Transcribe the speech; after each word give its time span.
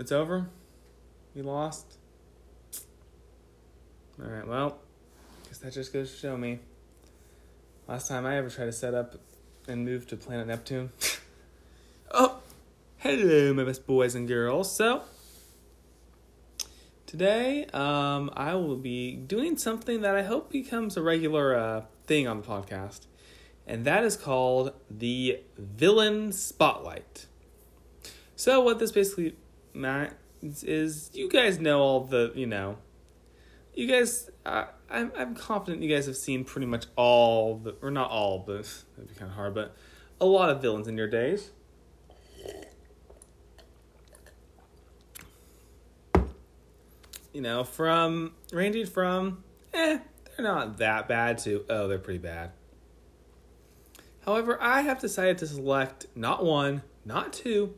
It's 0.00 0.12
over? 0.12 0.48
We 1.34 1.42
lost? 1.42 1.98
Alright, 4.18 4.48
well, 4.48 4.78
guess 5.46 5.58
that 5.58 5.74
just 5.74 5.92
goes 5.92 6.10
to 6.10 6.16
show 6.16 6.38
me. 6.38 6.60
Last 7.86 8.08
time 8.08 8.24
I 8.24 8.38
ever 8.38 8.48
tried 8.48 8.64
to 8.64 8.72
set 8.72 8.94
up 8.94 9.16
and 9.68 9.84
move 9.84 10.06
to 10.06 10.16
planet 10.16 10.46
Neptune. 10.46 10.90
oh, 12.12 12.38
hello, 12.96 13.52
my 13.52 13.62
best 13.62 13.86
boys 13.86 14.14
and 14.14 14.26
girls. 14.26 14.74
So, 14.74 15.02
today 17.04 17.66
um, 17.74 18.30
I 18.34 18.54
will 18.54 18.78
be 18.78 19.16
doing 19.16 19.58
something 19.58 20.00
that 20.00 20.16
I 20.16 20.22
hope 20.22 20.50
becomes 20.50 20.96
a 20.96 21.02
regular 21.02 21.54
uh, 21.54 21.82
thing 22.06 22.26
on 22.26 22.40
the 22.40 22.46
podcast, 22.46 23.00
and 23.66 23.84
that 23.84 24.02
is 24.02 24.16
called 24.16 24.72
the 24.90 25.40
Villain 25.58 26.32
Spotlight. 26.32 27.26
So, 28.34 28.62
what 28.62 28.78
this 28.78 28.92
basically 28.92 29.34
means 29.74 30.64
is 30.64 31.10
you 31.12 31.28
guys 31.28 31.58
know 31.58 31.80
all 31.80 32.00
the, 32.00 32.32
you 32.34 32.46
know, 32.46 32.78
you 33.74 33.86
guys, 33.86 34.30
uh, 34.44 34.66
I'm, 34.88 35.12
I'm 35.16 35.34
confident 35.34 35.82
you 35.82 35.94
guys 35.94 36.06
have 36.06 36.16
seen 36.16 36.44
pretty 36.44 36.66
much 36.66 36.86
all 36.96 37.56
the, 37.56 37.76
or 37.82 37.90
not 37.90 38.10
all, 38.10 38.40
but 38.40 38.64
that'd 38.96 39.08
be 39.08 39.14
kind 39.14 39.30
of 39.30 39.36
hard, 39.36 39.54
but 39.54 39.76
a 40.20 40.26
lot 40.26 40.50
of 40.50 40.60
villains 40.60 40.88
in 40.88 40.96
your 40.96 41.08
days. 41.08 41.50
You 47.32 47.42
know, 47.42 47.62
from 47.62 48.32
ranging 48.52 48.86
from, 48.86 49.44
eh, 49.72 49.98
they're 50.36 50.44
not 50.44 50.78
that 50.78 51.06
bad 51.06 51.38
to, 51.38 51.64
oh, 51.70 51.86
they're 51.86 51.98
pretty 51.98 52.18
bad. 52.18 52.50
However, 54.24 54.58
I 54.60 54.82
have 54.82 55.00
decided 55.00 55.38
to 55.38 55.46
select 55.46 56.06
not 56.14 56.44
one, 56.44 56.82
not 57.04 57.32
two, 57.32 57.74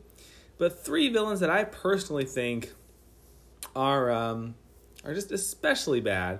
but 0.63 0.85
three 0.85 1.09
villains 1.09 1.41
that 1.41 1.49
I 1.49 1.65
personally 1.65 2.23
think 2.23 2.71
are 3.75 4.09
um, 4.09 4.55
are 5.03 5.13
just 5.13 5.29
especially 5.33 5.99
bad. 5.99 6.39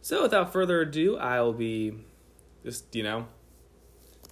So 0.00 0.22
without 0.22 0.50
further 0.50 0.80
ado, 0.80 1.18
I'll 1.18 1.52
be 1.52 1.92
just, 2.64 2.96
you 2.96 3.02
know, 3.02 3.26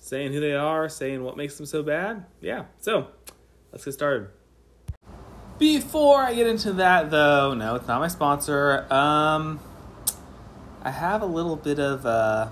saying 0.00 0.33
who 0.33 0.41
they 0.41 0.55
are, 0.55 0.89
saying 0.89 1.22
what 1.22 1.37
makes 1.37 1.59
them 1.59 1.67
so 1.67 1.83
bad. 1.83 2.25
Yeah. 2.41 2.64
So, 2.81 3.09
let's 3.70 3.84
get 3.84 3.92
started. 3.92 4.31
Before 5.59 6.22
I 6.22 6.33
get 6.33 6.47
into 6.47 6.72
that 6.72 7.11
though, 7.11 7.53
no, 7.53 7.75
it's 7.75 7.87
not 7.87 8.00
my 8.00 8.09
sponsor. 8.09 8.91
Um 8.91 9.61
I 10.83 10.91
have 10.91 11.20
a 11.20 11.27
little 11.27 11.56
bit 11.56 11.78
of 11.78 12.06
uh 12.06 12.48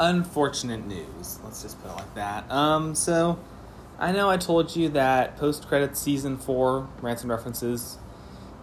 unfortunate 0.00 0.84
news. 0.84 1.38
Let's 1.44 1.62
just 1.62 1.80
put 1.80 1.92
it 1.92 1.94
like 1.94 2.14
that. 2.16 2.50
Um 2.50 2.96
so 2.96 3.38
I 3.98 4.12
know 4.12 4.28
I 4.28 4.36
told 4.36 4.76
you 4.76 4.90
that 4.90 5.38
post 5.38 5.66
credits 5.66 5.98
season 5.98 6.36
4 6.36 6.88
rants 7.00 7.22
and 7.22 7.30
references 7.30 7.96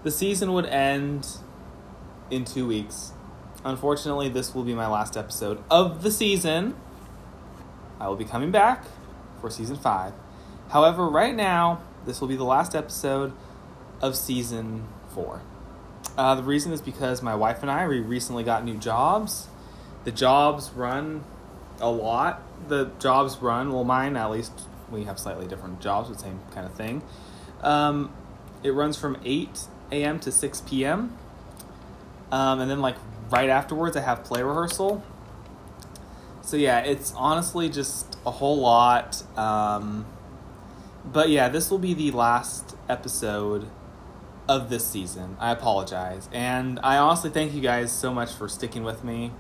the 0.04 0.12
season 0.12 0.54
would 0.54 0.66
end 0.66 1.28
in 2.30 2.46
2 2.46 2.68
weeks. 2.68 3.14
Unfortunately, 3.66 4.30
this 4.30 4.54
will 4.54 4.64
be 4.64 4.76
my 4.76 4.88
last 4.88 5.18
episode 5.18 5.64
of 5.72 6.04
the 6.04 6.12
season. 6.12 6.76
I 8.00 8.08
will 8.08 8.16
be 8.16 8.26
coming 8.26 8.52
back 8.52 8.84
for 9.42 9.50
season 9.50 9.78
5. 9.78 10.14
However, 10.70 11.08
right 11.08 11.36
now, 11.36 11.82
this 12.06 12.22
will 12.22 12.28
be 12.28 12.36
the 12.36 12.44
last 12.44 12.76
episode 12.76 13.34
of 14.02 14.16
season 14.16 14.84
4. 15.16 15.42
Uh, 16.16 16.36
the 16.36 16.44
reason 16.44 16.72
is 16.72 16.82
because 16.82 17.24
my 17.24 17.34
wife 17.34 17.64
and 17.64 17.72
I 17.72 17.88
we 17.88 18.00
recently 18.02 18.44
got 18.44 18.64
new 18.64 18.78
jobs. 18.78 19.48
The 20.04 20.12
jobs 20.12 20.70
run 20.72 21.24
a 21.80 21.90
lot. 21.90 22.44
The 22.68 22.92
jobs 23.00 23.38
run, 23.38 23.74
well, 23.74 23.84
mine 23.84 24.16
at 24.16 24.30
least, 24.30 24.52
we 24.94 25.04
have 25.06 25.20
slightly 25.20 25.48
different 25.48 25.82
jobs, 25.82 26.10
but 26.10 26.20
same 26.20 26.40
kind 26.54 26.66
of 26.66 26.74
thing. 26.74 27.02
Um, 27.62 28.14
it 28.64 28.72
runs 28.72 28.98
from 28.98 29.18
8 29.24 29.50
a.m. 29.92 30.20
to 30.22 30.32
6 30.32 30.62
p.m. 30.62 31.18
Um, 32.32 32.60
and 32.60 32.70
then, 32.70 32.82
like, 32.82 32.96
right 33.30 33.50
afterwards, 33.50 33.98
I 33.98 34.02
have 34.02 34.24
play 34.24 34.42
rehearsal. 34.42 35.04
So, 36.42 36.58
yeah, 36.58 36.80
it's 36.80 37.14
honestly 37.16 37.70
just 37.70 38.18
a 38.26 38.32
whole 38.32 38.58
lot. 38.60 39.24
Um, 39.38 40.06
but, 41.06 41.30
yeah, 41.30 41.50
this 41.50 41.70
will 41.70 41.80
be 41.80 41.94
the 41.94 42.12
last 42.12 42.76
episode 42.90 43.68
of 44.48 44.70
this 44.70 44.86
season. 44.86 45.38
I 45.40 45.52
apologize. 45.52 46.30
And 46.32 46.80
I 46.84 46.98
honestly 46.98 47.30
thank 47.30 47.54
you 47.54 47.62
guys 47.62 47.92
so 47.92 48.14
much 48.14 48.34
for 48.34 48.50
sticking 48.50 48.84
with 48.84 49.04
me. 49.04 49.32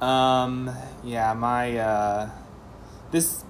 Um, 0.00 0.70
yeah, 1.04 1.32
my, 1.34 1.76
uh, 1.76 2.30
this 3.12 3.44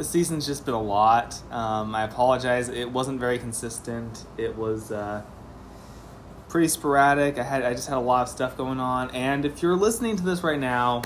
the 0.00 0.04
season's 0.04 0.46
just 0.46 0.64
been 0.64 0.72
a 0.72 0.80
lot. 0.80 1.38
Um, 1.50 1.94
I 1.94 2.04
apologize. 2.04 2.70
It 2.70 2.90
wasn't 2.90 3.20
very 3.20 3.38
consistent. 3.38 4.24
It 4.38 4.56
was 4.56 4.90
uh, 4.90 5.20
pretty 6.48 6.68
sporadic. 6.68 7.38
I 7.38 7.42
had 7.42 7.62
I 7.62 7.74
just 7.74 7.86
had 7.86 7.98
a 7.98 8.00
lot 8.00 8.22
of 8.22 8.30
stuff 8.30 8.56
going 8.56 8.80
on. 8.80 9.10
And 9.10 9.44
if 9.44 9.62
you're 9.62 9.76
listening 9.76 10.16
to 10.16 10.22
this 10.22 10.42
right 10.42 10.58
now, 10.58 11.02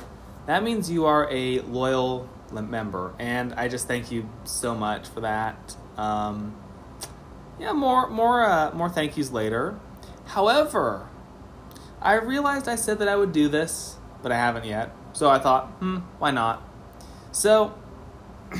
that 0.46 0.62
means 0.62 0.92
you 0.92 1.06
are 1.06 1.28
a 1.28 1.58
loyal 1.62 2.28
member, 2.52 3.14
and 3.18 3.52
I 3.54 3.66
just 3.66 3.88
thank 3.88 4.12
you 4.12 4.28
so 4.44 4.76
much 4.76 5.08
for 5.08 5.22
that. 5.22 5.76
Um, 5.96 6.54
yeah, 7.58 7.72
more 7.72 8.08
more 8.08 8.44
uh, 8.44 8.70
more 8.74 8.88
thank 8.88 9.16
yous 9.16 9.32
later. 9.32 9.76
However, 10.26 11.08
I 12.00 12.14
realized 12.14 12.68
I 12.68 12.76
said 12.76 13.00
that 13.00 13.08
I 13.08 13.16
would 13.16 13.32
do 13.32 13.48
this, 13.48 13.96
but 14.22 14.30
I 14.30 14.36
haven't 14.36 14.66
yet. 14.66 14.94
So 15.14 15.28
I 15.30 15.40
thought, 15.40 15.66
hmm, 15.80 15.96
why 16.20 16.30
not? 16.30 16.62
So 17.32 17.74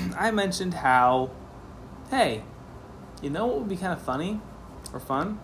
I 0.17 0.31
mentioned 0.31 0.75
how, 0.75 1.31
hey, 2.11 2.43
you 3.23 3.31
know 3.31 3.47
what 3.47 3.61
would 3.61 3.69
be 3.69 3.77
kind 3.77 3.93
of 3.93 4.03
funny 4.03 4.41
or 4.93 5.01
fun? 5.01 5.41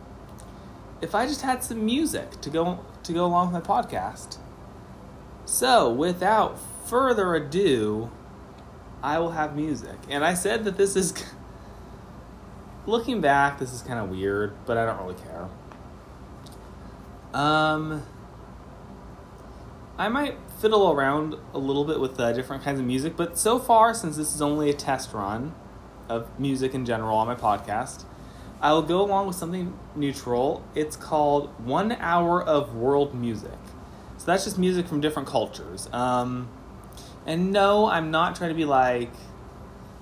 If 1.01 1.15
I 1.15 1.27
just 1.27 1.43
had 1.43 1.65
some 1.65 1.85
music 1.85 2.41
to 2.43 2.51
go 2.51 2.85
to 3.03 3.13
go 3.13 3.25
along 3.25 3.53
with 3.53 3.67
my 3.67 3.83
podcast. 3.83 4.39
So, 5.45 5.91
without 5.91 6.59
further 6.87 7.35
ado, 7.35 8.11
I 9.03 9.19
will 9.19 9.31
have 9.31 9.57
music. 9.57 9.97
And 10.09 10.25
I 10.25 10.35
said 10.35 10.65
that 10.65 10.77
this 10.77 10.97
is 10.97 11.15
looking 12.87 13.21
back, 13.21 13.59
this 13.59 13.73
is 13.73 13.83
kind 13.83 13.99
of 13.99 14.11
weird, 14.11 14.55
but 14.67 14.77
I 14.77 14.85
don't 14.85 15.01
really 15.01 15.21
care. 15.21 15.49
Um 17.33 18.03
I 19.97 20.09
might 20.09 20.37
fiddle 20.61 20.93
around 20.93 21.37
a 21.55 21.59
little 21.59 21.85
bit 21.85 21.99
with 21.99 22.21
uh, 22.21 22.33
different 22.33 22.63
kinds 22.63 22.79
of 22.79 22.85
music, 22.85 23.17
but 23.17 23.39
so 23.39 23.59
far, 23.59 23.95
since 23.95 24.17
this 24.17 24.35
is 24.35 24.43
only 24.43 24.69
a 24.69 24.75
test 24.75 25.13
run 25.15 25.55
of 26.09 26.39
music 26.39 26.75
in 26.75 26.85
general 26.85 27.17
on 27.17 27.27
my 27.27 27.35
podcast, 27.35 28.05
I 28.61 28.73
will 28.73 28.83
go 28.83 29.01
along 29.01 29.27
with 29.27 29.37
something 29.37 29.79
neutral. 29.97 30.63
It's 30.75 30.97
called 30.97 31.49
One 31.65 31.93
Hour 31.93 32.43
of 32.43 32.75
World 32.75 33.15
Music. 33.15 33.59
So 34.19 34.27
that's 34.27 34.45
just 34.45 34.59
music 34.59 34.87
from 34.87 35.01
different 35.01 35.29
cultures. 35.29 35.89
Um, 35.95 36.51
and 37.27 37.53
no, 37.53 37.87
I'm 37.87 38.11
not 38.11 38.37
trying 38.37 38.51
to 38.51 38.55
be 38.55 38.67
like, 38.67 39.11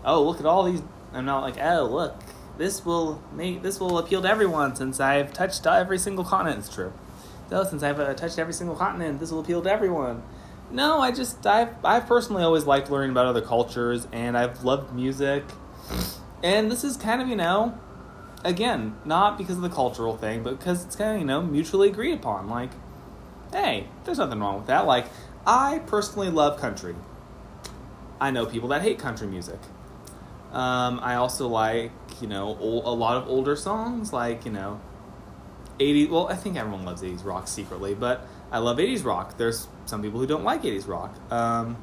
oh, 0.04 0.25
look 0.25 0.40
at 0.40 0.46
all 0.46 0.64
these. 0.64 0.82
I'm 1.12 1.25
not 1.25 1.42
like, 1.42 1.56
oh, 1.60 1.84
look, 1.84 2.16
this 2.56 2.84
will 2.84 3.22
make 3.32 3.62
this 3.62 3.78
will 3.78 3.96
appeal 3.98 4.22
to 4.22 4.28
everyone 4.28 4.75
since 4.75 4.98
I've 4.98 5.32
touched 5.32 5.64
every 5.66 5.98
single 5.98 6.25
continent. 6.25 6.58
It's 6.58 6.75
true. 6.75 6.92
So 7.48 7.62
since 7.62 7.84
I've 7.84 8.00
uh, 8.00 8.12
touched 8.14 8.40
every 8.40 8.52
single 8.52 8.75
continent, 8.75 9.20
this 9.20 9.30
will 9.30 9.40
appeal 9.40 9.62
to 9.62 9.70
everyone. 9.70 10.22
No, 10.71 11.01
I 11.01 11.12
just 11.12 11.47
I've 11.47 11.83
I've 11.84 12.06
personally 12.06 12.43
always 12.43 12.65
liked 12.65 12.91
learning 12.91 13.11
about 13.11 13.27
other 13.27 13.41
cultures, 13.41 14.06
and 14.12 14.37
I've 14.37 14.65
loved 14.65 14.95
music. 14.95 15.45
And 16.43 16.71
this 16.71 16.84
is 16.84 16.97
kind 16.97 17.23
of 17.23 17.29
you 17.29 17.37
know, 17.37 17.79
again, 18.45 18.97
not 19.05 19.39
because 19.39 19.56
of 19.56 19.62
the 19.62 19.71
cultural 19.71 20.17
thing, 20.17 20.43
but 20.43 20.59
because 20.59 20.84
it's 20.84 20.95
kind 20.95 21.15
of 21.15 21.21
you 21.21 21.27
know 21.27 21.43
mutually 21.43 21.89
agreed 21.89 22.15
upon. 22.15 22.49
Like, 22.49 22.71
hey, 23.51 23.87
there's 24.05 24.19
nothing 24.19 24.41
wrong 24.41 24.59
with 24.59 24.67
that. 24.67 24.87
Like, 24.87 25.06
I 25.47 25.81
personally 25.87 26.29
love 26.29 26.61
country. 26.61 26.95
I 28.21 28.31
know 28.31 28.45
people 28.45 28.69
that 28.69 28.83
hate 28.83 28.99
country 28.99 29.27
music. 29.27 29.61
Um, 30.53 31.00
I 31.03 31.15
also 31.15 31.49
like 31.49 31.93
you 32.21 32.26
know 32.26 32.59
old, 32.59 32.85
a 32.85 32.91
lot 32.91 33.17
of 33.17 33.26
older 33.26 33.56
songs, 33.56 34.12
like 34.12 34.44
you 34.44 34.53
know, 34.53 34.82
80. 35.81 36.06
Well, 36.06 36.29
I 36.29 36.35
think 36.35 36.56
everyone 36.56 36.85
loves 36.85 37.00
80s 37.00 37.25
rock 37.25 37.49
secretly, 37.49 37.94
but 37.94 38.26
I 38.50 38.59
love 38.59 38.79
80s 38.79 39.05
rock. 39.05 39.37
There's 39.37 39.69
some 39.87 40.03
people 40.03 40.21
who 40.21 40.27
don't 40.27 40.45
like 40.45 40.62
80s 40.62 40.89
rock. 40.89 41.15
Um, 41.31 41.77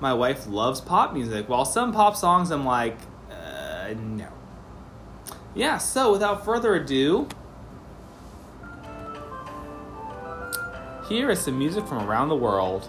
my 0.00 0.14
wife 0.14 0.46
loves 0.46 0.80
pop 0.80 1.12
music. 1.12 1.48
While 1.48 1.64
some 1.64 1.92
pop 1.92 2.16
songs, 2.16 2.50
I'm 2.50 2.64
like, 2.64 2.96
uh, 3.30 3.94
no. 3.96 4.28
Yeah, 5.54 5.78
so 5.78 6.12
without 6.12 6.44
further 6.44 6.74
ado, 6.74 7.28
here 11.08 11.30
is 11.30 11.40
some 11.40 11.58
music 11.58 11.86
from 11.86 12.08
around 12.08 12.28
the 12.28 12.36
world. 12.36 12.88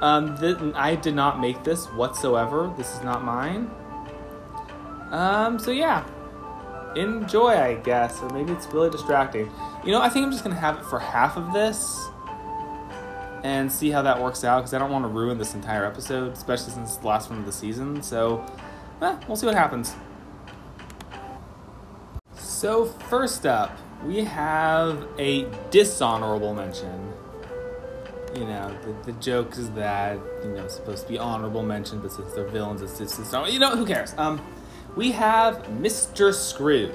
Um, 0.00 0.38
th- 0.38 0.56
I 0.74 0.94
did 0.94 1.14
not 1.14 1.40
make 1.40 1.62
this 1.64 1.86
whatsoever. 1.86 2.72
This 2.76 2.94
is 2.94 3.02
not 3.02 3.24
mine. 3.24 3.70
Um, 5.10 5.58
so 5.58 5.70
yeah, 5.72 6.06
enjoy, 6.94 7.48
I 7.48 7.74
guess, 7.74 8.20
or 8.22 8.30
maybe 8.30 8.52
it's 8.52 8.66
really 8.68 8.90
distracting. 8.90 9.50
You 9.84 9.92
know, 9.92 10.00
I 10.00 10.08
think 10.08 10.24
I'm 10.24 10.32
just 10.32 10.44
gonna 10.44 10.54
have 10.54 10.78
it 10.78 10.84
for 10.84 10.98
half 11.00 11.36
of 11.36 11.52
this 11.52 12.08
and 13.42 13.70
see 13.70 13.90
how 13.90 14.02
that 14.02 14.20
works 14.20 14.44
out 14.44 14.60
because 14.60 14.74
I 14.74 14.78
don't 14.78 14.90
want 14.90 15.04
to 15.04 15.08
ruin 15.08 15.38
this 15.38 15.54
entire 15.54 15.84
episode, 15.84 16.32
especially 16.32 16.72
since 16.72 16.90
it's 16.90 16.98
the 16.98 17.06
last 17.06 17.30
one 17.30 17.38
of 17.38 17.46
the 17.46 17.52
season. 17.52 18.02
So, 18.02 18.44
eh, 19.00 19.16
we'll 19.26 19.36
see 19.36 19.46
what 19.46 19.54
happens. 19.54 19.94
So, 22.34 22.84
first 22.84 23.46
up, 23.46 23.76
we 24.04 24.24
have 24.24 25.06
a 25.18 25.46
dishonorable 25.70 26.54
mention. 26.54 27.12
You 28.34 28.44
know, 28.44 28.76
the, 28.82 29.12
the 29.12 29.18
joke 29.18 29.56
is 29.56 29.70
that, 29.70 30.18
you 30.44 30.50
know, 30.50 30.64
it's 30.64 30.76
supposed 30.76 31.02
to 31.04 31.08
be 31.08 31.18
honorable 31.18 31.62
mention, 31.62 32.00
but 32.00 32.12
since 32.12 32.32
they're 32.32 32.46
villains, 32.46 32.82
it's 32.82 32.98
just, 32.98 33.32
you 33.52 33.58
know, 33.58 33.74
who 33.76 33.84
cares? 33.84 34.14
Um, 34.16 34.40
we 34.96 35.12
have 35.12 35.64
Mr. 35.66 36.32
Scrooge. 36.32 36.92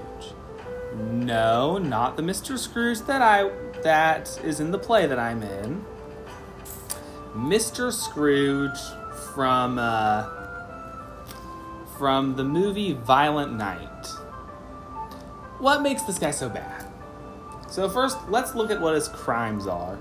No, 0.95 1.77
not 1.77 2.15
the 2.15 2.23
Mr. 2.23 2.57
Scrooge 2.57 2.99
that 3.01 3.21
I 3.21 3.51
that 3.83 4.39
is 4.43 4.59
in 4.59 4.71
the 4.71 4.79
play 4.79 5.05
that 5.07 5.19
I'm 5.19 5.43
in. 5.43 5.85
Mr. 7.35 7.91
Scrooge 7.91 8.79
from 9.33 9.77
uh, 9.77 10.29
from 11.97 12.35
the 12.37 12.43
movie 12.43 12.93
Violent 12.93 13.53
Night. 13.53 14.07
What 15.59 15.81
makes 15.81 16.03
this 16.03 16.17
guy 16.17 16.31
so 16.31 16.47
bad? 16.47 16.89
So 17.69 17.89
first, 17.89 18.17
let's 18.29 18.55
look 18.55 18.71
at 18.71 18.79
what 18.79 18.95
his 18.95 19.09
crimes 19.09 19.67
are. 19.67 19.99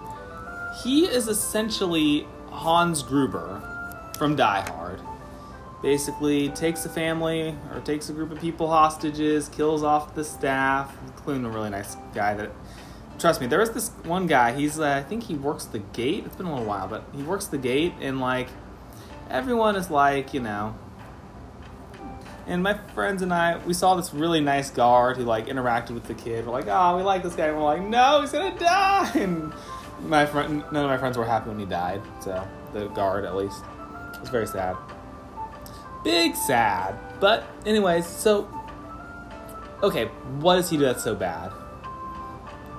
He 0.82 1.06
is 1.06 1.26
essentially 1.26 2.26
Hans 2.50 3.02
Gruber 3.02 3.60
from 4.16 4.36
Die 4.36 4.60
Hard. 4.70 5.00
Basically, 5.82 6.50
takes 6.50 6.84
a 6.86 6.88
family 6.88 7.56
or 7.72 7.80
takes 7.80 8.08
a 8.10 8.12
group 8.12 8.30
of 8.30 8.40
people 8.40 8.68
hostages, 8.68 9.48
kills 9.48 9.82
off 9.82 10.14
the 10.14 10.24
staff, 10.24 10.96
including 11.06 11.44
a 11.44 11.50
really 11.50 11.70
nice 11.70 11.96
guy 12.14 12.34
that. 12.34 12.52
Trust 13.18 13.40
me, 13.40 13.46
there 13.46 13.60
is 13.60 13.70
this 13.70 13.90
one 14.04 14.26
guy. 14.26 14.52
He's, 14.52 14.78
uh, 14.78 14.84
I 14.84 15.02
think 15.02 15.22
he 15.22 15.34
works 15.34 15.64
the 15.64 15.78
gate. 15.78 16.24
It's 16.26 16.36
been 16.36 16.46
a 16.46 16.52
little 16.52 16.66
while, 16.66 16.88
but 16.88 17.04
he 17.14 17.22
works 17.22 17.46
the 17.46 17.58
gate, 17.58 17.94
and 18.00 18.20
like, 18.20 18.48
everyone 19.30 19.76
is 19.76 19.90
like, 19.90 20.34
you 20.34 20.40
know, 20.40 20.74
and 22.46 22.62
my 22.62 22.74
friends 22.94 23.22
and 23.22 23.32
I, 23.32 23.56
we 23.58 23.72
saw 23.72 23.94
this 23.94 24.12
really 24.12 24.40
nice 24.40 24.70
guard 24.70 25.16
who 25.16 25.24
like 25.24 25.46
interacted 25.46 25.92
with 25.92 26.04
the 26.04 26.14
kid. 26.14 26.46
We're 26.46 26.52
like, 26.52 26.66
oh, 26.68 26.96
we 26.96 27.02
like 27.02 27.22
this 27.22 27.34
guy. 27.34 27.46
And 27.46 27.56
we're 27.56 27.64
like, 27.64 27.82
no, 27.82 28.20
he's 28.20 28.32
gonna 28.32 28.58
die. 28.58 29.10
And 29.14 29.52
my 30.10 30.26
friend, 30.26 30.64
none 30.70 30.84
of 30.84 30.90
my 30.90 30.98
friends 30.98 31.16
were 31.16 31.24
happy 31.24 31.48
when 31.48 31.58
he 31.58 31.64
died. 31.64 32.02
So 32.20 32.46
the 32.72 32.88
guard, 32.88 33.24
at 33.24 33.36
least, 33.36 33.62
it 34.14 34.20
was 34.20 34.28
very 34.28 34.46
sad. 34.46 34.76
Big 36.02 36.34
sad. 36.34 36.98
But 37.20 37.44
anyways, 37.64 38.06
so 38.06 38.48
okay, 39.82 40.06
what 40.40 40.56
does 40.56 40.68
he 40.68 40.76
do 40.76 40.84
that's 40.84 41.04
so 41.04 41.14
bad? 41.14 41.52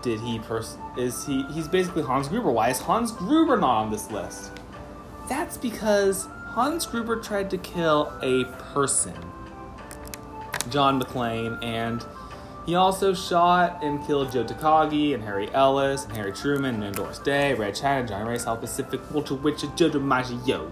Did 0.06 0.19
he 0.19 0.38
pers- 0.38 0.78
is 0.96 1.25
he 1.25 1.42
he's 1.46 1.68
basically 1.68 2.04
Hans 2.04 2.28
Gruber. 2.28 2.52
Why 2.52 2.69
is 2.69 2.80
Hans 2.80 3.12
Gruber 3.12 3.57
not 3.57 3.86
on 3.86 3.92
this 3.92 4.12
list? 4.12 4.52
That's 5.28 5.57
because 5.57 6.28
Hans 6.50 6.86
Gruber 6.86 7.16
tried 7.16 7.50
to 7.50 7.57
kill 7.57 8.13
a 8.22 8.44
person. 8.72 9.16
John 10.69 11.02
McClane, 11.02 11.57
and 11.63 12.06
he 12.68 12.75
also 12.75 13.16
shot 13.16 13.84
and 13.84 14.06
killed 14.06 14.31
Joe 14.31 14.44
Takagi 14.44 15.16
and 15.16 15.24
Harry 15.24 15.52
Ellis 15.56 16.06
and 16.06 16.13
Harry 16.16 16.31
Truman 16.31 16.84
and 16.84 16.96
Doris 16.96 17.18
Day, 17.18 17.56
Red 17.56 17.74
China, 17.74 18.08
Johnnie 18.08 18.30
Ray, 18.30 18.38
South 18.38 18.62
Pacific, 18.62 19.01
Walter 19.12 19.34
Winchell, 19.34 19.75
Joe 19.75 19.90
DiMaggio. 19.90 20.72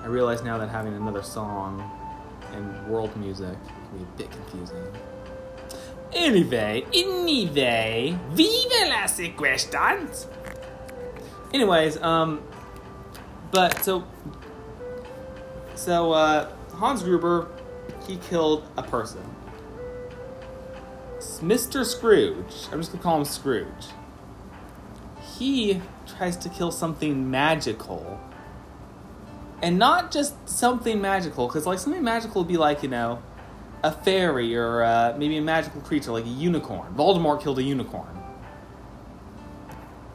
I 0.00 0.06
realize 0.06 0.42
now 0.42 0.56
that 0.56 0.70
having 0.70 0.94
another 0.94 1.22
song 1.22 1.90
and 2.54 2.88
world 2.88 3.14
music 3.18 3.58
can 3.66 3.98
be 3.98 4.04
a 4.04 4.16
bit 4.16 4.30
confusing. 4.30 4.86
Anyway, 6.12 6.84
anyway, 6.94 8.18
vive 8.30 8.88
las 8.88 9.20
questions! 9.36 10.26
Anyways, 11.52 12.00
um, 12.02 12.42
but 13.50 13.82
so, 13.82 14.04
so, 15.74 16.12
uh, 16.12 16.50
Hans 16.72 17.02
Gruber 17.02 17.48
he 18.06 18.16
killed 18.16 18.64
a 18.76 18.82
person. 18.82 19.22
Mr. 21.40 21.84
Scrooge, 21.84 22.68
I'm 22.70 22.80
just 22.80 22.92
gonna 22.92 23.02
call 23.02 23.18
him 23.18 23.24
Scrooge. 23.24 23.86
He 25.38 25.82
tries 26.06 26.36
to 26.38 26.48
kill 26.48 26.70
something 26.70 27.30
magical. 27.30 28.20
And 29.62 29.78
not 29.78 30.10
just 30.10 30.48
something 30.48 31.00
magical, 31.00 31.46
because 31.46 31.66
like 31.66 31.78
something 31.78 32.04
magical 32.04 32.42
would 32.42 32.48
be 32.48 32.56
like, 32.56 32.82
you 32.82 32.88
know, 32.88 33.22
a 33.86 33.92
fairy 33.92 34.56
or 34.56 34.82
uh, 34.82 35.14
maybe 35.16 35.36
a 35.36 35.42
magical 35.42 35.80
creature 35.80 36.10
like 36.10 36.24
a 36.24 36.28
unicorn. 36.28 36.92
Voldemort 36.94 37.40
killed 37.40 37.58
a 37.58 37.62
unicorn. 37.62 38.18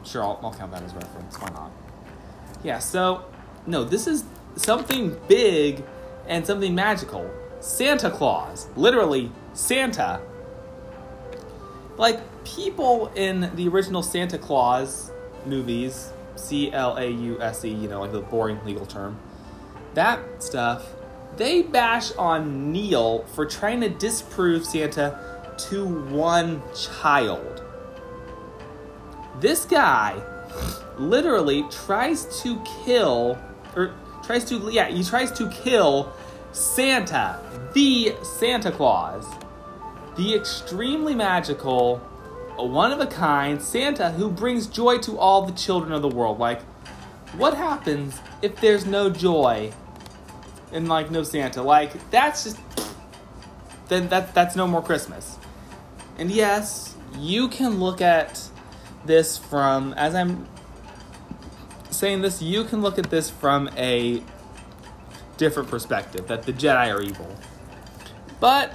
Sure, 0.04 0.22
I'll, 0.22 0.38
I'll 0.42 0.54
count 0.54 0.72
that 0.72 0.82
as 0.82 0.94
reference. 0.94 1.38
Why 1.38 1.48
not? 1.50 1.70
Yeah, 2.62 2.78
so, 2.78 3.24
no, 3.66 3.82
this 3.82 4.06
is 4.06 4.24
something 4.56 5.18
big 5.26 5.82
and 6.28 6.46
something 6.46 6.74
magical. 6.74 7.30
Santa 7.60 8.10
Claus. 8.10 8.68
Literally, 8.76 9.32
Santa. 9.54 10.20
Like, 11.96 12.20
people 12.44 13.10
in 13.14 13.50
the 13.54 13.68
original 13.68 14.02
Santa 14.02 14.36
Claus 14.36 15.10
movies, 15.46 16.12
C 16.36 16.72
L 16.72 16.98
A 16.98 17.08
U 17.08 17.40
S 17.40 17.64
E, 17.64 17.70
you 17.70 17.88
know, 17.88 18.00
like 18.00 18.12
the 18.12 18.20
boring 18.20 18.62
legal 18.66 18.84
term, 18.84 19.18
that 19.94 20.42
stuff, 20.42 20.92
they 21.36 21.62
bash 21.62 22.12
on 22.16 22.72
Neil 22.72 23.24
for 23.34 23.46
trying 23.46 23.80
to 23.80 23.88
disprove 23.88 24.64
Santa 24.64 25.18
to 25.70 25.86
one 25.86 26.62
child. 26.74 27.62
This 29.40 29.64
guy 29.64 30.22
literally 30.98 31.64
tries 31.70 32.42
to 32.42 32.60
kill, 32.84 33.38
or 33.74 33.94
tries 34.22 34.44
to, 34.46 34.70
yeah, 34.70 34.88
he 34.88 35.02
tries 35.02 35.32
to 35.32 35.48
kill 35.48 36.12
Santa, 36.52 37.40
the 37.72 38.14
Santa 38.22 38.70
Claus, 38.70 39.26
the 40.16 40.34
extremely 40.34 41.14
magical, 41.14 41.98
one 42.56 42.92
of 42.92 43.00
a 43.00 43.06
kind 43.06 43.60
Santa 43.60 44.10
who 44.10 44.30
brings 44.30 44.66
joy 44.66 44.98
to 44.98 45.18
all 45.18 45.46
the 45.46 45.52
children 45.52 45.92
of 45.92 46.02
the 46.02 46.08
world. 46.08 46.38
Like, 46.38 46.60
what 47.36 47.54
happens 47.54 48.20
if 48.42 48.60
there's 48.60 48.84
no 48.84 49.08
joy 49.08 49.72
and 50.72 50.88
like 50.88 51.10
no 51.10 51.22
Santa? 51.22 51.62
Like, 51.62 52.10
that's 52.10 52.44
just 52.44 52.58
then 53.88 54.08
that 54.08 54.34
that's 54.34 54.56
no 54.56 54.66
more 54.66 54.82
Christmas. 54.82 55.38
And 56.18 56.30
yes, 56.30 56.96
you 57.18 57.48
can 57.48 57.78
look 57.80 58.00
at 58.00 58.48
this 59.04 59.36
from 59.36 59.92
as 59.94 60.14
I'm 60.14 60.48
saying 61.90 62.22
this, 62.22 62.42
you 62.42 62.64
can 62.64 62.80
look 62.80 62.98
at 62.98 63.10
this 63.10 63.30
from 63.30 63.68
a 63.76 64.22
different 65.36 65.68
perspective 65.68 66.26
that 66.28 66.44
the 66.44 66.52
Jedi 66.52 66.94
are 66.94 67.02
evil. 67.02 67.36
But 68.40 68.72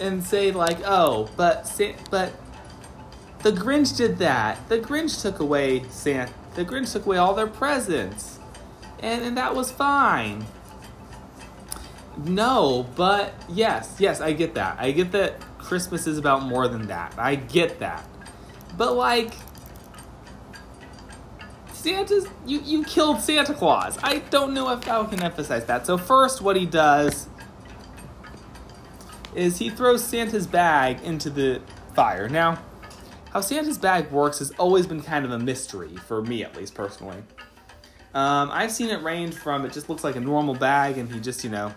and 0.00 0.24
say 0.24 0.50
like, 0.52 0.78
"Oh, 0.84 1.28
but 1.36 1.70
but 2.10 2.32
the 3.42 3.52
Grinch 3.52 3.96
did 3.96 4.18
that. 4.18 4.68
The 4.68 4.78
Grinch 4.78 5.22
took 5.22 5.40
away 5.40 5.84
Santa. 5.90 6.32
The 6.54 6.64
Grinch 6.64 6.92
took 6.92 7.06
away 7.06 7.18
all 7.18 7.34
their 7.34 7.46
presents." 7.46 8.39
And 9.00 9.24
and 9.24 9.36
that 9.36 9.54
was 9.54 9.70
fine. 9.70 10.44
No, 12.24 12.86
but 12.96 13.34
yes, 13.48 13.96
yes, 13.98 14.20
I 14.20 14.32
get 14.32 14.54
that. 14.54 14.78
I 14.78 14.90
get 14.90 15.12
that 15.12 15.40
Christmas 15.58 16.06
is 16.06 16.18
about 16.18 16.42
more 16.42 16.68
than 16.68 16.88
that. 16.88 17.14
I 17.16 17.36
get 17.36 17.78
that. 17.78 18.04
But 18.76 18.94
like 18.94 19.34
Santa's 21.72 22.26
you 22.44 22.60
you 22.60 22.84
killed 22.84 23.20
Santa 23.20 23.54
Claus. 23.54 23.98
I 24.02 24.18
don't 24.18 24.52
know 24.52 24.70
if 24.70 24.86
I 24.86 25.04
can 25.06 25.22
emphasize 25.22 25.64
that. 25.66 25.86
So 25.86 25.96
first, 25.96 26.42
what 26.42 26.56
he 26.56 26.66
does 26.66 27.28
is 29.34 29.58
he 29.58 29.70
throws 29.70 30.04
Santa's 30.04 30.46
bag 30.46 31.00
into 31.02 31.30
the 31.30 31.62
fire. 31.94 32.28
Now, 32.28 32.58
how 33.32 33.40
Santa's 33.40 33.78
bag 33.78 34.10
works 34.10 34.40
has 34.40 34.50
always 34.52 34.86
been 34.86 35.02
kind 35.02 35.24
of 35.24 35.30
a 35.30 35.38
mystery 35.38 35.96
for 35.96 36.22
me, 36.22 36.42
at 36.42 36.56
least 36.56 36.74
personally. 36.74 37.22
Um, 38.14 38.50
I've 38.52 38.72
seen 38.72 38.90
it 38.90 39.02
range 39.02 39.34
from 39.34 39.64
it 39.64 39.72
just 39.72 39.88
looks 39.88 40.02
like 40.02 40.16
a 40.16 40.20
normal 40.20 40.54
bag, 40.54 40.98
and 40.98 41.10
he 41.10 41.20
just 41.20 41.44
you 41.44 41.50
know 41.50 41.72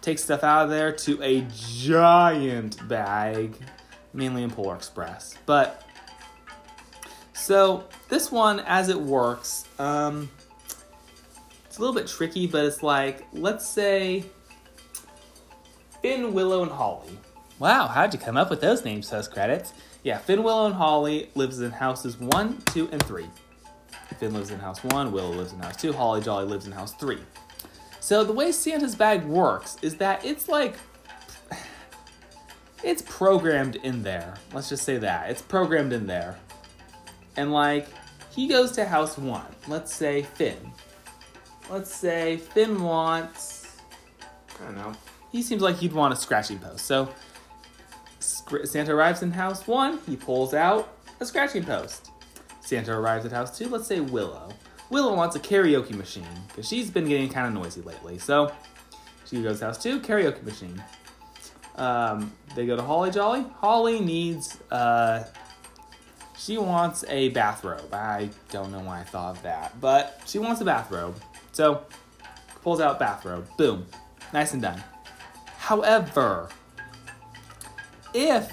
takes 0.00 0.22
stuff 0.22 0.44
out 0.44 0.64
of 0.64 0.70
there 0.70 0.92
to 0.92 1.22
a 1.22 1.46
giant 1.52 2.86
bag, 2.88 3.56
mainly 4.12 4.42
in 4.42 4.50
Polar 4.50 4.76
Express. 4.76 5.36
But 5.46 5.82
so 7.34 7.84
this 8.08 8.32
one, 8.32 8.60
as 8.60 8.88
it 8.88 9.00
works, 9.00 9.66
um, 9.78 10.30
it's 11.66 11.76
a 11.76 11.80
little 11.80 11.94
bit 11.94 12.06
tricky, 12.06 12.46
but 12.46 12.64
it's 12.64 12.82
like, 12.82 13.26
let's 13.32 13.68
say 13.68 14.24
Finn, 16.00 16.32
Willow, 16.32 16.62
and 16.62 16.70
Holly. 16.70 17.18
Wow, 17.58 17.86
how'd 17.86 18.14
you 18.14 18.18
come 18.18 18.36
up 18.36 18.48
with 18.48 18.60
those 18.60 18.84
names, 18.84 19.10
those 19.10 19.28
credits? 19.28 19.74
Yeah, 20.02 20.18
Finn, 20.18 20.42
Willow, 20.42 20.66
and 20.66 20.74
Holly 20.74 21.30
lives 21.34 21.60
in 21.60 21.70
houses 21.70 22.16
one, 22.16 22.58
two, 22.72 22.88
and 22.92 23.02
three. 23.02 23.26
Finn 24.18 24.34
lives 24.34 24.50
in 24.50 24.58
house 24.58 24.82
one, 24.84 25.12
Willow 25.12 25.32
lives 25.32 25.52
in 25.52 25.58
house 25.58 25.76
two, 25.76 25.92
Holly 25.92 26.20
Jolly 26.20 26.46
lives 26.46 26.66
in 26.66 26.72
house 26.72 26.94
three. 26.94 27.20
So 28.00 28.24
the 28.24 28.32
way 28.32 28.52
Santa's 28.52 28.94
bag 28.94 29.24
works 29.24 29.76
is 29.82 29.96
that 29.96 30.24
it's 30.24 30.48
like 30.48 30.76
it's 32.84 33.02
programmed 33.02 33.76
in 33.76 34.02
there. 34.02 34.34
Let's 34.52 34.68
just 34.68 34.84
say 34.84 34.98
that. 34.98 35.30
It's 35.30 35.42
programmed 35.42 35.92
in 35.92 36.06
there 36.06 36.38
and 37.36 37.52
like 37.52 37.88
he 38.30 38.46
goes 38.46 38.72
to 38.72 38.84
house 38.84 39.16
one. 39.18 39.46
Let's 39.68 39.94
say 39.94 40.22
Finn. 40.22 40.72
Let's 41.70 41.94
say 41.94 42.36
Finn 42.36 42.82
wants 42.82 43.78
I 44.60 44.64
don't 44.64 44.76
know 44.76 44.94
he 45.36 45.42
seems 45.42 45.62
like 45.62 45.76
he'd 45.76 45.92
want 45.92 46.14
a 46.14 46.16
scratching 46.16 46.58
post. 46.58 46.86
So 46.86 47.10
Santa 48.20 48.94
arrives 48.94 49.22
in 49.22 49.30
house 49.30 49.66
one, 49.66 50.00
he 50.06 50.16
pulls 50.16 50.54
out 50.54 50.96
a 51.20 51.26
scratching 51.26 51.64
post. 51.64 52.10
Santa 52.66 52.92
arrives 52.92 53.24
at 53.24 53.30
house 53.30 53.56
two, 53.56 53.68
let's 53.68 53.86
say 53.86 54.00
Willow. 54.00 54.52
Willow 54.90 55.14
wants 55.14 55.36
a 55.36 55.40
karaoke 55.40 55.94
machine 55.94 56.26
because 56.48 56.68
she's 56.68 56.90
been 56.90 57.08
getting 57.08 57.28
kind 57.28 57.46
of 57.46 57.62
noisy 57.62 57.80
lately. 57.82 58.18
So 58.18 58.52
she 59.24 59.40
goes 59.40 59.60
to 59.60 59.66
house 59.66 59.80
two, 59.80 60.00
karaoke 60.00 60.42
machine. 60.42 60.82
Um, 61.76 62.32
they 62.56 62.66
go 62.66 62.74
to 62.74 62.82
Holly 62.82 63.10
Jolly. 63.12 63.44
Holly 63.58 64.00
needs, 64.00 64.58
uh, 64.72 65.24
she 66.36 66.58
wants 66.58 67.04
a 67.08 67.28
bathrobe. 67.28 67.92
I 67.94 68.30
don't 68.50 68.72
know 68.72 68.80
why 68.80 69.00
I 69.00 69.04
thought 69.04 69.36
of 69.36 69.42
that, 69.44 69.80
but 69.80 70.20
she 70.26 70.40
wants 70.40 70.60
a 70.60 70.64
bathrobe. 70.64 71.16
So 71.52 71.84
pulls 72.62 72.80
out 72.80 72.98
bathrobe. 72.98 73.46
Boom. 73.56 73.86
Nice 74.32 74.54
and 74.54 74.62
done. 74.62 74.82
However, 75.58 76.48
if, 78.12 78.50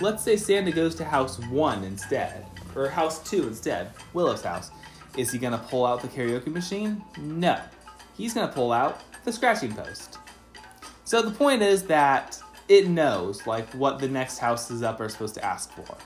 let's 0.00 0.24
say 0.24 0.36
Santa 0.36 0.72
goes 0.72 0.96
to 0.96 1.04
house 1.04 1.38
one 1.46 1.84
instead, 1.84 2.44
or 2.76 2.88
house 2.88 3.18
two 3.28 3.46
instead, 3.48 3.92
Willow's 4.12 4.42
house, 4.42 4.70
is 5.16 5.32
he 5.32 5.38
gonna 5.38 5.64
pull 5.68 5.84
out 5.84 6.02
the 6.02 6.08
karaoke 6.08 6.48
machine? 6.48 7.02
No. 7.18 7.58
He's 8.16 8.34
gonna 8.34 8.52
pull 8.52 8.72
out 8.72 9.02
the 9.24 9.32
scratching 9.32 9.74
post. 9.74 10.18
So 11.04 11.22
the 11.22 11.30
point 11.30 11.62
is 11.62 11.82
that 11.84 12.40
it 12.68 12.88
knows 12.88 13.46
like 13.46 13.68
what 13.74 13.98
the 13.98 14.08
next 14.08 14.38
houses 14.38 14.82
up 14.82 15.00
are 15.00 15.08
supposed 15.08 15.34
to 15.34 15.44
ask 15.44 15.72
for. 15.72 15.96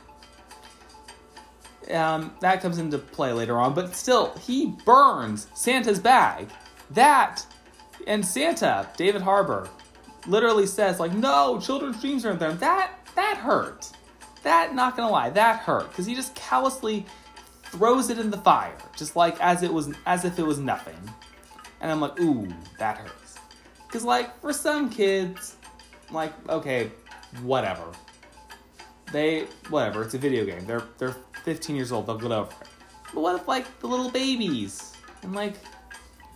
Um, 1.94 2.34
that 2.40 2.62
comes 2.62 2.78
into 2.78 2.96
play 2.98 3.32
later 3.32 3.58
on, 3.58 3.74
but 3.74 3.94
still, 3.94 4.34
he 4.38 4.74
burns 4.86 5.48
Santa's 5.54 6.00
bag. 6.00 6.48
That 6.90 7.44
and 8.06 8.24
Santa, 8.24 8.88
David 8.96 9.20
Harbour, 9.20 9.68
literally 10.26 10.66
says 10.66 10.98
like, 10.98 11.12
"No, 11.12 11.60
children's 11.60 12.00
dreams 12.00 12.24
are 12.24 12.30
in 12.30 12.38
there." 12.38 12.54
That 12.54 12.92
that 13.14 13.36
hurt. 13.36 13.90
That 14.44 14.74
not 14.74 14.94
gonna 14.94 15.10
lie, 15.10 15.30
that 15.30 15.60
hurt 15.60 15.88
because 15.88 16.04
he 16.06 16.14
just 16.14 16.34
callously 16.34 17.06
throws 17.64 18.10
it 18.10 18.18
in 18.18 18.30
the 18.30 18.36
fire, 18.36 18.76
just 18.94 19.16
like 19.16 19.40
as 19.40 19.62
it 19.62 19.72
was 19.72 19.92
as 20.06 20.24
if 20.24 20.38
it 20.38 20.46
was 20.46 20.58
nothing. 20.58 20.98
And 21.80 21.90
I'm 21.90 22.00
like, 22.00 22.20
ooh, 22.20 22.46
that 22.78 22.98
hurts. 22.98 23.38
Cause 23.88 24.04
like 24.04 24.38
for 24.40 24.52
some 24.52 24.90
kids, 24.90 25.56
like 26.10 26.32
okay, 26.48 26.90
whatever. 27.42 27.84
They 29.12 29.46
whatever. 29.70 30.02
It's 30.02 30.12
a 30.12 30.18
video 30.18 30.44
game. 30.44 30.66
They're 30.66 30.84
they're 30.98 31.16
15 31.44 31.74
years 31.74 31.90
old. 31.90 32.06
They'll 32.06 32.18
get 32.18 32.30
over 32.30 32.50
it. 32.60 32.68
But 33.14 33.20
what 33.22 33.40
if 33.40 33.48
like 33.48 33.80
the 33.80 33.86
little 33.86 34.10
babies 34.10 34.92
and 35.22 35.34
like 35.34 35.54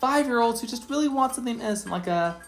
five 0.00 0.26
year 0.26 0.40
olds 0.40 0.62
who 0.62 0.66
just 0.66 0.88
really 0.88 1.08
want 1.08 1.34
something 1.34 1.60
innocent, 1.60 1.90
like 1.90 2.06
a 2.06 2.40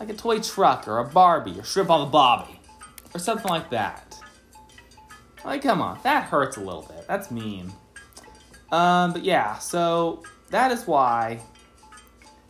like 0.00 0.08
a 0.08 0.14
toy 0.14 0.40
truck 0.40 0.88
or 0.88 0.98
a 0.98 1.04
Barbie 1.04 1.58
or 1.58 1.64
shrimp 1.64 1.90
on 1.90 2.00
the 2.00 2.10
bobby 2.10 2.58
or 3.14 3.18
something 3.18 3.50
like 3.50 3.68
that. 3.68 4.03
Like, 5.44 5.62
come 5.62 5.82
on, 5.82 5.98
that 6.02 6.24
hurts 6.24 6.56
a 6.56 6.60
little 6.60 6.82
bit. 6.82 7.06
That's 7.06 7.30
mean. 7.30 7.72
Um, 8.72 9.12
but 9.12 9.24
yeah, 9.24 9.58
so 9.58 10.22
that 10.50 10.72
is 10.72 10.86
why 10.86 11.40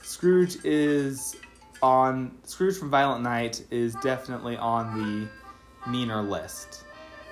Scrooge 0.03 0.65
is 0.65 1.37
on 1.83 2.37
Scrooge 2.45 2.79
from 2.79 2.91
Violent 2.91 3.23
Night 3.23 3.65
is 3.71 3.95
definitely 3.97 4.57
on 4.57 4.99
the 4.99 5.91
meaner 5.91 6.23
list. 6.23 6.85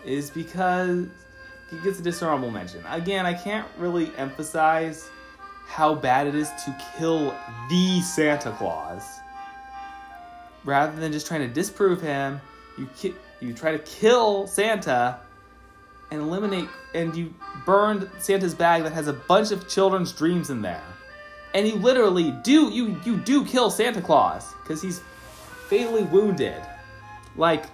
Is 0.04 0.30
because 0.30 1.06
he 1.70 1.78
gets 1.78 2.00
a 2.00 2.02
dishonorable 2.02 2.50
mention. 2.50 2.84
Again, 2.90 3.24
I 3.24 3.32
can't 3.32 3.66
really 3.78 4.10
emphasize 4.18 5.08
how 5.66 5.94
bad 5.94 6.26
it 6.26 6.34
is 6.34 6.50
to 6.66 6.76
kill 6.98 7.34
the 7.70 8.00
Santa 8.02 8.50
Claus. 8.52 9.20
Rather 10.64 10.98
than 11.00 11.12
just 11.12 11.26
trying 11.26 11.40
to 11.40 11.48
disprove 11.48 12.02
him, 12.02 12.40
you 12.76 12.88
ki- 12.96 13.14
you 13.40 13.54
try 13.54 13.72
to 13.72 13.78
kill 13.78 14.46
Santa 14.46 15.20
and 16.12 16.20
eliminate 16.20 16.68
and 16.94 17.16
you 17.16 17.34
burned 17.64 18.08
Santa's 18.18 18.54
bag 18.54 18.82
that 18.82 18.92
has 18.92 19.08
a 19.08 19.12
bunch 19.14 19.50
of 19.50 19.68
children's 19.68 20.12
dreams 20.12 20.50
in 20.50 20.60
there. 20.60 20.82
And 21.54 21.66
you 21.66 21.76
literally 21.76 22.30
do 22.42 22.70
you 22.70 23.00
you 23.04 23.16
do 23.16 23.44
kill 23.44 23.70
Santa 23.70 24.00
Claus 24.00 24.54
cuz 24.64 24.82
he's 24.82 25.00
fatally 25.68 26.04
wounded. 26.04 26.62
Like 27.36 27.64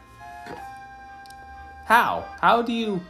how? 1.85 2.27
How 2.41 2.63
do 2.63 2.73
you 2.73 3.01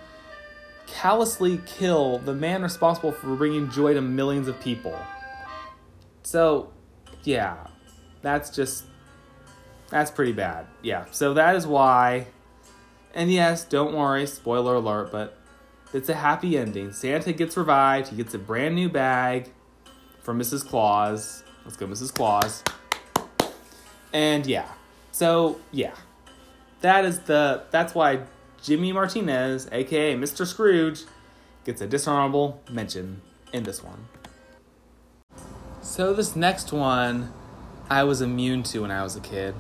callously 0.87 1.61
kill 1.67 2.19
the 2.19 2.33
man 2.33 2.63
responsible 2.63 3.13
for 3.13 3.35
bringing 3.35 3.71
joy 3.71 3.93
to 3.95 4.01
millions 4.01 4.49
of 4.49 4.59
people? 4.61 4.97
So, 6.23 6.71
yeah. 7.25 7.67
That's 8.23 8.51
just 8.51 8.85
that's 9.91 10.11
pretty 10.11 10.33
bad. 10.33 10.67
Yeah. 10.83 11.07
So 11.11 11.35
that 11.35 11.57
is 11.57 11.67
why 11.67 12.29
and 13.19 13.33
yes, 13.33 13.65
don't 13.65 13.95
worry, 13.95 14.29
spoiler 14.29 14.77
alert, 14.77 15.11
but 15.11 15.37
it's 15.93 16.09
a 16.09 16.15
happy 16.15 16.57
ending. 16.57 16.93
Santa 16.93 17.33
gets 17.33 17.57
revived. 17.57 18.11
He 18.11 18.17
gets 18.17 18.33
a 18.33 18.39
brand 18.39 18.77
new 18.77 18.89
bag 18.89 19.51
from 20.23 20.39
Mrs. 20.39 20.65
Claus. 20.65 21.43
Let's 21.65 21.77
go, 21.77 21.89
Mrs. 21.89 22.15
Claus. 22.15 22.63
And 24.13 24.47
yeah. 24.47 24.69
So, 25.11 25.61
yeah. 25.73 25.95
That 26.81 27.05
is 27.05 27.19
the 27.23 27.65
that's 27.73 27.93
why 27.93 28.21
Jimmy 28.63 28.93
Martinez, 28.93 29.69
aka 29.73 30.15
Mr. 30.15 30.47
Scrooge, 30.47 31.01
gets 31.65 31.81
a 31.81 31.89
dishonorable 31.89 32.63
mention 32.71 33.21
in 33.53 33.65
this 33.65 33.83
one. 33.83 34.07
So 35.83 36.15
this 36.15 36.37
next 36.37 36.73
one 36.73 37.33
I 37.91 38.05
was 38.05 38.21
immune 38.21 38.63
to 38.65 38.83
when 38.83 38.93
I 38.93 39.03
was 39.03 39.17
a 39.17 39.21
kid 39.21 39.57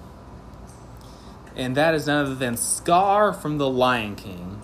and 1.58 1.76
that 1.76 1.94
is 1.94 2.06
none 2.06 2.24
other 2.24 2.34
than 2.34 2.56
Scar 2.56 3.32
from 3.32 3.58
The 3.58 3.68
Lion 3.68 4.16
King. 4.16 4.62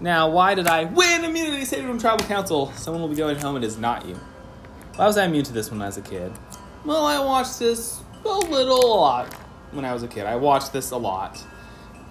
Now, 0.00 0.28
why 0.28 0.54
did 0.54 0.66
I 0.66 0.84
win 0.84 1.24
immunity 1.24 1.64
saved 1.64 1.86
from 1.86 1.98
tribal 1.98 2.26
council? 2.26 2.72
Someone 2.72 3.00
will 3.00 3.08
be 3.08 3.14
going 3.14 3.38
home, 3.38 3.56
it 3.56 3.64
is 3.64 3.78
not 3.78 4.06
you. 4.06 4.16
Why 4.96 5.06
was 5.06 5.16
I 5.16 5.24
immune 5.24 5.44
to 5.44 5.52
this 5.52 5.70
one 5.70 5.80
as 5.80 5.96
a 5.96 6.02
kid? 6.02 6.32
Well, 6.84 7.06
I 7.06 7.18
watched 7.18 7.58
this 7.58 8.02
a 8.24 8.28
little 8.28 8.84
a 8.84 8.92
lot 8.94 9.32
when 9.72 9.84
I 9.84 9.92
was 9.92 10.02
a 10.02 10.08
kid. 10.08 10.26
I 10.26 10.36
watched 10.36 10.72
this 10.72 10.90
a 10.90 10.96
lot. 10.96 11.42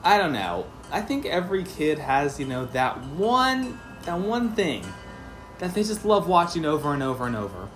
I 0.04 0.18
don't 0.18 0.34
know. 0.34 0.66
I 0.92 1.02
think 1.02 1.26
every 1.26 1.64
kid 1.64 2.00
has, 2.00 2.40
you 2.40 2.46
know, 2.46 2.66
that 2.68 3.04
one 3.04 3.80
that 4.04 4.20
one 4.20 4.52
thing 4.54 4.86
that 5.58 5.74
they 5.74 5.84
just 5.84 6.06
love 6.06 6.28
watching 6.28 6.64
over 6.66 6.94
and 6.94 7.02
over 7.02 7.26
and 7.26 7.36
over. 7.36 7.70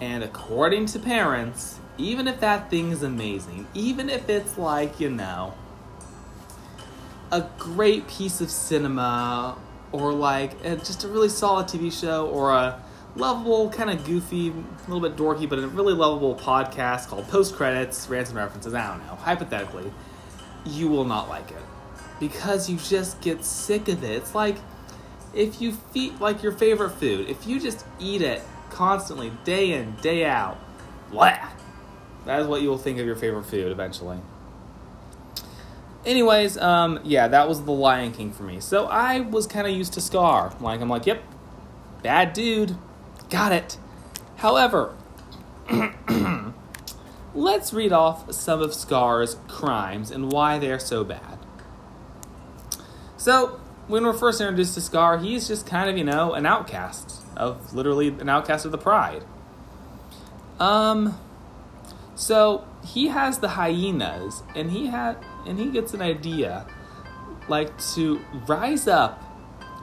And 0.00 0.24
according 0.24 0.86
to 0.86 0.98
parents, 0.98 1.78
even 2.00 2.26
if 2.26 2.40
that 2.40 2.70
thing 2.70 2.90
is 2.90 3.02
amazing, 3.02 3.66
even 3.74 4.08
if 4.08 4.28
it's 4.28 4.58
like, 4.58 5.00
you 5.00 5.10
know, 5.10 5.54
a 7.30 7.48
great 7.58 8.08
piece 8.08 8.40
of 8.40 8.50
cinema 8.50 9.56
or 9.92 10.12
like 10.12 10.52
a, 10.64 10.76
just 10.76 11.04
a 11.04 11.08
really 11.08 11.28
solid 11.28 11.66
TV 11.66 11.92
show 11.92 12.26
or 12.28 12.50
a 12.50 12.82
lovable, 13.16 13.70
kind 13.70 13.90
of 13.90 14.04
goofy, 14.04 14.48
a 14.48 14.90
little 14.90 15.00
bit 15.00 15.16
dorky, 15.16 15.48
but 15.48 15.58
a 15.58 15.68
really 15.68 15.94
lovable 15.94 16.34
podcast 16.34 17.08
called 17.08 17.26
Post 17.28 17.54
Credits, 17.54 18.08
Rants 18.08 18.30
and 18.30 18.38
References, 18.38 18.74
I 18.74 18.86
don't 18.88 19.06
know, 19.06 19.14
hypothetically, 19.14 19.92
you 20.64 20.88
will 20.88 21.04
not 21.04 21.28
like 21.28 21.50
it. 21.50 21.62
Because 22.18 22.68
you 22.68 22.76
just 22.76 23.20
get 23.20 23.44
sick 23.44 23.88
of 23.88 24.04
it. 24.04 24.10
It's 24.10 24.34
like 24.34 24.56
if 25.34 25.60
you 25.60 25.72
feed 25.72 26.20
like 26.20 26.42
your 26.42 26.52
favorite 26.52 26.90
food, 26.90 27.28
if 27.28 27.46
you 27.46 27.60
just 27.60 27.84
eat 27.98 28.22
it 28.22 28.42
constantly, 28.70 29.32
day 29.44 29.72
in, 29.72 29.94
day 29.96 30.24
out, 30.24 30.58
blah, 31.10 31.48
that 32.26 32.40
is 32.40 32.46
what 32.46 32.62
you 32.62 32.68
will 32.68 32.78
think 32.78 32.98
of 32.98 33.06
your 33.06 33.16
favorite 33.16 33.44
food 33.44 33.70
eventually. 33.70 34.18
Anyways, 36.04 36.56
um, 36.56 37.00
yeah, 37.04 37.28
that 37.28 37.48
was 37.48 37.64
the 37.64 37.72
Lion 37.72 38.12
King 38.12 38.32
for 38.32 38.42
me. 38.42 38.60
So 38.60 38.86
I 38.86 39.20
was 39.20 39.46
kind 39.46 39.66
of 39.66 39.74
used 39.74 39.92
to 39.94 40.00
Scar. 40.00 40.54
Like, 40.60 40.80
I'm 40.80 40.88
like, 40.88 41.06
yep, 41.06 41.22
bad 42.02 42.32
dude, 42.32 42.76
got 43.28 43.52
it. 43.52 43.76
However, 44.36 44.96
let's 47.34 47.72
read 47.74 47.92
off 47.92 48.32
some 48.32 48.62
of 48.62 48.72
Scar's 48.72 49.36
crimes 49.46 50.10
and 50.10 50.32
why 50.32 50.58
they're 50.58 50.78
so 50.78 51.04
bad. 51.04 51.38
So, 53.18 53.60
when 53.86 54.04
we're 54.04 54.14
first 54.14 54.40
introduced 54.40 54.74
to 54.74 54.80
Scar, 54.80 55.18
he's 55.18 55.46
just 55.46 55.66
kind 55.66 55.90
of, 55.90 55.98
you 55.98 56.04
know, 56.04 56.32
an 56.32 56.46
outcast 56.46 57.20
of 57.36 57.74
literally 57.74 58.08
an 58.08 58.28
outcast 58.28 58.64
of 58.64 58.72
the 58.72 58.78
pride. 58.78 59.24
Um, 60.58 61.18
so 62.14 62.66
he 62.84 63.08
has 63.08 63.38
the 63.38 63.48
hyenas, 63.48 64.42
and 64.54 64.70
he 64.70 64.86
had, 64.86 65.16
and 65.46 65.58
he 65.58 65.70
gets 65.70 65.94
an 65.94 66.02
idea, 66.02 66.66
like 67.48 67.76
to 67.94 68.20
rise 68.46 68.86
up 68.86 69.22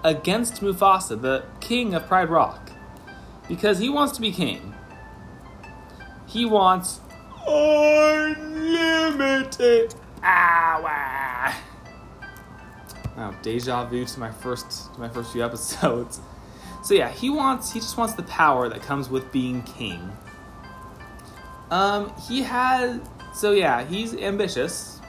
against 0.03 0.61
Mufasa, 0.61 1.21
the 1.21 1.45
king 1.59 1.93
of 1.93 2.07
Pride 2.07 2.29
Rock, 2.29 2.71
because 3.47 3.79
he 3.79 3.89
wants 3.89 4.13
to 4.13 4.21
be 4.21 4.31
king. 4.31 4.73
He 6.25 6.45
wants 6.45 7.01
unlimited 7.47 8.35
power. 10.21 11.53
Wow, 13.17 13.33
deja 13.41 13.85
vu 13.85 14.05
to 14.05 14.19
my 14.19 14.31
first 14.31 14.93
to 14.93 14.99
my 14.99 15.09
first 15.09 15.31
few 15.31 15.43
episodes. 15.43 16.19
So 16.83 16.93
yeah, 16.93 17.09
he 17.09 17.29
wants 17.29 17.73
he 17.73 17.79
just 17.81 17.97
wants 17.97 18.13
the 18.13 18.23
power 18.23 18.69
that 18.69 18.81
comes 18.81 19.09
with 19.09 19.29
being 19.33 19.61
king. 19.63 20.09
Um, 21.71 22.13
he 22.27 22.43
has 22.43 22.99
So 23.33 23.51
yeah, 23.51 23.83
he's 23.85 24.15
ambitious. 24.15 24.99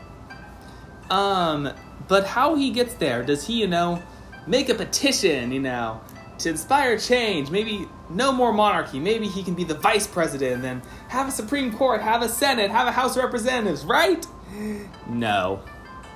Um, 1.10 1.70
but 2.06 2.26
how 2.26 2.54
he 2.54 2.70
gets 2.70 2.94
there? 2.94 3.22
Does 3.22 3.46
he, 3.46 3.60
you 3.60 3.66
know, 3.66 4.02
make 4.46 4.68
a 4.68 4.74
petition, 4.74 5.52
you 5.52 5.60
know, 5.60 6.00
to 6.38 6.50
inspire 6.50 6.98
change? 6.98 7.50
Maybe 7.50 7.86
no 8.10 8.32
more 8.32 8.52
monarchy. 8.52 8.98
Maybe 8.98 9.26
he 9.26 9.42
can 9.42 9.54
be 9.54 9.64
the 9.64 9.74
vice 9.74 10.06
president 10.06 10.56
and 10.56 10.64
then 10.64 10.82
have 11.08 11.28
a 11.28 11.30
Supreme 11.30 11.72
Court, 11.72 12.02
have 12.02 12.22
a 12.22 12.28
Senate, 12.28 12.70
have 12.70 12.86
a 12.86 12.92
House 12.92 13.16
of 13.16 13.24
Representatives, 13.24 13.84
right? 13.84 14.26
No. 15.08 15.62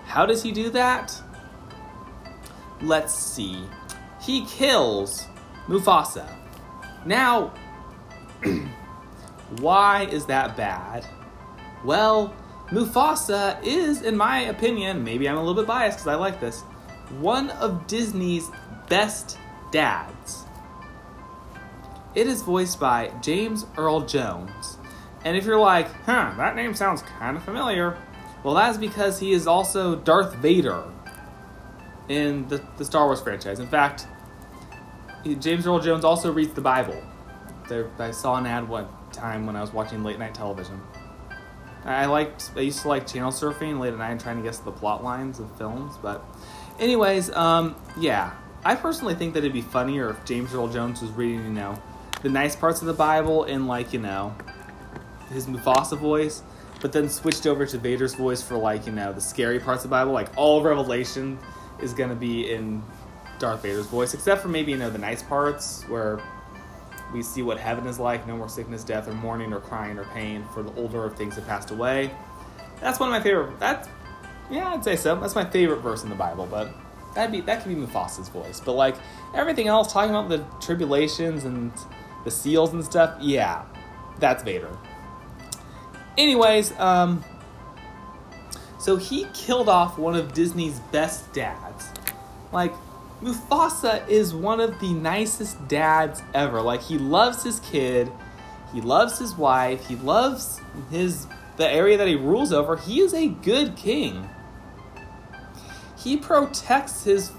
How 0.04 0.26
does 0.26 0.42
he 0.42 0.52
do 0.52 0.70
that? 0.70 1.14
Let's 2.82 3.14
see. 3.14 3.64
He 4.20 4.44
kills 4.46 5.26
Mufasa. 5.66 6.28
Now, 7.06 7.52
why 9.60 10.04
is 10.04 10.26
that 10.26 10.56
bad? 10.56 11.06
Well, 11.84 12.34
Mufasa 12.68 13.62
is, 13.62 14.02
in 14.02 14.16
my 14.16 14.40
opinion, 14.40 15.04
maybe 15.04 15.28
I'm 15.28 15.36
a 15.36 15.40
little 15.40 15.54
bit 15.54 15.66
biased 15.66 15.98
because 15.98 16.08
I 16.08 16.14
like 16.14 16.40
this, 16.40 16.62
one 17.20 17.50
of 17.50 17.86
Disney's 17.86 18.50
best 18.88 19.38
dads. 19.70 20.44
It 22.14 22.26
is 22.26 22.42
voiced 22.42 22.80
by 22.80 23.12
James 23.20 23.66
Earl 23.76 24.00
Jones. 24.02 24.78
And 25.24 25.36
if 25.36 25.44
you're 25.44 25.60
like, 25.60 25.92
huh, 26.04 26.32
that 26.36 26.56
name 26.56 26.74
sounds 26.74 27.02
kind 27.02 27.36
of 27.36 27.44
familiar, 27.44 27.96
well, 28.42 28.54
that's 28.54 28.78
because 28.78 29.18
he 29.18 29.32
is 29.32 29.46
also 29.46 29.96
Darth 29.96 30.34
Vader 30.36 30.84
in 32.08 32.48
the, 32.48 32.62
the 32.76 32.84
Star 32.84 33.06
Wars 33.06 33.20
franchise. 33.20 33.60
In 33.60 33.68
fact, 33.68 34.06
James 35.38 35.66
Earl 35.66 35.78
Jones 35.78 36.04
also 36.04 36.32
reads 36.32 36.52
the 36.54 36.60
Bible. 36.60 37.00
There, 37.68 37.90
I 37.98 38.10
saw 38.10 38.36
an 38.36 38.46
ad 38.46 38.68
one 38.68 38.88
time 39.12 39.46
when 39.46 39.56
I 39.56 39.60
was 39.60 39.72
watching 39.72 40.02
late 40.02 40.18
night 40.18 40.34
television. 40.34 40.80
I 41.84 42.06
liked, 42.06 42.52
I 42.56 42.60
used 42.60 42.82
to 42.82 42.88
like 42.88 43.06
channel 43.06 43.32
surfing 43.32 43.80
late 43.80 43.92
at 43.92 43.98
night 43.98 44.12
and 44.12 44.20
trying 44.20 44.36
to 44.36 44.42
guess 44.42 44.58
the 44.58 44.70
plot 44.70 45.02
lines 45.02 45.40
of 45.40 45.56
films. 45.58 45.96
But, 46.00 46.24
anyways, 46.78 47.30
um, 47.30 47.74
yeah, 47.98 48.32
I 48.64 48.76
personally 48.76 49.14
think 49.14 49.34
that 49.34 49.40
it'd 49.40 49.52
be 49.52 49.62
funnier 49.62 50.10
if 50.10 50.24
James 50.24 50.54
Earl 50.54 50.68
Jones 50.68 51.02
was 51.02 51.10
reading, 51.10 51.44
you 51.44 51.50
know, 51.50 51.80
the 52.22 52.28
nice 52.28 52.54
parts 52.54 52.80
of 52.80 52.86
the 52.86 52.92
Bible 52.92 53.44
in 53.44 53.66
like, 53.66 53.92
you 53.92 53.98
know, 53.98 54.34
his 55.32 55.46
Mufasa 55.46 55.98
voice, 55.98 56.42
but 56.80 56.92
then 56.92 57.08
switched 57.08 57.46
over 57.46 57.66
to 57.66 57.78
Vader's 57.78 58.14
voice 58.14 58.40
for 58.40 58.56
like, 58.56 58.86
you 58.86 58.92
know, 58.92 59.12
the 59.12 59.20
scary 59.20 59.58
parts 59.58 59.84
of 59.84 59.90
the 59.90 59.94
Bible, 59.94 60.12
like 60.12 60.28
all 60.36 60.62
Revelation 60.62 61.38
is 61.80 61.92
gonna 61.92 62.14
be 62.14 62.52
in 62.52 62.82
Darth 63.40 63.62
Vader's 63.62 63.86
voice, 63.86 64.14
except 64.14 64.40
for 64.40 64.48
maybe, 64.48 64.70
you 64.70 64.78
know, 64.78 64.90
the 64.90 64.98
nice 64.98 65.22
parts 65.24 65.82
where 65.88 66.20
we 67.12 67.22
see 67.22 67.42
what 67.42 67.58
heaven 67.58 67.86
is 67.86 67.98
like, 67.98 68.26
no 68.26 68.36
more 68.36 68.48
sickness, 68.48 68.84
death, 68.84 69.08
or 69.08 69.12
mourning, 69.12 69.52
or 69.52 69.60
crying, 69.60 69.98
or 69.98 70.04
pain, 70.04 70.44
for 70.54 70.62
the 70.62 70.74
older 70.74 71.04
of 71.04 71.16
things 71.16 71.34
have 71.34 71.46
passed 71.46 71.70
away. 71.70 72.10
That's 72.80 72.98
one 72.98 73.08
of 73.08 73.12
my 73.12 73.22
favorite. 73.22 73.58
That's 73.58 73.88
yeah, 74.50 74.74
I'd 74.74 74.84
say 74.84 74.96
so. 74.96 75.16
That's 75.16 75.34
my 75.34 75.44
favorite 75.44 75.80
verse 75.80 76.02
in 76.02 76.10
the 76.10 76.14
Bible, 76.14 76.46
but 76.50 76.70
that'd 77.14 77.32
be 77.32 77.40
that 77.42 77.62
could 77.62 77.68
be 77.68 77.74
Mufasa's 77.74 78.28
voice. 78.28 78.60
But 78.60 78.72
like 78.72 78.96
everything 79.34 79.68
else, 79.68 79.92
talking 79.92 80.10
about 80.10 80.28
the 80.28 80.44
tribulations 80.64 81.44
and 81.44 81.72
the 82.24 82.30
seals 82.30 82.72
and 82.72 82.84
stuff, 82.84 83.16
yeah, 83.20 83.64
that's 84.18 84.42
Vader. 84.42 84.76
Anyways, 86.18 86.78
um, 86.78 87.24
so 88.78 88.96
he 88.96 89.26
killed 89.32 89.68
off 89.68 89.98
one 89.98 90.14
of 90.14 90.34
Disney's 90.34 90.80
best 90.90 91.32
dads. 91.32 91.88
Like 92.52 92.74
Mufasa 93.22 94.06
is 94.08 94.34
one 94.34 94.60
of 94.60 94.80
the 94.80 94.92
nicest 94.92 95.68
dads 95.68 96.22
ever. 96.34 96.60
Like 96.60 96.82
he 96.82 96.98
loves 96.98 97.44
his 97.44 97.60
kid, 97.60 98.10
he 98.72 98.80
loves 98.80 99.18
his 99.18 99.34
wife, 99.34 99.86
he 99.86 99.96
loves 99.96 100.60
his 100.90 101.26
the 101.56 101.68
area 101.68 101.96
that 101.96 102.08
he 102.08 102.16
rules 102.16 102.52
over. 102.52 102.76
He 102.76 103.00
is 103.00 103.14
a 103.14 103.28
good 103.28 103.76
king. 103.76 104.28
He 105.96 106.16
protects 106.16 107.04
his 107.04 107.32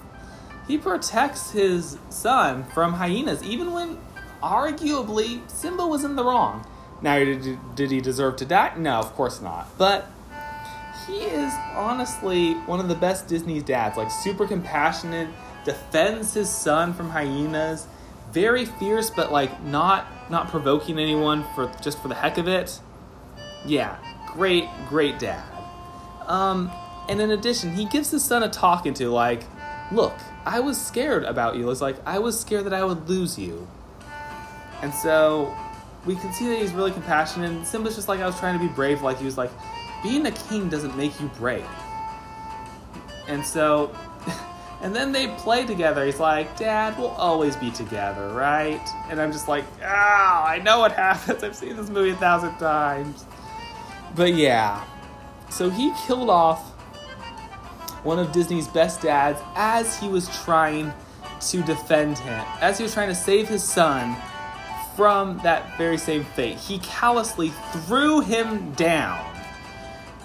he 0.67 0.78
protects 0.78 1.52
his 1.52 1.98
son 2.10 2.63
from 2.74 2.93
hyenas 2.93 3.43
even 3.43 3.74
when 3.74 3.98
arguably 4.41 5.50
Simba 5.50 5.86
was 5.86 6.06
in 6.06 6.15
the 6.15 6.24
wrong. 6.24 6.65
Now 7.02 7.19
did, 7.19 7.76
did 7.76 7.91
he 7.91 8.00
deserve 8.00 8.38
to 8.38 8.46
die? 8.46 8.74
No, 8.78 9.00
of 9.00 9.13
course 9.15 9.41
not. 9.41 9.67
But 9.78 10.08
he 11.06 11.24
is 11.24 11.54
honestly 11.76 12.54
one 12.54 12.80
of 12.80 12.88
the 12.88 12.96
best 12.96 13.28
Disney's 13.28 13.63
dads, 13.63 13.98
like 13.98 14.10
super 14.10 14.48
compassionate, 14.48 15.28
defends 15.63 16.34
his 16.34 16.49
son 16.49 16.93
from 16.93 17.10
hyenas, 17.10 17.88
very 18.32 18.65
fierce 18.65 19.10
but 19.10 19.32
like 19.32 19.63
not 19.63 20.08
not 20.30 20.49
provoking 20.49 20.97
anyone 20.99 21.45
for 21.56 21.71
just 21.82 22.02
for 22.02 22.08
the 22.08 22.15
heck 22.15 22.38
of 22.38 22.47
it. 22.47 22.80
Yeah, 23.65 23.97
great 24.28 24.65
great 24.88 25.19
dad. 25.19 25.43
Um 26.28 26.71
and 27.10 27.19
in 27.19 27.32
addition, 27.32 27.73
he 27.73 27.86
gives 27.86 28.12
his 28.12 28.23
son 28.23 28.43
a 28.43 28.49
talking 28.49 28.93
to 28.95 29.10
like, 29.10 29.43
"Look, 29.91 30.13
I 30.45 30.62
was 30.62 30.80
scared 30.80 31.26
about 31.26 31.58
you. 31.58 31.69
It's 31.69 31.82
like 31.82 31.97
I 32.06 32.19
was 32.19 32.39
scared 32.39 32.65
that 32.65 32.73
I 32.73 32.84
would 32.84 33.10
lose 33.10 33.38
you." 33.38 33.67
And 34.82 34.93
so 34.93 35.54
we 36.06 36.15
can 36.15 36.34
see 36.34 36.47
that 36.49 36.60
he's 36.60 36.73
really 36.73 36.91
compassionate. 36.91 37.49
And 37.52 37.65
Simba's 37.65 37.95
just 37.95 38.08
like, 38.08 38.19
I 38.19 38.26
was 38.26 38.38
trying 38.39 38.60
to 38.60 38.65
be 38.65 38.71
brave. 38.71 39.02
Like 39.02 39.17
he 39.17 39.26
was 39.26 39.38
like, 39.38 39.52
being 40.02 40.26
a 40.26 40.32
king 40.32 40.69
doesn't 40.69 40.95
make 40.97 41.19
you 41.19 41.28
brave. 41.38 41.65
And 43.28 43.45
so 43.45 43.95
And 44.84 44.93
then 44.93 45.13
they 45.13 45.28
play 45.28 45.65
together. 45.65 46.06
He's 46.06 46.19
like, 46.19 46.58
Dad, 46.58 46.98
we'll 46.98 47.08
always 47.08 47.56
be 47.56 47.72
together, 47.72 48.28
right? 48.34 48.86
And 49.10 49.19
I'm 49.22 49.32
just 49.32 49.48
like, 49.48 49.63
ah, 49.82 50.46
I 50.46 50.60
know 50.60 50.80
what 50.80 50.91
happens. 50.96 51.41
I've 51.41 51.56
seen 51.56 51.78
this 51.78 51.89
movie 51.89 52.10
a 52.12 52.15
thousand 52.17 52.58
times. 52.58 53.26
But 54.13 54.36
yeah. 54.36 54.84
So 55.50 55.69
he 55.69 55.93
killed 56.06 56.30
off 56.30 56.62
one 58.04 58.19
of 58.19 58.34
Disney's 58.34 58.67
best 58.67 59.02
dads 59.02 59.39
as 59.56 59.98
he 59.98 60.10
was 60.10 60.28
trying 60.43 60.93
to 61.39 61.63
defend 61.63 62.17
him, 62.17 62.43
as 62.60 62.78
he 62.78 62.84
was 62.84 62.93
trying 62.93 63.08
to 63.08 63.15
save 63.15 63.48
his 63.48 63.63
son 63.63 64.17
from 64.98 65.38
that 65.43 65.78
very 65.78 65.98
same 65.98 66.26
fate. 66.26 66.58
He 66.58 66.80
callously 66.80 67.54
threw 67.72 68.19
him 68.19 68.74
down. 68.74 69.26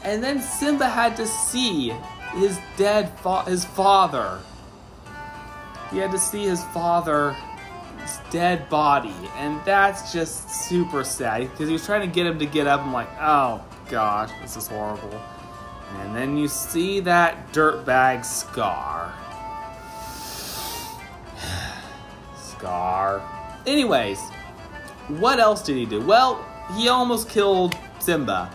And 0.03 0.23
then 0.23 0.41
Simba 0.41 0.89
had 0.89 1.17
to 1.17 1.27
see 1.27 1.93
his 2.37 2.59
dead 2.77 3.17
fa- 3.21 3.45
his 3.45 3.65
father. 3.65 4.41
He 5.91 5.99
had 5.99 6.11
to 6.11 6.19
see 6.19 6.45
his 6.45 6.63
father's 6.67 7.35
dead 8.31 8.69
body, 8.69 9.15
and 9.37 9.61
that's 9.65 10.13
just 10.13 10.51
super 10.51 11.03
sad 11.05 11.51
because 11.51 11.69
he 11.69 11.73
was 11.73 11.85
trying 11.85 12.03
to 12.03 12.15
get 12.15 12.27
him 12.27 12.39
to 12.39 12.47
get 12.47 12.67
up. 12.67 12.81
I'm 12.81 12.93
like, 12.93 13.09
oh 13.21 13.65
gosh, 13.89 14.31
this 14.43 14.57
is 14.57 14.67
horrible. 14.67 15.21
And 16.01 16.15
then 16.15 16.37
you 16.37 16.49
see 16.49 17.01
that 17.01 17.53
dirtbag 17.53 18.25
Scar. 18.25 19.15
Scar. 22.37 23.23
Anyways, 23.67 24.21
what 25.09 25.39
else 25.39 25.63
did 25.63 25.77
he 25.77 25.87
do? 25.87 26.01
Well, 26.03 26.45
he 26.77 26.89
almost 26.89 27.31
killed 27.31 27.77
Simba. 27.99 28.51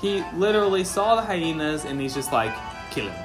He 0.00 0.22
literally 0.34 0.84
saw 0.84 1.16
the 1.16 1.22
hyenas 1.22 1.84
and 1.84 2.00
he's 2.00 2.14
just 2.14 2.32
like, 2.32 2.54
kill 2.90 3.08
him. 3.08 3.24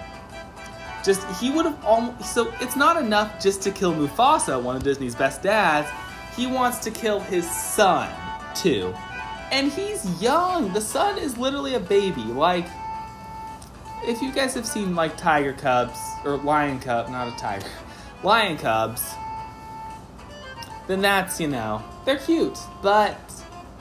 Just, 1.04 1.28
he 1.42 1.52
would 1.52 1.66
have 1.66 1.84
almost. 1.86 2.34
So 2.34 2.54
it's 2.62 2.76
not 2.76 3.02
enough 3.02 3.42
just 3.42 3.62
to 3.64 3.72
kill 3.72 3.94
Mufasa, 3.94 4.62
one 4.62 4.76
of 4.76 4.84
Disney's 4.84 5.16
best 5.16 5.44
dads. 5.44 5.90
He 6.36 6.48
wants 6.48 6.80
to 6.80 6.92
kill 6.92 7.20
his 7.20 7.50
son, 7.50 8.10
too. 8.56 8.94
And 9.52 9.72
he's 9.72 10.22
young. 10.22 10.74
The 10.74 10.82
son 10.82 11.20
is 11.20 11.38
literally 11.38 11.76
a 11.76 11.80
baby. 11.80 12.24
Like, 12.24 12.66
if 14.04 14.22
you 14.22 14.32
guys 14.32 14.54
have 14.56 14.66
seen, 14.66 14.96
like, 14.96 15.18
Tiger 15.18 15.54
Cubs, 15.54 16.00
or 16.26 16.38
Lion 16.38 16.80
Cub, 16.80 17.10
not 17.10 17.28
a 17.28 17.38
tiger, 17.38 17.68
Lion 18.24 18.58
Cubs, 18.58 19.14
then 20.88 21.02
that's, 21.02 21.40
you 21.40 21.50
know, 21.50 21.84
they're 22.06 22.18
cute. 22.18 22.58
But 22.82 23.20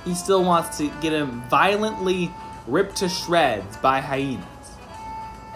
he 0.04 0.14
still 0.14 0.44
wants 0.44 0.76
to 0.78 0.90
get 1.00 1.12
him 1.12 1.42
violently 1.48 2.30
ripped 2.66 2.96
to 2.96 3.08
shreds 3.08 3.76
by 3.78 4.00
hyenas. 4.00 4.44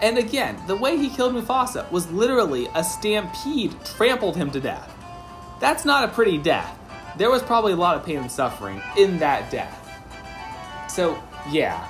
And 0.01 0.17
again, 0.17 0.61
the 0.67 0.75
way 0.75 0.97
he 0.97 1.09
killed 1.09 1.33
Mufasa 1.33 1.89
was 1.91 2.11
literally 2.11 2.67
a 2.75 2.83
stampede 2.83 3.73
trampled 3.83 4.35
him 4.35 4.51
to 4.51 4.59
death. 4.59 4.93
That's 5.59 5.85
not 5.85 6.03
a 6.03 6.07
pretty 6.09 6.37
death. 6.37 6.77
There 7.17 7.31
was 7.31 7.41
probably 7.41 7.73
a 7.73 7.77
lot 7.77 7.95
of 7.97 8.05
pain 8.05 8.17
and 8.19 8.31
suffering 8.31 8.81
in 8.95 9.17
that 9.19 9.49
death. 9.49 9.83
So, 10.87 11.21
yeah. 11.49 11.87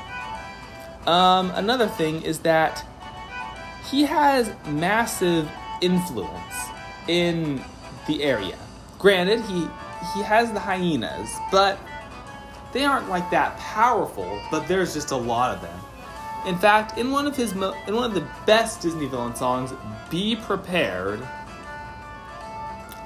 Um, 1.05 1.51
another 1.51 1.87
thing 1.87 2.21
is 2.21 2.39
that 2.39 2.85
he 3.89 4.03
has 4.03 4.51
massive 4.67 5.49
influence 5.81 6.55
in 7.07 7.61
the 8.07 8.23
area. 8.23 8.57
Granted, 8.99 9.41
he 9.41 9.67
he 10.13 10.21
has 10.21 10.51
the 10.53 10.59
hyenas, 10.59 11.29
but 11.51 11.77
they 12.73 12.83
aren't 12.83 13.09
like 13.09 13.29
that 13.31 13.57
powerful, 13.57 14.39
but 14.51 14.67
there's 14.67 14.93
just 14.93 15.11
a 15.11 15.15
lot 15.15 15.55
of 15.55 15.61
them. 15.61 15.79
In 16.45 16.57
fact, 16.57 16.97
in 16.97 17.11
one 17.11 17.27
of 17.27 17.35
his 17.35 17.53
mo- 17.53 17.75
in 17.87 17.95
one 17.95 18.05
of 18.05 18.13
the 18.13 18.27
best 18.45 18.81
Disney 18.81 19.07
villain 19.07 19.35
songs, 19.35 19.73
"Be 20.09 20.35
Prepared." 20.35 21.25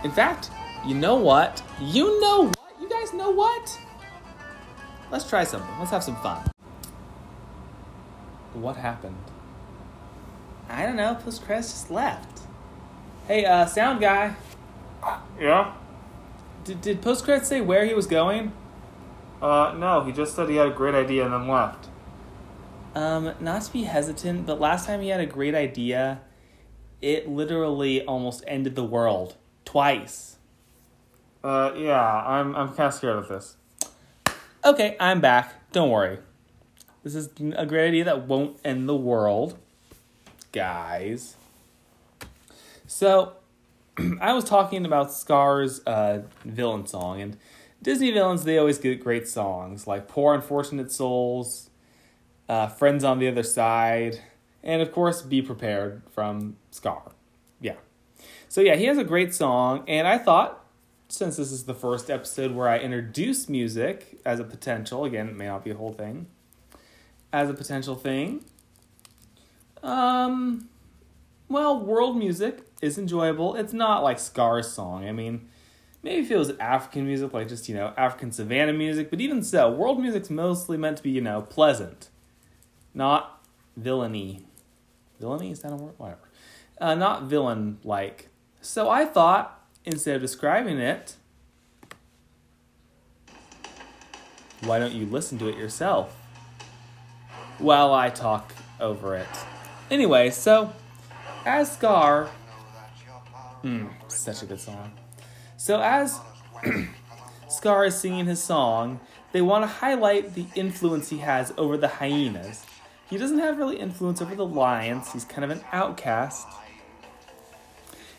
In 0.03 0.11
fact, 0.11 0.51
you 0.85 0.95
know 0.95 1.15
what? 1.15 1.61
You 1.79 2.19
know 2.21 2.45
what? 2.45 2.57
You 2.79 2.89
guys 2.89 3.13
know 3.13 3.29
what? 3.29 3.79
Let's 5.11 5.27
try 5.27 5.43
something. 5.43 5.79
Let's 5.79 5.91
have 5.91 6.03
some 6.03 6.15
fun. 6.17 6.41
What 8.53 8.75
happened? 8.77 9.17
I 10.69 10.85
don't 10.85 10.95
know. 10.95 11.15
Post 11.15 11.43
credits 11.45 11.71
just 11.71 11.91
left. 11.91 12.41
Hey, 13.27 13.45
uh, 13.45 13.65
sound 13.65 14.01
guy. 14.01 14.35
Yeah? 15.39 15.73
Did 16.63 16.81
did 16.81 17.01
post 17.01 17.23
credits 17.23 17.49
say 17.49 17.61
where 17.61 17.85
he 17.85 17.93
was 17.93 18.07
going? 18.07 18.51
Uh, 19.41 19.73
no, 19.77 20.03
he 20.03 20.11
just 20.11 20.35
said 20.35 20.49
he 20.49 20.57
had 20.57 20.67
a 20.67 20.71
great 20.71 20.93
idea 20.93 21.25
and 21.25 21.33
then 21.33 21.47
left. 21.47 21.87
Um, 22.93 23.33
not 23.39 23.63
to 23.63 23.73
be 23.73 23.83
hesitant, 23.83 24.45
but 24.45 24.59
last 24.59 24.85
time 24.85 25.01
he 25.01 25.09
had 25.09 25.19
a 25.19 25.25
great 25.25 25.55
idea, 25.55 26.21
it 27.01 27.27
literally 27.27 28.05
almost 28.05 28.43
ended 28.47 28.75
the 28.75 28.83
world 28.83 29.35
twice. 29.65 30.37
Uh, 31.43 31.71
yeah, 31.75 32.23
I'm, 32.25 32.55
I'm 32.55 32.67
kind 32.67 32.87
of 32.87 32.93
scared 32.93 33.17
of 33.17 33.27
this. 33.27 33.55
Okay, 34.63 34.95
I'm 34.99 35.21
back. 35.21 35.71
Don't 35.71 35.89
worry. 35.89 36.19
This 37.03 37.15
is 37.15 37.29
a 37.55 37.65
great 37.65 37.87
idea 37.87 38.03
that 38.03 38.27
won't 38.27 38.59
end 38.63 38.87
the 38.87 38.95
world, 38.95 39.57
guys. 40.51 41.35
So, 42.85 43.33
I 44.21 44.33
was 44.33 44.43
talking 44.43 44.85
about 44.85 45.11
Scar's 45.11 45.81
uh, 45.87 46.23
villain 46.45 46.85
song, 46.85 47.21
and 47.21 47.37
Disney 47.81 48.11
villains, 48.11 48.43
they 48.43 48.57
always 48.57 48.77
get 48.77 49.03
great 49.03 49.27
songs 49.27 49.87
like 49.87 50.07
Poor 50.07 50.33
Unfortunate 50.33 50.91
Souls, 50.91 51.69
uh, 52.47 52.67
Friends 52.67 53.03
on 53.03 53.19
the 53.19 53.27
Other 53.27 53.43
Side, 53.43 54.19
and 54.63 54.81
of 54.81 54.91
course, 54.91 55.21
Be 55.21 55.41
Prepared 55.41 56.03
from 56.11 56.57
Scar. 56.69 57.11
Yeah. 57.59 57.75
So, 58.47 58.61
yeah, 58.61 58.75
he 58.75 58.85
has 58.85 58.97
a 58.97 59.03
great 59.03 59.33
song, 59.33 59.83
and 59.87 60.07
I 60.07 60.17
thought 60.17 60.61
since 61.11 61.35
this 61.37 61.51
is 61.51 61.65
the 61.65 61.73
first 61.73 62.09
episode 62.09 62.51
where 62.51 62.67
I 62.69 62.79
introduce 62.79 63.49
music 63.49 64.19
as 64.25 64.39
a 64.39 64.43
potential, 64.43 65.03
again, 65.03 65.27
it 65.27 65.35
may 65.35 65.47
not 65.47 65.63
be 65.63 65.71
a 65.71 65.75
whole 65.75 65.91
thing, 65.91 66.27
as 67.33 67.49
a 67.49 67.53
potential 67.53 67.95
thing. 67.95 68.45
Um, 69.83 70.69
well, 71.49 71.79
world 71.79 72.17
music 72.17 72.59
is 72.81 72.97
enjoyable. 72.97 73.55
It's 73.55 73.73
not 73.73 74.03
like 74.03 74.19
Scar's 74.19 74.71
song. 74.71 75.07
I 75.07 75.11
mean, 75.11 75.49
maybe 76.03 76.23
if 76.23 76.31
it 76.31 76.37
was 76.37 76.51
African 76.59 77.05
music, 77.05 77.33
like 77.33 77.47
just, 77.47 77.69
you 77.69 77.75
know, 77.75 77.93
African 77.97 78.31
savannah 78.31 78.73
music, 78.73 79.09
but 79.09 79.21
even 79.21 79.43
so, 79.43 79.69
world 79.71 79.99
music's 79.99 80.29
mostly 80.29 80.77
meant 80.77 80.97
to 80.97 81.03
be, 81.03 81.11
you 81.11 81.21
know, 81.21 81.41
pleasant, 81.41 82.09
not 82.93 83.41
villainy. 83.77 84.45
Villainy? 85.19 85.51
Is 85.51 85.59
that 85.61 85.71
a 85.71 85.75
word? 85.75 85.93
Whatever. 85.97 86.29
Uh, 86.79 86.95
not 86.95 87.23
villain 87.23 87.77
like. 87.83 88.29
So 88.61 88.89
I 88.89 89.05
thought 89.05 89.63
instead 89.85 90.15
of 90.15 90.21
describing 90.21 90.79
it, 90.79 91.15
why 94.61 94.79
don't 94.79 94.93
you 94.93 95.05
listen 95.05 95.37
to 95.39 95.47
it 95.47 95.57
yourself 95.57 96.15
while 97.57 97.93
I 97.93 98.09
talk 98.09 98.53
over 98.79 99.15
it? 99.15 99.27
Anyway, 99.89 100.29
so 100.29 100.73
Asgar. 101.45 101.65
Scar, 101.65 102.29
mm, 103.63 103.89
such 104.07 104.43
a 104.43 104.45
good 104.45 104.59
song. 104.59 104.91
So 105.61 105.79
as 105.79 106.19
Scar 107.47 107.85
is 107.85 107.95
singing 107.95 108.25
his 108.25 108.41
song, 108.41 108.99
they 109.31 109.43
want 109.43 109.61
to 109.61 109.67
highlight 109.67 110.33
the 110.33 110.47
influence 110.55 111.11
he 111.11 111.19
has 111.19 111.53
over 111.55 111.77
the 111.77 111.87
hyenas. 111.87 112.65
He 113.07 113.17
doesn't 113.19 113.37
have 113.37 113.59
really 113.59 113.77
influence 113.77 114.23
over 114.23 114.33
the 114.33 114.43
lions. 114.43 115.13
He's 115.13 115.23
kind 115.23 115.43
of 115.43 115.51
an 115.51 115.63
outcast. 115.71 116.47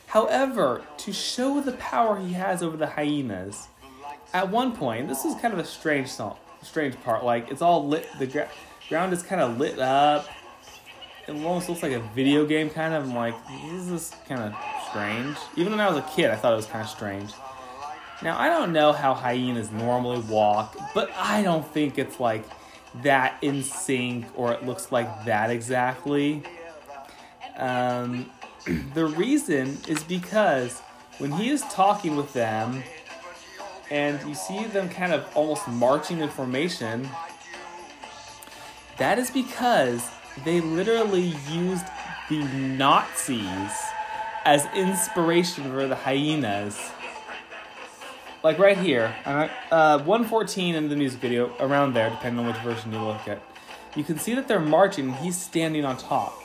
However, 0.07 0.83
to 0.99 1.13
show 1.13 1.61
the 1.61 1.73
power 1.73 2.21
he 2.21 2.35
has 2.35 2.63
over 2.63 2.77
the 2.77 2.87
hyenas, 2.87 3.67
at 4.33 4.49
one 4.49 4.71
point, 4.77 5.09
this 5.09 5.25
is 5.25 5.35
kind 5.41 5.53
of 5.53 5.59
a 5.59 5.65
strange 5.65 6.07
song, 6.07 6.37
strange 6.63 6.95
part. 7.03 7.25
Like 7.25 7.51
it's 7.51 7.61
all 7.61 7.89
lit, 7.89 8.07
the 8.21 8.29
gra- 8.29 8.51
ground 8.89 9.13
is 9.13 9.25
kind 9.25 9.41
of 9.41 9.59
lit 9.59 9.81
up. 9.81 10.29
It 11.27 11.33
almost 11.33 11.69
looks 11.69 11.83
like 11.83 11.91
a 11.91 12.09
video 12.15 12.47
game, 12.47 12.71
kind 12.71 12.95
of. 12.95 13.03
I'm 13.03 13.17
like, 13.17 13.35
this 13.69 13.89
is 13.89 14.13
kind 14.29 14.43
of 14.43 14.55
strange. 14.93 15.39
Even 15.57 15.73
when 15.73 15.81
I 15.81 15.89
was 15.89 15.97
a 15.97 16.07
kid, 16.15 16.31
I 16.31 16.37
thought 16.37 16.53
it 16.53 16.57
was 16.57 16.67
kind 16.67 16.85
of 16.85 16.91
strange. 16.91 17.33
Now 18.23 18.39
I 18.39 18.49
don't 18.49 18.73
know 18.73 18.93
how 18.93 19.15
hyenas 19.15 19.71
normally 19.71 20.21
walk, 20.21 20.77
but 20.95 21.11
I 21.17 21.43
don't 21.43 21.67
think 21.67 21.99
it's 21.99 22.21
like 22.21 22.45
that 23.03 23.37
in 23.41 23.63
sync 23.63 24.27
or 24.37 24.53
it 24.53 24.67
looks 24.67 24.93
like 24.93 25.25
that 25.25 25.51
exactly. 25.51 26.43
Um, 27.57 28.31
the 28.95 29.07
reason 29.07 29.79
is 29.89 30.05
because 30.05 30.81
when 31.19 31.33
he 31.33 31.49
is 31.49 31.63
talking 31.63 32.15
with 32.15 32.33
them 32.35 32.83
and 33.91 34.21
you 34.29 34.35
see 34.35 34.65
them 34.67 34.91
kind 34.91 35.13
of 35.15 35.27
almost 35.35 35.67
marching 35.69 36.21
in 36.21 36.29
formation, 36.29 37.09
that 38.99 39.19
is 39.19 39.31
because 39.31 40.07
they 40.45 40.61
literally 40.61 41.35
used 41.51 41.87
the 42.29 42.45
Nazis 42.45 43.73
as 44.45 44.67
inspiration 44.75 45.65
for 45.65 45.87
the 45.87 45.95
hyenas. 45.95 46.79
Like 48.43 48.59
right 48.59 48.77
here, 48.77 49.15
uh, 49.25 49.99
114 49.99 50.75
in 50.75 50.89
the 50.89 50.97
music 50.97 51.21
video, 51.21 51.55
around 51.61 51.95
there, 51.95 52.11
depending 52.11 52.45
on 52.45 52.53
which 52.53 52.61
version 52.63 52.93
you 52.93 52.99
look 52.99 53.29
at, 53.29 53.41
you 53.95 54.03
can 54.03 54.19
see 54.19 54.35
that 54.35 54.49
they're 54.49 54.59
marching 54.59 55.11
and 55.11 55.17
he's 55.17 55.37
standing 55.37 55.85
on 55.85 55.97
top. 55.97 56.43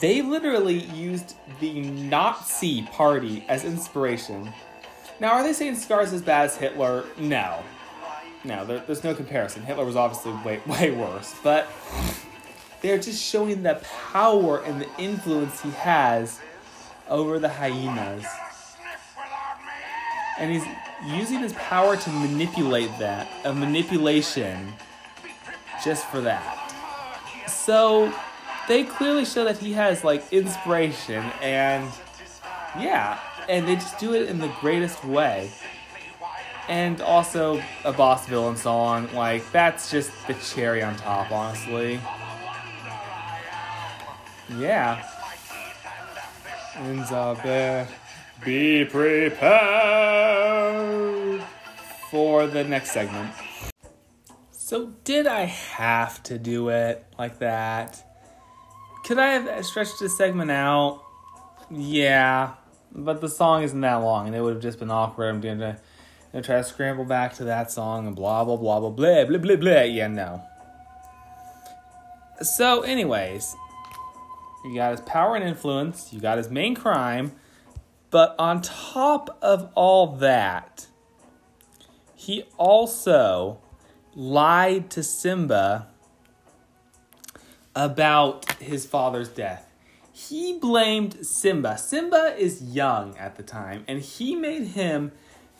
They 0.00 0.22
literally 0.22 0.84
used 0.84 1.36
the 1.60 1.82
Nazi 1.82 2.82
party 2.82 3.44
as 3.48 3.64
inspiration. 3.64 4.52
Now, 5.20 5.32
are 5.32 5.42
they 5.42 5.52
saying 5.52 5.76
Scar's 5.76 6.12
as 6.12 6.22
bad 6.22 6.46
as 6.46 6.56
Hitler? 6.56 7.04
No. 7.18 7.62
No, 8.44 8.64
there, 8.64 8.82
there's 8.86 9.04
no 9.04 9.14
comparison. 9.14 9.62
Hitler 9.62 9.84
was 9.84 9.96
obviously 9.96 10.32
way, 10.44 10.60
way 10.66 10.90
worse. 10.92 11.34
But 11.42 11.68
they're 12.80 12.98
just 12.98 13.22
showing 13.22 13.62
the 13.62 13.82
power 14.12 14.62
and 14.64 14.80
the 14.80 14.88
influence 14.98 15.60
he 15.60 15.70
has 15.70 16.40
over 17.08 17.38
the 17.38 17.48
hyenas. 17.48 18.26
And 20.38 20.50
he's 20.50 20.64
using 21.06 21.40
his 21.40 21.52
power 21.54 21.96
to 21.96 22.10
manipulate 22.10 22.90
that, 22.98 23.28
a 23.44 23.54
manipulation, 23.54 24.72
just 25.84 26.06
for 26.06 26.20
that. 26.22 26.60
So, 27.46 28.12
they 28.68 28.84
clearly 28.84 29.24
show 29.24 29.44
that 29.44 29.58
he 29.58 29.72
has 29.72 30.04
like 30.04 30.32
inspiration 30.32 31.22
and 31.42 31.90
yeah, 32.78 33.18
and 33.48 33.68
they 33.68 33.74
just 33.74 33.98
do 33.98 34.14
it 34.14 34.28
in 34.28 34.38
the 34.38 34.52
greatest 34.60 35.04
way. 35.04 35.50
And 36.68 37.00
also 37.02 37.62
a 37.84 37.92
boss 37.92 38.26
villain 38.26 38.56
song, 38.56 39.08
like 39.12 39.50
that's 39.52 39.90
just 39.90 40.10
the 40.26 40.34
cherry 40.34 40.82
on 40.82 40.96
top, 40.96 41.30
honestly. 41.30 42.00
Yeah. 44.58 45.06
Elizabeth, 46.80 47.92
be 48.44 48.84
prepared 48.84 49.44
for 52.10 52.46
the 52.46 52.64
next 52.64 52.90
segment. 52.92 53.32
So, 54.50 54.92
did 55.04 55.26
I 55.26 55.44
have 55.44 56.22
to 56.24 56.38
do 56.38 56.68
it 56.70 57.04
like 57.18 57.38
that? 57.38 58.02
Could 59.04 59.18
I 59.18 59.32
have 59.32 59.66
stretched 59.66 60.00
this 60.00 60.16
segment 60.16 60.50
out? 60.50 61.02
Yeah, 61.70 62.54
but 62.90 63.20
the 63.20 63.28
song 63.28 63.62
isn't 63.62 63.80
that 63.80 63.96
long, 63.96 64.26
and 64.26 64.34
it 64.34 64.40
would 64.40 64.54
have 64.54 64.62
just 64.62 64.78
been 64.78 64.90
awkward. 64.90 65.28
I'm 65.28 65.40
gonna, 65.40 65.78
gonna 66.32 66.42
try 66.42 66.56
to 66.56 66.64
scramble 66.64 67.04
back 67.04 67.34
to 67.34 67.44
that 67.44 67.70
song 67.70 68.06
and 68.06 68.16
blah 68.16 68.44
blah 68.44 68.56
blah 68.56 68.80
blah 68.80 68.90
blah 68.90 69.24
blah 69.26 69.38
blah 69.38 69.56
blah. 69.56 69.82
Yeah, 69.82 70.08
no. 70.08 70.42
So, 72.42 72.82
anyways, 72.82 73.54
you 74.64 74.74
got 74.74 74.92
his 74.92 75.00
power 75.02 75.36
and 75.36 75.44
influence. 75.44 76.12
You 76.12 76.20
got 76.20 76.38
his 76.38 76.50
main 76.50 76.74
crime, 76.74 77.32
but 78.10 78.34
on 78.38 78.62
top 78.62 79.38
of 79.42 79.70
all 79.74 80.16
that, 80.16 80.86
he 82.14 82.44
also 82.56 83.58
lied 84.14 84.90
to 84.90 85.02
Simba 85.02 85.88
about 87.74 88.52
his 88.54 88.86
father's 88.86 89.28
death. 89.28 89.70
He 90.12 90.58
blamed 90.58 91.26
Simba. 91.26 91.76
Simba 91.76 92.36
is 92.38 92.62
young 92.62 93.16
at 93.18 93.36
the 93.36 93.42
time, 93.42 93.84
and 93.88 94.00
he 94.00 94.36
made 94.36 94.68
him 94.68 95.12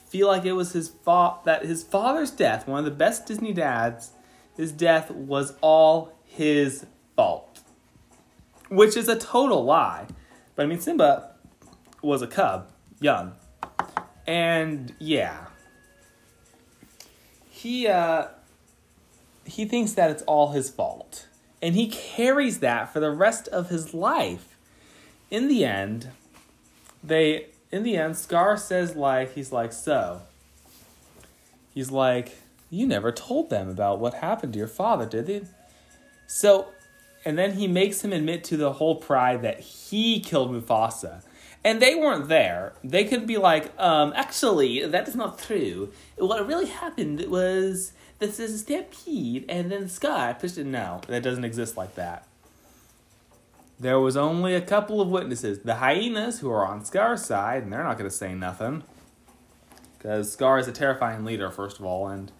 feel 0.07 0.27
like 0.27 0.45
it 0.45 0.53
was 0.53 0.71
his 0.71 0.87
fault 0.87 1.43
that 1.43 1.65
his 1.65 1.83
father's 1.83 2.31
death, 2.31 2.67
one 2.67 2.79
of 2.79 2.85
the 2.85 2.91
best 2.91 3.25
Disney 3.25 3.51
dads, 3.51 4.11
his 4.55 4.71
death 4.71 5.11
was 5.11 5.53
all 5.59 6.13
his 6.23 6.85
fault. 7.15 7.44
Which 8.69 8.97
is 8.97 9.07
a 9.07 9.17
total 9.17 9.63
lie. 9.63 10.07
But 10.55 10.63
I 10.63 10.65
mean 10.67 10.79
Simba 10.79 11.31
was 12.01 12.21
a 12.21 12.27
cub, 12.27 12.69
young. 12.99 13.33
And 14.27 14.93
yeah. 14.99 15.45
He 17.49 17.87
uh 17.87 18.27
he 19.45 19.65
thinks 19.65 19.93
that 19.93 20.11
it's 20.11 20.23
all 20.23 20.51
his 20.51 20.69
fault. 20.69 21.27
And 21.61 21.75
he 21.75 21.87
carries 21.87 22.59
that 22.59 22.91
for 22.91 22.99
the 22.99 23.11
rest 23.11 23.47
of 23.49 23.69
his 23.69 23.93
life. 23.93 24.57
In 25.31 25.47
the 25.47 25.65
end, 25.65 26.09
they 27.03 27.47
in 27.71 27.83
the 27.83 27.97
end, 27.97 28.17
Scar 28.17 28.57
says 28.57 28.95
like 28.95 29.33
he's 29.33 29.51
like, 29.51 29.73
so 29.73 30.21
he's 31.73 31.91
like, 31.91 32.37
You 32.69 32.87
never 32.87 33.11
told 33.11 33.49
them 33.49 33.69
about 33.69 33.99
what 33.99 34.15
happened 34.15 34.53
to 34.53 34.59
your 34.59 34.67
father, 34.67 35.05
did 35.05 35.27
they? 35.27 35.41
So 36.27 36.67
and 37.25 37.37
then 37.37 37.53
he 37.53 37.67
makes 37.67 38.03
him 38.03 38.13
admit 38.13 38.43
to 38.45 38.57
the 38.57 38.73
whole 38.73 38.95
pride 38.95 39.41
that 39.41 39.59
he 39.59 40.19
killed 40.19 40.51
Mufasa. 40.51 41.23
And 41.63 41.81
they 41.81 41.95
weren't 41.95 42.27
there. 42.27 42.73
They 42.83 43.05
could 43.05 43.25
be 43.25 43.37
like, 43.37 43.73
um, 43.79 44.13
actually, 44.15 44.85
that 44.85 45.07
is 45.07 45.15
not 45.15 45.39
true. 45.39 45.91
What 46.17 46.45
really 46.45 46.67
happened 46.67 47.25
was 47.27 47.93
this 48.19 48.39
is 48.39 48.53
a 48.53 48.57
stampede, 48.59 49.45
and 49.49 49.71
then 49.71 49.89
Sky 49.89 50.33
pushed 50.33 50.59
it. 50.59 50.65
No, 50.65 51.01
that 51.07 51.23
doesn't 51.23 51.43
exist 51.43 51.75
like 51.75 51.95
that. 51.95 52.27
There 53.79 53.99
was 53.99 54.15
only 54.15 54.53
a 54.53 54.61
couple 54.61 55.01
of 55.01 55.09
witnesses. 55.09 55.59
The 55.59 55.75
hyenas, 55.75 56.39
who 56.39 56.51
are 56.51 56.65
on 56.65 56.85
Scar's 56.85 57.25
side, 57.25 57.63
and 57.63 57.73
they're 57.73 57.83
not 57.83 57.97
going 57.97 58.09
to 58.09 58.15
say 58.15 58.35
nothing. 58.35 58.83
Because 59.97 60.31
Scar 60.31 60.59
is 60.59 60.67
a 60.67 60.71
terrifying 60.71 61.25
leader, 61.25 61.49
first 61.49 61.79
of 61.79 61.85
all, 61.85 62.07
and 62.07 62.31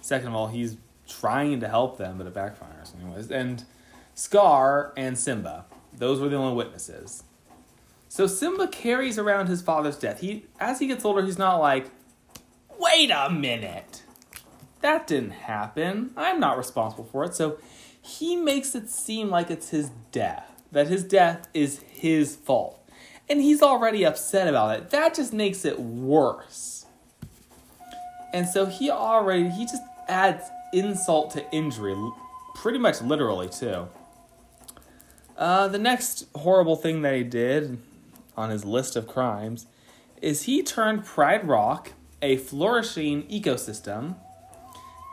second 0.00 0.28
of 0.28 0.34
all, 0.34 0.46
he's 0.46 0.78
trying 1.06 1.60
to 1.60 1.68
help 1.68 1.98
them, 1.98 2.16
but 2.16 2.26
it 2.26 2.32
backfires, 2.32 2.98
anyways. 2.98 3.30
And 3.30 3.64
Scar 4.20 4.92
and 4.98 5.16
Simba, 5.16 5.64
those 5.96 6.20
were 6.20 6.28
the 6.28 6.36
only 6.36 6.54
witnesses. 6.54 7.22
So 8.10 8.26
Simba 8.26 8.68
carries 8.68 9.18
around 9.18 9.46
his 9.46 9.62
father's 9.62 9.96
death. 9.96 10.20
He, 10.20 10.44
as 10.60 10.78
he 10.78 10.88
gets 10.88 11.06
older, 11.06 11.24
he's 11.24 11.38
not 11.38 11.56
like, 11.56 11.86
wait 12.78 13.10
a 13.10 13.30
minute, 13.30 14.02
that 14.82 15.06
didn't 15.06 15.30
happen. 15.30 16.10
I'm 16.18 16.38
not 16.38 16.58
responsible 16.58 17.04
for 17.04 17.24
it. 17.24 17.34
So 17.34 17.56
he 18.02 18.36
makes 18.36 18.74
it 18.74 18.90
seem 18.90 19.30
like 19.30 19.50
it's 19.50 19.70
his 19.70 19.90
death, 20.12 20.64
that 20.70 20.88
his 20.88 21.02
death 21.02 21.48
is 21.54 21.80
his 21.88 22.36
fault. 22.36 22.78
And 23.26 23.40
he's 23.40 23.62
already 23.62 24.04
upset 24.04 24.48
about 24.48 24.78
it. 24.78 24.90
That 24.90 25.14
just 25.14 25.32
makes 25.32 25.64
it 25.64 25.80
worse. 25.80 26.84
And 28.34 28.46
so 28.46 28.66
he 28.66 28.90
already, 28.90 29.48
he 29.48 29.64
just 29.64 29.82
adds 30.08 30.44
insult 30.74 31.30
to 31.30 31.50
injury, 31.52 31.96
pretty 32.54 32.78
much 32.78 33.00
literally, 33.00 33.48
too. 33.48 33.88
Uh, 35.40 35.66
the 35.68 35.78
next 35.78 36.26
horrible 36.34 36.76
thing 36.76 37.00
that 37.00 37.14
he 37.14 37.24
did 37.24 37.78
on 38.36 38.50
his 38.50 38.62
list 38.62 38.94
of 38.94 39.08
crimes 39.08 39.66
is 40.20 40.42
he 40.42 40.62
turned 40.62 41.02
Pride 41.02 41.48
Rock, 41.48 41.92
a 42.20 42.36
flourishing 42.36 43.22
ecosystem 43.22 44.16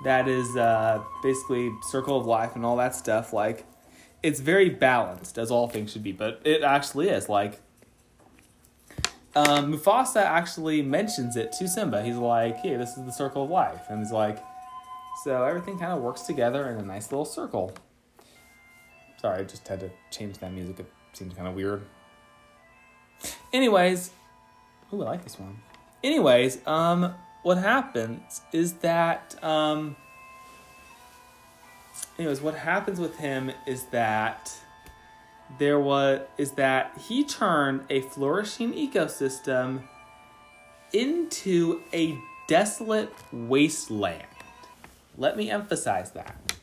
that 0.03 0.27
is 0.27 0.57
uh, 0.57 1.01
basically 1.23 1.71
circle 1.89 2.19
of 2.19 2.25
life 2.25 2.57
and 2.57 2.65
all 2.65 2.75
that 2.75 2.93
stuff, 2.93 3.31
like 3.31 3.65
it's 4.21 4.41
very 4.41 4.69
balanced 4.69 5.37
as 5.37 5.49
all 5.49 5.69
things 5.69 5.93
should 5.93 6.03
be, 6.03 6.11
but 6.11 6.41
it 6.43 6.61
actually 6.61 7.07
is. 7.07 7.29
Like 7.29 7.61
um, 9.33 9.73
Mufasa 9.73 10.21
actually 10.21 10.81
mentions 10.81 11.37
it 11.37 11.53
to 11.53 11.69
Simba. 11.69 12.03
He's 12.03 12.17
like, 12.17 12.57
"Hey, 12.57 12.75
this 12.75 12.97
is 12.97 13.05
the 13.05 13.11
circle 13.11 13.45
of 13.45 13.49
life," 13.49 13.85
and 13.89 13.99
he's 13.99 14.11
like, 14.11 14.43
"So 15.23 15.45
everything 15.45 15.79
kind 15.79 15.93
of 15.93 16.01
works 16.01 16.23
together 16.23 16.69
in 16.69 16.77
a 16.77 16.83
nice 16.83 17.11
little 17.11 17.25
circle." 17.25 17.73
Sorry, 19.21 19.39
I 19.39 19.43
just 19.43 19.67
had 19.67 19.79
to 19.79 19.89
change 20.11 20.37
that 20.39 20.53
music. 20.53 20.79
It 20.79 20.87
seems 21.13 21.33
kind 21.33 21.47
of 21.47 21.55
weird. 21.55 21.83
Anyways, 23.51 24.11
ooh, 24.93 25.01
I 25.01 25.05
like 25.05 25.23
this 25.23 25.39
one. 25.39 25.59
Anyways, 26.03 26.65
um, 26.67 27.13
what 27.41 27.57
happens 27.57 28.41
is 28.51 28.73
that, 28.73 29.41
um, 29.43 29.95
anyways, 32.19 32.41
what 32.41 32.55
happens 32.55 32.99
with 32.99 33.17
him 33.17 33.51
is 33.65 33.85
that 33.85 34.53
there 35.59 35.79
was 35.79 36.21
is 36.37 36.51
that 36.51 36.91
he 37.07 37.23
turned 37.23 37.85
a 37.89 38.01
flourishing 38.01 38.73
ecosystem 38.73 39.81
into 40.93 41.81
a 41.93 42.17
desolate 42.47 43.13
wasteland. 43.31 44.23
Let 45.17 45.37
me 45.37 45.49
emphasize 45.49 46.11
that. 46.11 46.56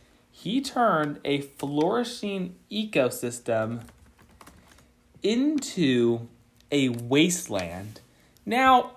He 0.45 0.61
turned 0.61 1.21
a 1.25 1.41
flourishing 1.41 2.57
ecosystem 2.71 3.85
into 5.23 6.29
a 6.71 6.91
wasteland. 6.91 8.03
Now, 8.45 8.91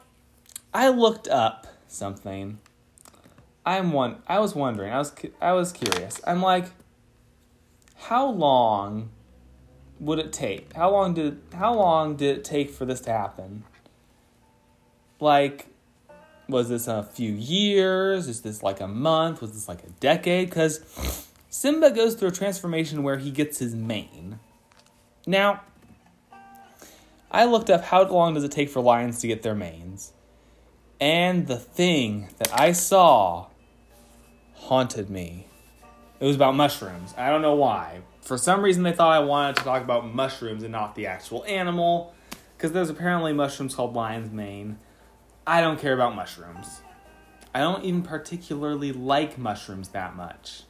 I 0.74 0.90
looked 0.90 1.30
up 1.30 1.68
something. 1.88 2.60
I'm 3.66 3.94
one. 3.94 4.18
I 4.28 4.40
was 4.40 4.56
wondering. 4.56 4.92
I 4.92 4.98
was. 4.98 5.14
I 5.40 5.54
was 5.54 5.72
curious. 5.72 6.20
I'm 6.28 6.42
like, 6.42 6.66
how 7.96 8.28
long 8.28 9.08
would 10.02 10.20
it 10.20 10.34
take? 10.34 10.74
How 10.74 10.92
long 10.92 11.14
did 11.14 11.40
how 11.54 11.74
long 11.74 12.18
did 12.18 12.40
it 12.40 12.44
take 12.44 12.72
for 12.72 12.84
this 12.84 13.00
to 13.02 13.12
happen? 13.12 13.64
Like, 15.22 15.68
was 16.50 16.68
this 16.68 16.90
a 16.90 17.04
few 17.04 17.32
years? 17.32 18.28
Is 18.28 18.42
this 18.42 18.62
like 18.62 18.82
a 18.82 18.88
month? 18.88 19.40
Was 19.40 19.54
this 19.54 19.70
like 19.70 19.86
a 19.86 19.90
decade? 20.02 20.50
Because 20.50 21.26
Simba 21.50 21.92
goes 21.92 22.16
through 22.16 22.30
a 22.30 22.32
transformation 22.32 23.04
where 23.04 23.18
he 23.18 23.32
gets 23.32 23.60
his 23.60 23.74
mane. 23.74 24.40
Now, 25.26 25.62
I 27.32 27.46
looked 27.46 27.70
up 27.70 27.84
how 27.84 28.04
long 28.04 28.34
does 28.34 28.44
it 28.44 28.52
take 28.52 28.70
for 28.70 28.82
lions 28.82 29.20
to 29.20 29.28
get 29.28 29.44
their 29.44 29.56
manes. 29.56 30.14
And 31.00 31.48
the 31.48 31.58
thing 31.58 32.30
that 32.38 32.50
I 32.58 32.72
saw 32.72 33.48
haunted 34.56 35.10
me. 35.10 35.48
It 36.20 36.26
was 36.26 36.36
about 36.36 36.56
mushrooms. 36.56 37.14
I 37.18 37.30
don't 37.30 37.42
know 37.42 37.56
why. 37.56 38.02
For 38.22 38.38
some 38.38 38.62
reason, 38.62 38.84
they 38.84 38.92
thought 38.92 39.14
I 39.14 39.20
wanted 39.20 39.58
to 39.58 39.64
talk 39.64 39.84
about 39.84 40.14
mushrooms 40.14 40.64
and 40.64 40.72
not 40.72 40.96
the 40.96 41.08
actual 41.08 41.46
animal, 41.46 42.14
because 42.58 42.72
there's 42.72 42.90
apparently 42.90 43.34
mushrooms 43.34 43.76
called 43.76 43.94
lion's 43.94 44.32
mane. 44.32 44.80
I 45.46 45.62
don't 45.62 45.80
care 45.80 45.94
about 45.94 46.16
mushrooms. 46.16 46.82
I 47.54 47.60
don't 47.60 47.84
even 47.84 48.02
particularly 48.02 48.92
like 48.92 49.38
mushrooms 49.38 49.90
that 49.90 50.16
much. 50.16 50.64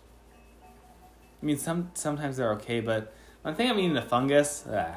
I 1.41 1.45
mean, 1.45 1.57
some 1.57 1.91
sometimes 1.93 2.37
they're 2.37 2.53
okay, 2.53 2.79
but 2.79 3.13
I 3.45 3.53
think 3.53 3.71
I'm 3.71 3.79
eating 3.79 3.97
a 3.97 4.01
fungus. 4.01 4.65
Ugh. 4.67 4.93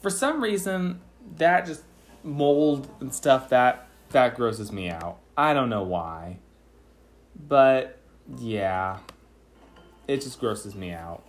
For 0.00 0.10
some 0.10 0.42
reason, 0.42 1.00
that 1.36 1.66
just 1.66 1.82
mold 2.22 2.88
and 3.00 3.12
stuff 3.12 3.48
that 3.50 3.88
that 4.10 4.36
grosses 4.36 4.70
me 4.70 4.90
out. 4.90 5.18
I 5.36 5.54
don't 5.54 5.68
know 5.68 5.82
why. 5.82 6.38
But 7.36 7.98
yeah. 8.38 8.98
It 10.06 10.20
just 10.20 10.38
grosses 10.38 10.74
me 10.74 10.92
out. 10.92 11.24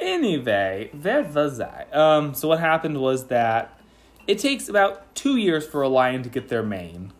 Anyway, 0.00 0.90
where 1.00 1.22
was 1.22 1.60
I? 1.60 1.86
Um, 1.92 2.34
so 2.34 2.48
what 2.48 2.58
happened 2.58 3.00
was 3.00 3.26
that 3.26 3.78
it 4.26 4.38
takes 4.38 4.68
about 4.68 5.14
two 5.14 5.36
years 5.36 5.66
for 5.66 5.82
a 5.82 5.88
lion 5.88 6.22
to 6.22 6.28
get 6.28 6.48
their 6.48 6.62
mane. 6.62 7.12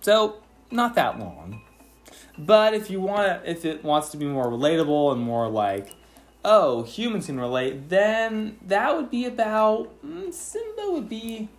So, 0.00 0.36
not 0.70 0.94
that 0.94 1.18
long. 1.18 1.62
But 2.46 2.72
if 2.72 2.88
you 2.88 3.02
want, 3.02 3.42
if 3.44 3.66
it 3.66 3.84
wants 3.84 4.08
to 4.10 4.16
be 4.16 4.24
more 4.24 4.46
relatable 4.46 5.12
and 5.12 5.20
more 5.20 5.48
like, 5.48 5.94
oh, 6.42 6.84
humans 6.84 7.26
can 7.26 7.38
relate, 7.38 7.90
then 7.90 8.56
that 8.66 8.96
would 8.96 9.10
be 9.10 9.26
about 9.26 9.90
mm, 10.02 10.32
Simba 10.32 10.90
would 10.90 11.08
be, 11.08 11.50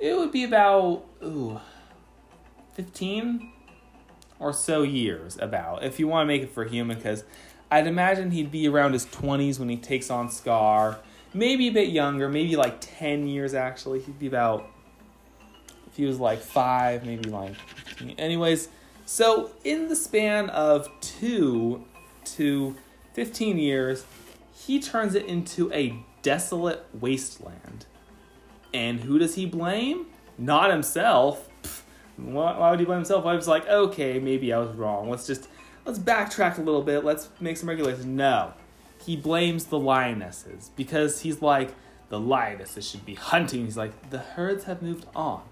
it 0.00 0.16
would 0.16 0.32
be 0.32 0.42
about 0.42 1.04
ooh, 1.22 1.60
fifteen 2.72 3.52
or 4.40 4.52
so 4.52 4.82
years 4.82 5.38
about 5.40 5.84
if 5.84 6.00
you 6.00 6.08
want 6.08 6.24
to 6.24 6.26
make 6.26 6.42
it 6.42 6.50
for 6.50 6.64
human 6.64 6.96
because 6.96 7.22
I'd 7.70 7.86
imagine 7.86 8.32
he'd 8.32 8.50
be 8.50 8.66
around 8.66 8.94
his 8.94 9.04
twenties 9.04 9.60
when 9.60 9.68
he 9.68 9.76
takes 9.76 10.10
on 10.10 10.28
Scar, 10.28 10.98
maybe 11.32 11.68
a 11.68 11.72
bit 11.72 11.90
younger, 11.90 12.28
maybe 12.28 12.56
like 12.56 12.78
ten 12.80 13.28
years 13.28 13.54
actually. 13.54 14.00
He'd 14.00 14.18
be 14.18 14.26
about 14.26 14.68
if 15.86 15.96
he 15.96 16.04
was 16.04 16.18
like 16.18 16.40
five, 16.40 17.06
maybe 17.06 17.30
like. 17.30 17.54
Anyways 18.18 18.70
so, 19.12 19.50
in 19.64 19.88
the 19.88 19.96
span 19.96 20.50
of 20.50 20.88
two 21.00 21.84
to 22.36 22.76
15 23.14 23.58
years, 23.58 24.04
he 24.52 24.78
turns 24.78 25.16
it 25.16 25.26
into 25.26 25.68
a 25.72 25.96
desolate 26.22 26.86
wasteland. 26.94 27.86
And 28.72 29.00
who 29.00 29.18
does 29.18 29.34
he 29.34 29.46
blame? 29.46 30.06
Not 30.38 30.70
himself. 30.70 31.48
Why, 32.18 32.56
why 32.56 32.70
would 32.70 32.78
he 32.78 32.86
blame 32.86 32.98
himself? 32.98 33.26
I 33.26 33.34
was 33.34 33.48
like, 33.48 33.66
okay, 33.68 34.20
maybe 34.20 34.52
I 34.52 34.60
was 34.60 34.70
wrong. 34.76 35.10
Let's 35.10 35.26
just 35.26 35.48
let's 35.84 35.98
backtrack 35.98 36.58
a 36.58 36.62
little 36.62 36.82
bit. 36.82 37.04
Let's 37.04 37.30
make 37.40 37.56
some 37.56 37.68
regulations. 37.68 38.06
No, 38.06 38.52
he 39.04 39.16
blames 39.16 39.64
the 39.64 39.78
lionesses 39.80 40.70
because 40.76 41.22
he's 41.22 41.42
like 41.42 41.74
the 42.10 42.20
lionesses 42.20 42.88
should 42.88 43.04
be 43.04 43.16
hunting. 43.16 43.64
He's 43.64 43.76
like 43.76 44.10
the 44.10 44.18
herds 44.18 44.64
have 44.64 44.82
moved 44.82 45.06
on 45.16 45.42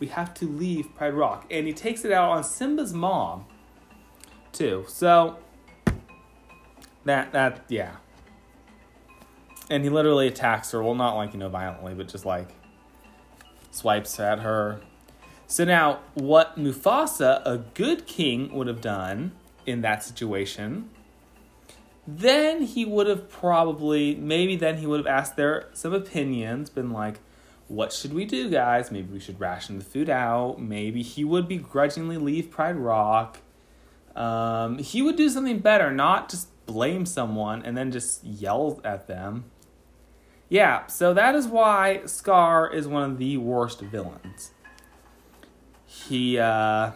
we 0.00 0.08
have 0.08 0.34
to 0.34 0.46
leave 0.46 0.94
Pride 0.96 1.14
Rock. 1.14 1.46
And 1.50 1.66
he 1.66 1.72
takes 1.72 2.04
it 2.04 2.10
out 2.10 2.30
on 2.30 2.42
Simba's 2.42 2.92
mom, 2.92 3.44
too. 4.52 4.84
So, 4.88 5.38
that, 7.04 7.32
that, 7.32 7.64
yeah. 7.68 7.96
And 9.70 9.84
he 9.84 9.90
literally 9.90 10.26
attacks 10.26 10.72
her. 10.72 10.82
Well, 10.82 10.96
not 10.96 11.14
like, 11.14 11.32
you 11.32 11.38
know, 11.38 11.48
violently, 11.48 11.94
but 11.94 12.08
just 12.08 12.26
like 12.26 12.48
swipes 13.70 14.18
at 14.18 14.40
her. 14.40 14.80
So 15.46 15.64
now, 15.64 16.00
what 16.14 16.58
Mufasa, 16.58 17.42
a 17.44 17.58
good 17.74 18.06
king, 18.06 18.52
would 18.52 18.66
have 18.66 18.80
done 18.80 19.32
in 19.66 19.80
that 19.82 20.02
situation, 20.02 20.90
then 22.06 22.62
he 22.62 22.84
would 22.84 23.06
have 23.06 23.28
probably, 23.28 24.14
maybe 24.14 24.56
then 24.56 24.78
he 24.78 24.86
would 24.86 24.98
have 24.98 25.06
asked 25.06 25.36
their 25.36 25.68
some 25.72 25.92
opinions, 25.92 26.70
been 26.70 26.90
like, 26.90 27.20
what 27.70 27.92
should 27.92 28.12
we 28.12 28.24
do, 28.24 28.50
guys? 28.50 28.90
Maybe 28.90 29.12
we 29.12 29.20
should 29.20 29.38
ration 29.38 29.78
the 29.78 29.84
food 29.84 30.10
out. 30.10 30.60
Maybe 30.60 31.02
he 31.02 31.22
would 31.22 31.46
begrudgingly 31.46 32.16
leave 32.16 32.50
Pride 32.50 32.76
Rock. 32.76 33.38
Um, 34.16 34.78
he 34.78 35.02
would 35.02 35.14
do 35.14 35.28
something 35.28 35.60
better, 35.60 35.92
not 35.92 36.28
just 36.28 36.48
blame 36.66 37.06
someone 37.06 37.62
and 37.62 37.76
then 37.76 37.92
just 37.92 38.24
yell 38.24 38.80
at 38.82 39.06
them. 39.06 39.44
Yeah, 40.48 40.88
so 40.88 41.14
that 41.14 41.36
is 41.36 41.46
why 41.46 42.02
Scar 42.06 42.68
is 42.72 42.88
one 42.88 43.08
of 43.08 43.18
the 43.18 43.36
worst 43.36 43.80
villains. 43.80 44.50
He 45.86 46.40
uh, 46.40 46.90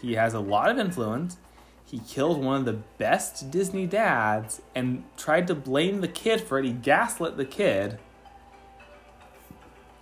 he 0.00 0.14
has 0.14 0.34
a 0.34 0.40
lot 0.40 0.70
of 0.70 0.78
influence. 0.78 1.36
He 1.84 1.98
killed 1.98 2.44
one 2.44 2.60
of 2.60 2.64
the 2.64 2.80
best 2.98 3.50
Disney 3.50 3.86
dads 3.86 4.62
and 4.72 5.02
tried 5.16 5.48
to 5.48 5.56
blame 5.56 6.00
the 6.00 6.06
kid 6.06 6.40
for 6.40 6.60
it. 6.60 6.64
He 6.64 6.72
gaslit 6.72 7.36
the 7.36 7.44
kid. 7.44 7.98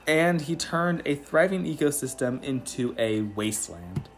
And 0.07 0.42
he 0.42 0.55
turned 0.55 1.03
a 1.05 1.14
thriving 1.16 1.64
ecosystem 1.64 2.42
into 2.42 2.95
a 2.97 3.23
wasteland. 3.23 4.09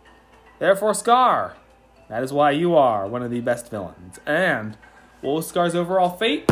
Therefore, 0.58 0.92
Scar, 0.92 1.56
that 2.08 2.22
is 2.22 2.32
why 2.32 2.50
you 2.50 2.74
are 2.76 3.06
one 3.06 3.22
of 3.22 3.30
the 3.30 3.40
best 3.40 3.70
villains. 3.70 4.18
And 4.26 4.76
what 5.20 5.32
was 5.32 5.46
Scar's 5.46 5.74
overall 5.74 6.16
fate? 6.16 6.50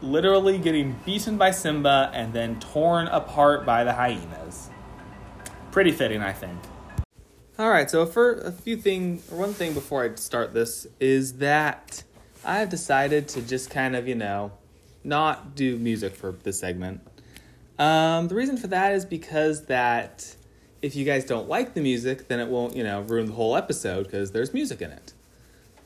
Literally 0.00 0.58
getting 0.58 0.96
beaten 1.04 1.38
by 1.38 1.50
Simba 1.50 2.10
and 2.12 2.32
then 2.32 2.58
torn 2.60 3.06
apart 3.08 3.64
by 3.64 3.84
the 3.84 3.92
hyenas. 3.92 4.70
Pretty 5.70 5.92
fitting, 5.92 6.20
I 6.20 6.32
think. 6.32 6.58
All 7.58 7.70
right, 7.70 7.90
so 7.90 8.06
for 8.06 8.32
a 8.32 8.50
few 8.50 8.76
things, 8.76 9.30
one 9.30 9.52
thing 9.54 9.74
before 9.74 10.04
I 10.04 10.14
start 10.16 10.52
this 10.52 10.86
is 10.98 11.34
that 11.34 12.02
I've 12.44 12.68
decided 12.68 13.28
to 13.28 13.42
just 13.42 13.70
kind 13.70 13.94
of, 13.94 14.08
you 14.08 14.14
know, 14.14 14.52
not 15.04 15.54
do 15.54 15.78
music 15.78 16.16
for 16.16 16.32
this 16.32 16.58
segment. 16.58 17.06
Um, 17.82 18.28
the 18.28 18.36
reason 18.36 18.56
for 18.56 18.68
that 18.68 18.92
is 18.92 19.04
because 19.04 19.64
that 19.66 20.36
if 20.82 20.94
you 20.94 21.04
guys 21.04 21.24
don't 21.24 21.48
like 21.48 21.74
the 21.74 21.80
music, 21.80 22.28
then 22.28 22.38
it 22.38 22.46
won't, 22.46 22.76
you 22.76 22.84
know, 22.84 23.00
ruin 23.00 23.26
the 23.26 23.32
whole 23.32 23.56
episode 23.56 24.04
because 24.04 24.30
there's 24.30 24.54
music 24.54 24.80
in 24.80 24.92
it. 24.92 25.12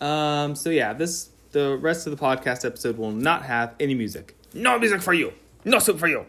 Um, 0.05 0.55
so 0.55 0.69
yeah, 0.69 0.93
this 0.93 1.31
the 1.53 1.79
rest 1.79 2.07
of 2.07 2.15
the 2.15 2.23
podcast 2.23 2.67
episode 2.67 2.99
will 2.99 3.13
not 3.13 3.47
have 3.47 3.75
any 3.81 3.95
music. 3.95 4.37
No 4.53 4.79
music 4.79 5.01
for 5.01 5.15
you. 5.15 5.33
No 5.65 5.79
soup 5.79 5.99
for 5.99 6.07
you. 6.07 6.27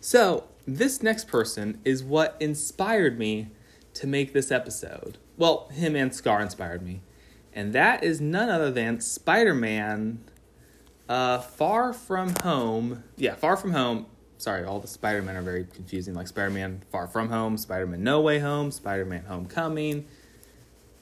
So 0.00 0.44
this 0.66 1.02
next 1.02 1.28
person 1.28 1.78
is 1.84 2.02
what 2.02 2.38
inspired 2.40 3.18
me 3.18 3.48
to 3.92 4.06
make 4.06 4.32
this 4.32 4.50
episode. 4.50 5.18
Well, 5.36 5.68
him 5.68 5.94
and 5.94 6.14
Scar 6.14 6.40
inspired 6.40 6.82
me, 6.82 7.02
and 7.52 7.74
that 7.74 8.02
is 8.02 8.18
none 8.18 8.48
other 8.48 8.70
than 8.70 9.00
Spider-Man. 9.00 10.24
Uh, 11.08 11.38
Far 11.38 11.92
From 11.92 12.34
Home. 12.42 13.04
Yeah, 13.16 13.34
Far 13.34 13.56
From 13.56 13.72
Home 13.72 14.06
sorry, 14.42 14.64
all 14.64 14.80
the 14.80 14.88
Spider 14.88 15.22
Men 15.22 15.36
are 15.36 15.42
very 15.42 15.64
confusing. 15.72 16.14
Like 16.14 16.26
Spider 16.26 16.50
Man 16.50 16.82
Far 16.90 17.06
From 17.06 17.28
Home, 17.28 17.56
Spider 17.56 17.86
Man 17.86 18.02
No 18.02 18.20
Way 18.20 18.40
Home, 18.40 18.70
Spider 18.70 19.04
Man 19.04 19.24
Homecoming, 19.24 20.04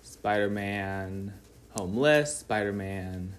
Spider 0.02 0.50
Man 0.50 1.32
Homeless, 1.70 2.38
Spider 2.38 2.72
Man 2.72 3.36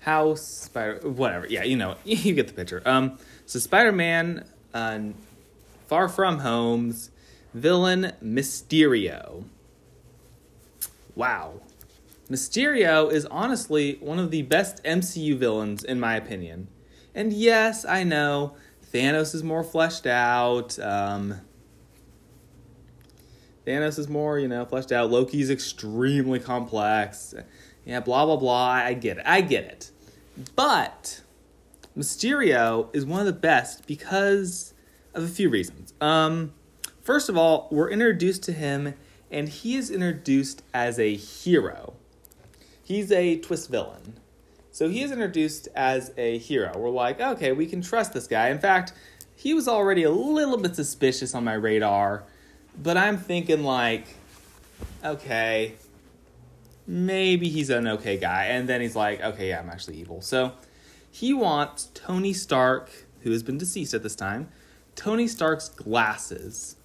House, 0.00 0.42
Spider 0.42 1.08
whatever. 1.08 1.46
Yeah, 1.46 1.62
you 1.62 1.76
know, 1.76 1.96
you 2.04 2.34
get 2.34 2.48
the 2.48 2.54
picture. 2.54 2.82
Um, 2.84 3.18
so 3.46 3.58
Spider 3.60 3.92
Man, 3.92 4.44
uh, 4.74 4.98
Far 5.86 6.08
From 6.08 6.40
Home's 6.40 7.10
villain 7.54 8.12
Mysterio. 8.22 9.44
Wow. 11.14 11.60
Mysterio 12.30 13.12
is 13.12 13.26
honestly 13.26 13.98
one 14.00 14.18
of 14.18 14.30
the 14.30 14.42
best 14.42 14.82
MCU 14.84 15.36
villains 15.36 15.84
in 15.84 16.00
my 16.00 16.16
opinion. 16.16 16.68
And 17.14 17.32
yes, 17.32 17.84
I 17.84 18.02
know 18.02 18.56
Thanos 18.92 19.34
is 19.34 19.42
more 19.42 19.62
fleshed 19.62 20.06
out. 20.06 20.78
Um, 20.78 21.40
Thanos 23.66 23.98
is 23.98 24.08
more, 24.08 24.38
you 24.38 24.48
know, 24.48 24.64
fleshed 24.64 24.92
out. 24.92 25.10
Loki's 25.10 25.50
extremely 25.50 26.38
complex. 26.38 27.34
Yeah, 27.84 28.00
blah 28.00 28.24
blah 28.24 28.36
blah. 28.36 28.68
I 28.68 28.94
get 28.94 29.18
it. 29.18 29.24
I 29.26 29.40
get 29.40 29.64
it. 29.64 29.90
But 30.56 31.22
Mysterio 31.96 32.94
is 32.94 33.04
one 33.04 33.20
of 33.20 33.26
the 33.26 33.32
best 33.32 33.86
because 33.86 34.74
of 35.12 35.22
a 35.22 35.28
few 35.28 35.48
reasons. 35.48 35.94
Um, 36.00 36.52
first 37.02 37.28
of 37.28 37.36
all, 37.36 37.68
we're 37.70 37.90
introduced 37.90 38.42
to 38.44 38.52
him, 38.52 38.94
and 39.30 39.48
he 39.48 39.76
is 39.76 39.90
introduced 39.90 40.62
as 40.72 40.98
a 40.98 41.14
hero. 41.14 41.93
He's 42.84 43.10
a 43.10 43.38
twist 43.38 43.70
villain. 43.70 44.20
So 44.70 44.88
he 44.88 45.02
is 45.02 45.10
introduced 45.10 45.68
as 45.74 46.12
a 46.16 46.38
hero. 46.38 46.76
We're 46.76 46.90
like, 46.90 47.20
okay, 47.20 47.52
we 47.52 47.66
can 47.66 47.80
trust 47.80 48.12
this 48.12 48.26
guy. 48.26 48.50
In 48.50 48.58
fact, 48.58 48.92
he 49.34 49.54
was 49.54 49.66
already 49.66 50.02
a 50.02 50.10
little 50.10 50.58
bit 50.58 50.76
suspicious 50.76 51.34
on 51.34 51.44
my 51.44 51.54
radar, 51.54 52.24
but 52.82 52.96
I'm 52.96 53.16
thinking 53.16 53.64
like, 53.64 54.06
okay, 55.04 55.74
maybe 56.86 57.48
he's 57.48 57.70
an 57.70 57.88
okay 57.88 58.18
guy. 58.18 58.46
And 58.46 58.68
then 58.68 58.80
he's 58.80 58.96
like, 58.96 59.20
okay, 59.20 59.48
yeah, 59.48 59.60
I'm 59.60 59.70
actually 59.70 59.96
evil. 59.96 60.20
So 60.20 60.52
he 61.10 61.32
wants 61.32 61.90
Tony 61.94 62.32
Stark, 62.32 62.90
who 63.20 63.30
has 63.30 63.42
been 63.42 63.58
deceased 63.58 63.94
at 63.94 64.02
this 64.02 64.16
time, 64.16 64.48
Tony 64.94 65.26
Stark's 65.26 65.68
glasses. 65.68 66.76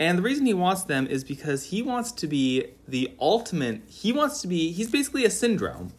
And 0.00 0.18
the 0.18 0.22
reason 0.22 0.46
he 0.46 0.54
wants 0.54 0.82
them 0.82 1.06
is 1.06 1.22
because 1.22 1.66
he 1.66 1.80
wants 1.80 2.10
to 2.12 2.26
be 2.26 2.72
the 2.88 3.12
ultimate, 3.20 3.82
he 3.86 4.12
wants 4.12 4.40
to 4.42 4.48
be, 4.48 4.72
he's 4.72 4.90
basically 4.90 5.24
a 5.24 5.30
Syndrome 5.30 5.92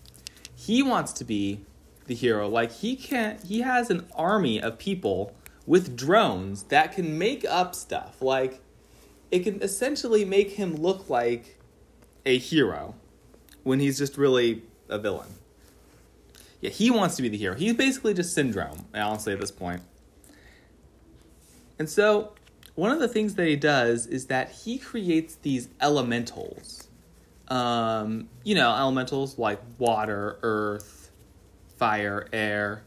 he 0.66 0.84
wants 0.84 1.12
to 1.14 1.24
be 1.24 1.62
the 2.06 2.14
hero. 2.14 2.48
Like 2.48 2.72
he 2.72 2.96
can't. 2.96 3.44
he 3.44 3.62
has 3.62 3.90
an 3.90 4.06
army 4.16 4.62
of 4.62 4.78
people 4.78 5.34
with 5.66 5.96
drones 5.96 6.64
that 6.64 6.92
can 6.94 7.18
make 7.18 7.44
up 7.46 7.74
stuff. 7.74 8.22
Like 8.22 8.62
it 9.32 9.40
can 9.40 9.62
essentially 9.64 10.24
make 10.24 10.52
him 10.52 10.76
look 10.76 11.10
like 11.10 11.58
a 12.26 12.38
hero 12.38 12.94
when 13.64 13.80
he's 13.80 13.98
just 13.98 14.18
really 14.18 14.62
a 14.88 15.00
villain. 15.00 15.30
Yeah, 16.60 16.70
he 16.70 16.92
wants 16.92 17.16
to 17.16 17.24
be 17.24 17.30
the 17.30 17.38
hero. 17.38 17.56
He's 17.56 17.74
basically 17.74 18.14
just 18.14 18.36
Syndrome, 18.36 18.86
honestly, 18.94 19.34
at 19.34 19.40
this 19.40 19.50
point. 19.50 19.82
And 21.80 21.90
so, 21.90 22.34
one 22.76 22.92
of 22.92 23.00
the 23.00 23.08
things 23.08 23.36
that 23.36 23.48
he 23.48 23.56
does 23.56 24.08
is 24.08 24.28
that 24.28 24.52
he 24.52 24.78
creates 24.78 25.36
these 25.36 25.70
elementals 25.82 26.88
um, 27.52 28.30
you 28.46 28.56
know, 28.56 28.74
elementals 28.74 29.38
like 29.38 29.60
water, 29.78 30.40
earth, 30.42 31.12
fire, 31.78 32.28
air. 32.32 32.84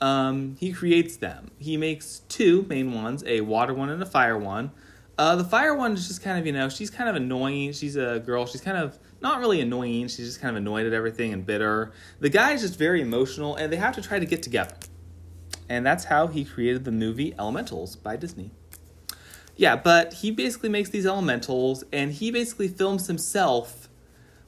Um, 0.00 0.56
he 0.58 0.72
creates 0.72 1.16
them. 1.16 1.52
He 1.58 1.76
makes 1.76 2.20
two 2.28 2.66
main 2.68 2.92
ones, 2.92 3.22
a 3.24 3.42
water 3.42 3.72
one 3.72 3.88
and 3.88 4.02
a 4.02 4.06
fire 4.06 4.36
one. 4.36 4.72
Uh, 5.16 5.36
the 5.36 5.44
fire 5.44 5.76
one 5.76 5.92
is 5.92 6.08
just 6.08 6.22
kind 6.22 6.38
of, 6.38 6.46
you 6.46 6.52
know, 6.52 6.68
she's 6.68 6.90
kind 6.90 7.08
of 7.08 7.14
annoying. 7.14 7.72
She's 7.72 7.94
a 7.94 8.20
girl. 8.24 8.46
She's 8.46 8.62
kind 8.62 8.78
of 8.78 8.98
not 9.20 9.38
really 9.38 9.60
annoying. 9.60 10.08
She's 10.08 10.26
just 10.26 10.40
kind 10.40 10.56
of 10.56 10.60
annoyed 10.60 10.86
at 10.86 10.92
everything 10.92 11.32
and 11.32 11.46
bitter. 11.46 11.92
The 12.18 12.30
guy 12.30 12.52
is 12.52 12.62
just 12.62 12.78
very 12.78 13.02
emotional, 13.02 13.54
and 13.54 13.72
they 13.72 13.76
have 13.76 13.94
to 13.94 14.02
try 14.02 14.18
to 14.18 14.26
get 14.26 14.42
together. 14.42 14.74
And 15.68 15.86
that's 15.86 16.04
how 16.04 16.26
he 16.26 16.44
created 16.44 16.84
the 16.84 16.90
movie 16.90 17.32
Elementals 17.38 17.94
by 17.94 18.16
Disney. 18.16 18.50
Yeah, 19.60 19.76
but 19.76 20.14
he 20.14 20.30
basically 20.30 20.70
makes 20.70 20.88
these 20.88 21.04
elementals, 21.04 21.84
and 21.92 22.12
he 22.12 22.30
basically 22.30 22.66
films 22.66 23.08
himself 23.08 23.90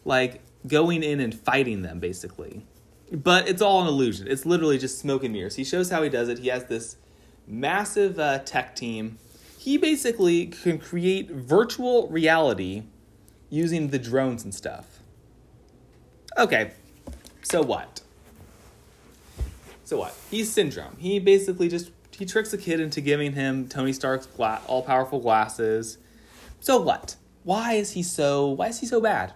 like 0.07 0.41
going 0.67 1.03
in 1.03 1.21
and 1.21 1.39
fighting 1.39 1.83
them 1.83 2.01
basically. 2.01 2.65
But 3.13 3.47
it's 3.47 3.61
all 3.61 3.83
an 3.83 3.89
illusion. 3.89 4.27
It's 4.27 4.47
literally 4.47 4.79
just 4.79 4.99
smoke 4.99 5.23
and 5.23 5.35
mirrors. 5.35 5.57
He 5.57 5.65
shows 5.65 5.91
how 5.91 6.03
he 6.03 6.09
does 6.09 6.31
it. 6.31 6.39
He 6.39 6.49
has 6.49 6.65
this 6.65 6.97
massive 7.47 8.19
uh, 8.19 8.39
tech 8.39 8.75
team. 8.75 9.19
He 9.59 9.77
basically 9.77 10.47
can 10.47 10.79
create 10.79 11.31
virtual 11.31 12.09
reality 12.09 12.85
using 13.51 13.89
the 13.89 13.99
drones 13.99 14.45
and 14.45 14.55
stuff. 14.55 15.01
Okay, 16.39 16.73
so 17.43 17.61
what? 17.61 18.01
So 19.85 19.99
what? 19.99 20.15
He's 20.31 20.51
Syndrome. 20.51 20.97
He 20.97 21.19
basically 21.19 21.69
just 21.69 21.91
he 22.23 22.27
tricks 22.27 22.53
a 22.53 22.59
kid 22.59 22.79
into 22.79 23.01
giving 23.01 23.33
him 23.33 23.67
Tony 23.67 23.93
Stark's 23.93 24.27
gla- 24.27 24.61
all-powerful 24.69 25.19
glasses. 25.19 25.99
So 26.61 26.81
what? 26.81 27.17
Why 27.43 27.73
is 27.73 27.91
he 27.91 28.05
so 28.05 28.49
why 28.49 28.69
is 28.69 28.79
he 28.79 28.87
so 28.87 29.01
bad? 29.01 29.35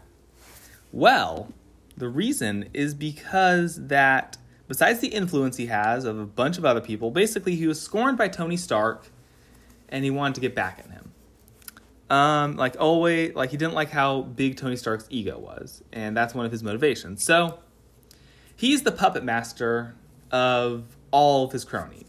Well, 0.92 1.52
the 1.96 2.08
reason 2.08 2.70
is 2.72 2.94
because 2.94 3.88
that 3.88 4.36
besides 4.68 5.00
the 5.00 5.08
influence 5.08 5.56
he 5.56 5.66
has 5.66 6.04
of 6.04 6.16
a 6.16 6.26
bunch 6.26 6.58
of 6.58 6.64
other 6.64 6.80
people, 6.80 7.10
basically 7.10 7.56
he 7.56 7.66
was 7.66 7.82
scorned 7.82 8.18
by 8.18 8.28
Tony 8.28 8.56
Stark 8.56 9.08
and 9.88 10.04
he 10.04 10.10
wanted 10.12 10.36
to 10.36 10.40
get 10.40 10.54
back 10.54 10.78
at 10.78 10.88
him. 10.88 11.10
Um, 12.08 12.54
like 12.56 12.76
always, 12.78 13.34
like 13.34 13.50
he 13.50 13.56
didn't 13.56 13.74
like 13.74 13.90
how 13.90 14.22
big 14.22 14.58
Tony 14.58 14.76
Stark's 14.76 15.08
ego 15.10 15.40
was, 15.40 15.82
and 15.92 16.16
that's 16.16 16.36
one 16.36 16.46
of 16.46 16.52
his 16.52 16.62
motivations. 16.62 17.24
So 17.24 17.58
he's 18.54 18.84
the 18.84 18.92
puppet 18.92 19.24
master 19.24 19.96
of 20.30 20.84
all 21.10 21.44
of 21.46 21.50
his 21.52 21.64
cronies. 21.64 22.05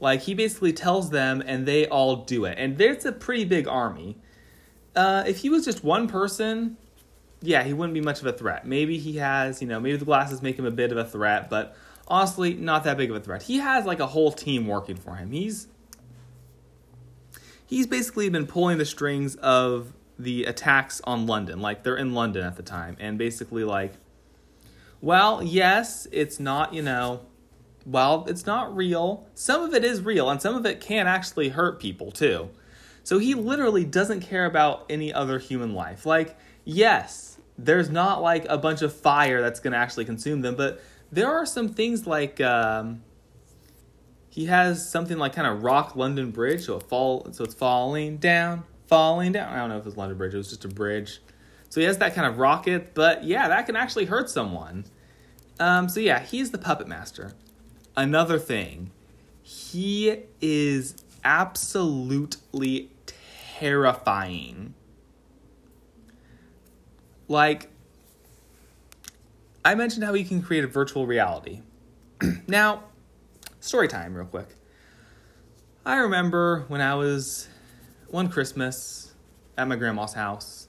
Like 0.00 0.22
he 0.22 0.34
basically 0.34 0.72
tells 0.72 1.10
them, 1.10 1.42
and 1.44 1.66
they 1.66 1.86
all 1.88 2.16
do 2.16 2.44
it. 2.44 2.56
And 2.58 2.78
there's 2.78 3.04
a 3.04 3.12
pretty 3.12 3.44
big 3.44 3.66
army. 3.66 4.16
Uh, 4.94 5.24
if 5.26 5.38
he 5.38 5.50
was 5.50 5.64
just 5.64 5.82
one 5.82 6.08
person, 6.08 6.76
yeah, 7.40 7.62
he 7.62 7.72
wouldn't 7.72 7.94
be 7.94 8.00
much 8.00 8.20
of 8.20 8.26
a 8.26 8.32
threat. 8.32 8.66
Maybe 8.66 8.98
he 8.98 9.16
has, 9.16 9.60
you 9.60 9.68
know, 9.68 9.78
maybe 9.80 9.96
the 9.96 10.04
glasses 10.04 10.42
make 10.42 10.58
him 10.58 10.66
a 10.66 10.70
bit 10.70 10.92
of 10.92 10.98
a 10.98 11.04
threat, 11.04 11.50
but 11.50 11.76
honestly, 12.08 12.54
not 12.54 12.84
that 12.84 12.96
big 12.96 13.10
of 13.10 13.16
a 13.16 13.20
threat. 13.20 13.42
He 13.42 13.58
has 13.58 13.84
like 13.84 14.00
a 14.00 14.06
whole 14.06 14.32
team 14.32 14.66
working 14.66 14.96
for 14.96 15.14
him. 15.14 15.30
He's 15.30 15.68
he's 17.66 17.86
basically 17.86 18.28
been 18.28 18.46
pulling 18.46 18.78
the 18.78 18.84
strings 18.84 19.36
of 19.36 19.92
the 20.18 20.44
attacks 20.44 21.00
on 21.04 21.26
London. 21.26 21.60
Like 21.60 21.84
they're 21.84 21.96
in 21.96 22.14
London 22.14 22.44
at 22.44 22.56
the 22.56 22.62
time, 22.62 22.96
and 22.98 23.18
basically 23.18 23.64
like, 23.64 23.92
well, 25.00 25.42
yes, 25.42 26.08
it's 26.10 26.40
not 26.40 26.74
you 26.74 26.82
know, 26.82 27.20
well, 27.88 28.26
it's 28.28 28.44
not 28.44 28.76
real. 28.76 29.26
Some 29.34 29.62
of 29.62 29.72
it 29.74 29.82
is 29.82 30.02
real, 30.02 30.28
and 30.28 30.40
some 30.40 30.54
of 30.54 30.66
it 30.66 30.80
can 30.80 31.06
actually 31.06 31.48
hurt 31.48 31.80
people 31.80 32.12
too. 32.12 32.50
So 33.02 33.18
he 33.18 33.34
literally 33.34 33.84
doesn't 33.84 34.20
care 34.20 34.44
about 34.44 34.84
any 34.90 35.12
other 35.12 35.38
human 35.38 35.72
life. 35.72 36.04
Like, 36.04 36.36
yes, 36.64 37.38
there's 37.56 37.88
not 37.88 38.20
like 38.20 38.44
a 38.48 38.58
bunch 38.58 38.82
of 38.82 38.92
fire 38.92 39.40
that's 39.40 39.60
going 39.60 39.72
to 39.72 39.78
actually 39.78 40.04
consume 40.04 40.42
them, 40.42 40.54
but 40.54 40.82
there 41.10 41.28
are 41.28 41.46
some 41.46 41.70
things 41.70 42.06
like 42.06 42.40
um, 42.42 43.02
he 44.28 44.46
has 44.46 44.88
something 44.88 45.16
like 45.16 45.32
kind 45.32 45.46
of 45.48 45.62
rock 45.62 45.96
London 45.96 46.30
Bridge, 46.30 46.66
so 46.66 46.76
it 46.76 46.82
fall, 46.82 47.26
so 47.32 47.42
it's 47.44 47.54
falling 47.54 48.18
down, 48.18 48.64
falling 48.86 49.32
down. 49.32 49.50
I 49.50 49.56
don't 49.56 49.70
know 49.70 49.78
if 49.78 49.86
it's 49.86 49.96
London 49.96 50.18
Bridge; 50.18 50.34
it 50.34 50.36
was 50.36 50.50
just 50.50 50.66
a 50.66 50.68
bridge. 50.68 51.22
So 51.70 51.80
he 51.80 51.86
has 51.86 51.98
that 51.98 52.14
kind 52.14 52.26
of 52.26 52.38
rocket, 52.38 52.92
but 52.94 53.24
yeah, 53.24 53.48
that 53.48 53.64
can 53.64 53.76
actually 53.76 54.04
hurt 54.04 54.28
someone. 54.28 54.84
Um, 55.58 55.88
so 55.88 56.00
yeah, 56.00 56.20
he's 56.20 56.50
the 56.50 56.58
puppet 56.58 56.86
master. 56.86 57.32
Another 57.98 58.38
thing, 58.38 58.92
he 59.42 60.20
is 60.40 60.94
absolutely 61.24 62.92
terrifying. 63.58 64.74
Like, 67.26 67.72
I 69.64 69.74
mentioned 69.74 70.04
how 70.04 70.14
he 70.14 70.22
can 70.22 70.42
create 70.42 70.62
a 70.62 70.68
virtual 70.68 71.08
reality. 71.08 71.62
now, 72.46 72.84
story 73.58 73.88
time, 73.88 74.14
real 74.14 74.26
quick. 74.26 74.50
I 75.84 75.96
remember 75.96 76.66
when 76.68 76.80
I 76.80 76.94
was 76.94 77.48
one 78.06 78.28
Christmas 78.28 79.12
at 79.56 79.66
my 79.66 79.74
grandma's 79.74 80.12
house, 80.12 80.68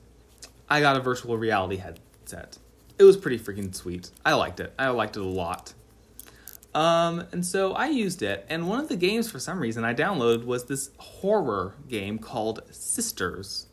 I 0.67 0.81
got 0.81 0.97
a 0.97 0.99
virtual 0.99 1.37
reality 1.37 1.75
headset. 1.75 2.57
It 2.97 3.03
was 3.03 3.17
pretty 3.17 3.37
freaking 3.37 3.75
sweet. 3.75 4.09
I 4.25 4.33
liked 4.33 4.59
it. 4.59 4.73
I 4.79 4.89
liked 4.89 5.15
it 5.15 5.21
a 5.21 5.25
lot. 5.25 5.75
Um, 6.73 7.25
and 7.31 7.43
so 7.45 7.73
I 7.73 7.87
used 7.87 8.21
it, 8.21 8.45
and 8.47 8.67
one 8.67 8.79
of 8.79 8.89
the 8.89 8.95
games 8.95 9.29
for 9.29 9.39
some 9.39 9.59
reason 9.59 9.83
I 9.83 9.93
downloaded 9.93 10.45
was 10.45 10.65
this 10.65 10.91
horror 10.97 11.73
game 11.87 12.19
called 12.19 12.61
Sisters. 12.69 13.67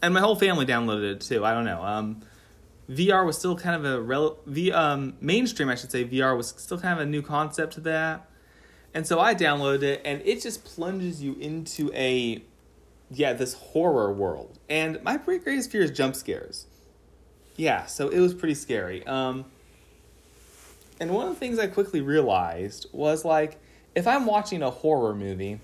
And 0.00 0.14
my 0.14 0.20
whole 0.20 0.36
family 0.36 0.64
downloaded 0.64 1.14
it 1.14 1.20
too. 1.20 1.44
I 1.44 1.52
don't 1.52 1.64
know. 1.64 1.82
Um, 1.82 2.22
VR 2.88 3.26
was 3.26 3.36
still 3.36 3.56
kind 3.56 3.74
of 3.74 3.84
a 3.84 4.00
rel- 4.00 4.38
v- 4.46 4.70
um, 4.70 5.14
mainstream, 5.20 5.68
I 5.68 5.74
should 5.74 5.90
say. 5.90 6.04
VR 6.04 6.36
was 6.36 6.54
still 6.56 6.78
kind 6.78 7.00
of 7.00 7.06
a 7.06 7.10
new 7.10 7.22
concept 7.22 7.72
to 7.74 7.80
that, 7.80 8.28
and 8.94 9.04
so 9.04 9.18
I 9.18 9.34
downloaded 9.34 9.82
it, 9.82 10.02
and 10.04 10.22
it 10.24 10.42
just 10.42 10.64
plunges 10.64 11.20
you 11.20 11.34
into 11.34 11.90
a 11.94 12.42
yeah 13.10 13.32
this 13.32 13.54
horror 13.54 14.12
world. 14.12 14.60
And 14.68 15.02
my 15.02 15.16
greatest 15.16 15.72
fear 15.72 15.82
is 15.82 15.90
jump 15.90 16.14
scares. 16.14 16.66
Yeah, 17.56 17.86
so 17.86 18.08
it 18.08 18.20
was 18.20 18.34
pretty 18.34 18.54
scary. 18.54 19.04
Um, 19.06 19.46
and 21.00 21.10
one 21.10 21.28
of 21.28 21.34
the 21.34 21.38
things 21.38 21.58
I 21.58 21.66
quickly 21.66 22.00
realized 22.00 22.86
was 22.92 23.24
like, 23.24 23.60
if 23.94 24.06
I'm 24.06 24.26
watching 24.26 24.62
a 24.62 24.70
horror 24.70 25.14
movie 25.14 25.60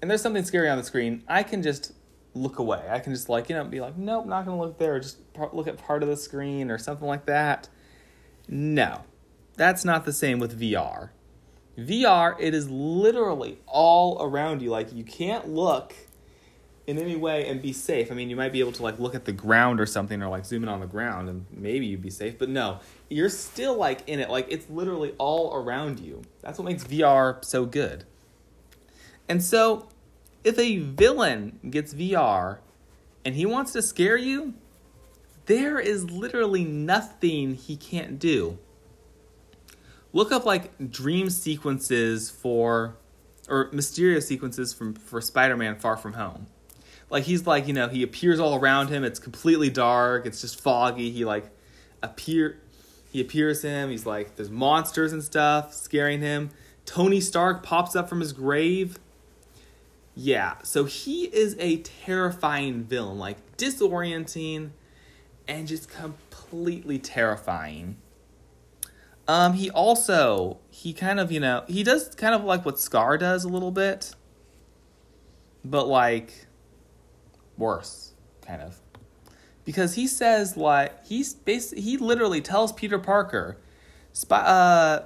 and 0.00 0.10
there's 0.10 0.22
something 0.22 0.44
scary 0.44 0.68
on 0.68 0.78
the 0.78 0.84
screen, 0.84 1.22
I 1.28 1.42
can 1.42 1.62
just 1.62 1.92
look 2.34 2.58
away. 2.58 2.82
I 2.90 2.98
can 2.98 3.12
just 3.12 3.28
like, 3.28 3.48
you 3.48 3.54
know, 3.54 3.64
be 3.64 3.80
like, 3.80 3.96
nope, 3.96 4.26
not 4.26 4.44
going 4.44 4.58
to 4.58 4.64
look 4.64 4.78
there, 4.78 4.96
or 4.96 5.00
just 5.00 5.18
look 5.52 5.66
at 5.66 5.78
part 5.78 6.02
of 6.02 6.08
the 6.08 6.16
screen 6.16 6.70
or 6.70 6.78
something 6.78 7.06
like 7.06 7.26
that. 7.26 7.68
No, 8.48 9.02
that's 9.56 9.84
not 9.84 10.04
the 10.04 10.12
same 10.12 10.38
with 10.38 10.60
VR. 10.60 11.10
VR, 11.78 12.36
it 12.38 12.54
is 12.54 12.68
literally 12.68 13.58
all 13.66 14.22
around 14.22 14.62
you. 14.62 14.70
Like, 14.70 14.92
you 14.92 15.04
can't 15.04 15.48
look 15.48 15.94
in 16.86 16.98
any 16.98 17.16
way 17.16 17.46
and 17.48 17.62
be 17.62 17.72
safe. 17.72 18.12
I 18.12 18.14
mean, 18.14 18.28
you 18.28 18.36
might 18.36 18.52
be 18.52 18.60
able 18.60 18.72
to 18.72 18.82
like 18.82 18.98
look 18.98 19.14
at 19.14 19.24
the 19.24 19.32
ground 19.32 19.80
or 19.80 19.86
something 19.86 20.22
or 20.22 20.28
like 20.28 20.44
zoom 20.44 20.62
in 20.62 20.68
on 20.68 20.80
the 20.80 20.86
ground 20.86 21.28
and 21.28 21.46
maybe 21.50 21.86
you'd 21.86 22.02
be 22.02 22.10
safe, 22.10 22.38
but 22.38 22.48
no, 22.48 22.80
you're 23.08 23.30
still 23.30 23.76
like 23.76 24.06
in 24.06 24.20
it. 24.20 24.28
Like 24.28 24.46
it's 24.50 24.68
literally 24.68 25.14
all 25.18 25.54
around 25.54 26.00
you. 26.00 26.22
That's 26.42 26.58
what 26.58 26.66
makes 26.66 26.84
VR 26.84 27.42
so 27.44 27.64
good. 27.64 28.04
And 29.28 29.42
so, 29.42 29.88
if 30.42 30.58
a 30.58 30.78
villain 30.78 31.58
gets 31.70 31.94
VR 31.94 32.58
and 33.24 33.34
he 33.34 33.46
wants 33.46 33.72
to 33.72 33.80
scare 33.80 34.18
you, 34.18 34.52
there 35.46 35.78
is 35.78 36.10
literally 36.10 36.64
nothing 36.64 37.54
he 37.54 37.76
can't 37.76 38.18
do. 38.18 38.58
Look 40.12 40.30
up 40.30 40.44
like 40.44 40.90
dream 40.90 41.30
sequences 41.30 42.30
for 42.30 42.96
or 43.48 43.70
mysterious 43.72 44.28
sequences 44.28 44.74
from 44.74 44.92
for 44.94 45.22
Spider-Man 45.22 45.76
Far 45.76 45.96
From 45.96 46.12
Home 46.12 46.46
like 47.10 47.24
he's 47.24 47.46
like 47.46 47.66
you 47.66 47.74
know 47.74 47.88
he 47.88 48.02
appears 48.02 48.40
all 48.40 48.58
around 48.58 48.88
him. 48.88 49.04
It's 49.04 49.18
completely 49.18 49.70
dark. 49.70 50.26
It's 50.26 50.40
just 50.40 50.60
foggy. 50.60 51.10
He 51.10 51.24
like 51.24 51.50
appear 52.02 52.58
he 53.10 53.20
appears 53.20 53.62
him. 53.62 53.90
He's 53.90 54.06
like 54.06 54.36
there's 54.36 54.50
monsters 54.50 55.12
and 55.12 55.22
stuff 55.22 55.72
scaring 55.72 56.20
him. 56.20 56.50
Tony 56.86 57.20
Stark 57.20 57.62
pops 57.62 57.96
up 57.96 58.08
from 58.08 58.20
his 58.20 58.32
grave. 58.32 58.98
Yeah. 60.14 60.56
So 60.62 60.84
he 60.84 61.24
is 61.26 61.56
a 61.58 61.78
terrifying 61.78 62.84
villain 62.84 63.18
like 63.18 63.56
disorienting 63.56 64.70
and 65.46 65.68
just 65.68 65.88
completely 65.88 66.98
terrifying. 66.98 67.96
Um 69.28 69.54
he 69.54 69.70
also 69.70 70.58
he 70.70 70.92
kind 70.92 71.20
of 71.20 71.30
you 71.30 71.40
know 71.40 71.64
he 71.68 71.82
does 71.82 72.14
kind 72.14 72.34
of 72.34 72.44
like 72.44 72.64
what 72.64 72.78
Scar 72.80 73.16
does 73.18 73.44
a 73.44 73.48
little 73.48 73.70
bit. 73.70 74.14
But 75.64 75.86
like 75.86 76.46
worse, 77.56 78.12
kind 78.42 78.62
of. 78.62 78.80
Because 79.64 79.94
he 79.94 80.06
says 80.06 80.56
like 80.56 81.06
he's 81.06 81.32
basically 81.32 81.82
he 81.82 81.96
literally 81.96 82.40
tells 82.40 82.72
Peter 82.72 82.98
Parker, 82.98 83.56
uh, 84.30 85.00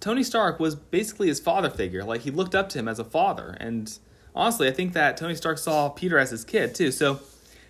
Tony 0.00 0.22
Stark 0.22 0.60
was 0.60 0.74
basically 0.74 1.28
his 1.28 1.40
father 1.40 1.70
figure. 1.70 2.04
Like 2.04 2.22
he 2.22 2.30
looked 2.30 2.54
up 2.54 2.68
to 2.70 2.78
him 2.78 2.88
as 2.88 2.98
a 2.98 3.04
father, 3.04 3.56
and 3.58 3.98
honestly, 4.34 4.68
I 4.68 4.72
think 4.72 4.92
that 4.92 5.16
Tony 5.16 5.34
Stark 5.34 5.58
saw 5.58 5.88
Peter 5.88 6.18
as 6.18 6.30
his 6.30 6.44
kid 6.44 6.74
too. 6.74 6.90
So 6.92 7.20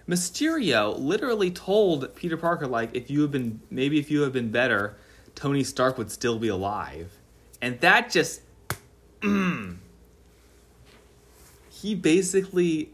Mysterio 0.08 0.98
literally 0.98 1.50
told 1.50 2.14
Peter 2.16 2.36
Parker 2.36 2.66
like 2.66 2.94
if 2.94 3.08
you 3.08 3.22
have 3.22 3.30
been 3.30 3.60
maybe 3.70 3.98
if 4.00 4.10
you 4.10 4.22
have 4.22 4.32
been 4.32 4.50
better, 4.50 4.96
Tony 5.36 5.62
Stark 5.62 5.96
would 5.96 6.10
still 6.10 6.38
be 6.38 6.48
alive, 6.48 7.12
and 7.62 7.80
that 7.80 8.10
just. 8.10 8.42
he 11.82 11.94
basically 11.94 12.90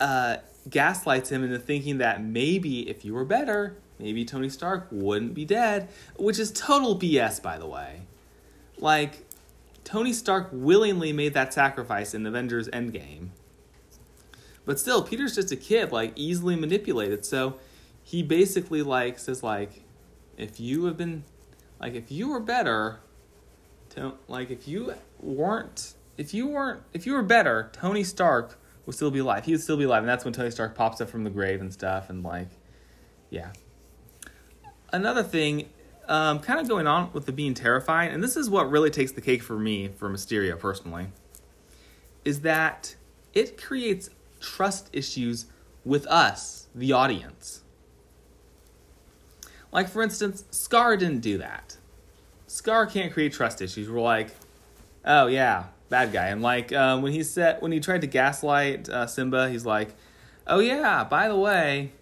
uh, 0.00 0.38
gaslights 0.68 1.30
him 1.30 1.44
into 1.44 1.58
thinking 1.58 1.98
that 1.98 2.22
maybe 2.22 2.88
if 2.88 3.04
you 3.04 3.12
were 3.12 3.24
better, 3.24 3.76
maybe 3.98 4.24
Tony 4.24 4.48
Stark 4.48 4.88
wouldn't 4.90 5.34
be 5.34 5.44
dead, 5.44 5.88
which 6.18 6.38
is 6.38 6.50
total 6.50 6.98
BS, 6.98 7.42
by 7.42 7.58
the 7.58 7.66
way. 7.66 8.02
Like, 8.78 9.26
Tony 9.84 10.12
Stark 10.12 10.48
willingly 10.52 11.12
made 11.12 11.34
that 11.34 11.52
sacrifice 11.52 12.14
in 12.14 12.24
Avengers 12.24 12.68
Endgame. 12.68 13.28
But 14.64 14.80
still, 14.80 15.02
Peter's 15.02 15.34
just 15.34 15.52
a 15.52 15.56
kid, 15.56 15.92
like, 15.92 16.12
easily 16.16 16.56
manipulated. 16.56 17.26
So 17.26 17.58
he 18.02 18.22
basically, 18.22 18.82
like, 18.82 19.18
says, 19.18 19.42
like, 19.42 19.82
if 20.38 20.58
you 20.58 20.86
have 20.86 20.96
been, 20.96 21.24
like, 21.78 21.94
if 21.94 22.10
you 22.10 22.28
were 22.30 22.40
better, 22.40 23.00
to, 23.90 24.14
like, 24.28 24.50
if 24.50 24.66
you 24.66 24.94
weren't 25.20 25.92
if 26.16 26.34
you 26.34 26.46
weren't 26.46 26.82
if 26.92 27.06
you 27.06 27.12
were 27.14 27.22
better, 27.22 27.70
Tony 27.72 28.04
Stark 28.04 28.58
would 28.86 28.94
still 28.94 29.10
be 29.10 29.20
alive. 29.20 29.44
He 29.44 29.52
would 29.52 29.62
still 29.62 29.76
be 29.76 29.84
alive, 29.84 30.02
and 30.02 30.08
that's 30.08 30.24
when 30.24 30.34
Tony 30.34 30.50
Stark 30.50 30.74
pops 30.74 31.00
up 31.00 31.08
from 31.08 31.24
the 31.24 31.30
grave 31.30 31.60
and 31.60 31.72
stuff, 31.72 32.10
and 32.10 32.22
like, 32.22 32.48
yeah. 33.30 33.52
Another 34.92 35.22
thing, 35.22 35.68
um, 36.06 36.38
kind 36.40 36.60
of 36.60 36.68
going 36.68 36.86
on 36.86 37.10
with 37.12 37.26
the 37.26 37.32
being 37.32 37.54
terrifying, 37.54 38.12
and 38.12 38.22
this 38.22 38.36
is 38.36 38.48
what 38.48 38.70
really 38.70 38.90
takes 38.90 39.12
the 39.12 39.20
cake 39.20 39.42
for 39.42 39.58
me 39.58 39.88
for 39.88 40.08
Mysterio 40.08 40.58
personally, 40.58 41.08
is 42.24 42.42
that 42.42 42.94
it 43.32 43.60
creates 43.60 44.10
trust 44.40 44.90
issues 44.92 45.46
with 45.84 46.06
us, 46.06 46.68
the 46.74 46.92
audience. 46.92 47.62
Like 49.72 49.88
for 49.88 50.02
instance, 50.02 50.44
Scar 50.50 50.96
didn't 50.96 51.20
do 51.20 51.38
that. 51.38 51.76
Scar 52.46 52.86
can't 52.86 53.12
create 53.12 53.32
trust 53.32 53.60
issues. 53.60 53.90
We're 53.90 54.00
like, 54.00 54.30
oh 55.04 55.26
yeah, 55.26 55.64
bad 55.88 56.12
guy. 56.12 56.28
And 56.28 56.42
like 56.42 56.72
um, 56.72 57.02
when 57.02 57.12
he 57.12 57.22
said 57.22 57.60
when 57.60 57.72
he 57.72 57.80
tried 57.80 58.00
to 58.02 58.06
gaslight 58.06 58.88
uh, 58.88 59.06
Simba, 59.06 59.48
he's 59.48 59.66
like, 59.66 59.94
"Oh 60.46 60.60
yeah, 60.60 61.04
by 61.04 61.28
the 61.28 61.36
way, 61.36 61.92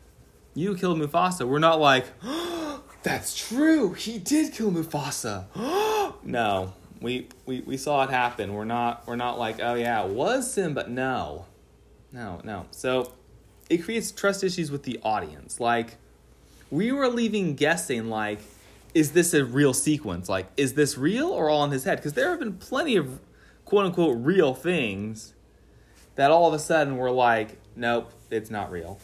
you 0.54 0.76
killed 0.76 0.98
Mufasa." 0.98 1.46
We're 1.46 1.58
not 1.58 1.80
like, 1.80 2.06
oh, 2.22 2.82
"That's 3.02 3.34
true, 3.34 3.92
he 3.94 4.18
did 4.18 4.52
kill 4.52 4.70
Mufasa." 4.70 5.46
no, 6.24 6.72
we, 7.00 7.28
we 7.46 7.60
we 7.60 7.76
saw 7.76 8.04
it 8.04 8.10
happen. 8.10 8.54
We're 8.54 8.64
not 8.64 9.06
we're 9.06 9.16
not 9.16 9.38
like, 9.38 9.60
"Oh 9.60 9.74
yeah, 9.74 10.04
it 10.04 10.10
was 10.10 10.52
Simba." 10.52 10.88
No, 10.88 11.46
no, 12.12 12.40
no. 12.44 12.66
So 12.70 13.12
it 13.68 13.78
creates 13.78 14.10
trust 14.10 14.44
issues 14.44 14.70
with 14.70 14.84
the 14.84 14.98
audience. 15.02 15.60
Like 15.60 15.96
we 16.70 16.92
were 16.92 17.08
leaving 17.08 17.54
guessing 17.54 18.08
like 18.08 18.40
is 18.94 19.12
this 19.12 19.32
a 19.32 19.44
real 19.44 19.72
sequence? 19.72 20.28
Like, 20.28 20.46
is 20.56 20.74
this 20.74 20.98
real 20.98 21.28
or 21.28 21.48
all 21.48 21.64
in 21.64 21.70
his 21.70 21.84
head? 21.84 21.96
Because 21.96 22.12
there 22.12 22.30
have 22.30 22.38
been 22.38 22.54
plenty 22.54 22.96
of 22.96 23.20
quote 23.72 23.86
unquote 23.86 24.18
real 24.18 24.52
things 24.52 25.32
that 26.16 26.30
all 26.30 26.46
of 26.46 26.52
a 26.52 26.58
sudden 26.58 26.98
we're 26.98 27.10
like, 27.10 27.58
nope, 27.74 28.12
it's 28.30 28.50
not 28.50 28.70
real. 28.70 29.00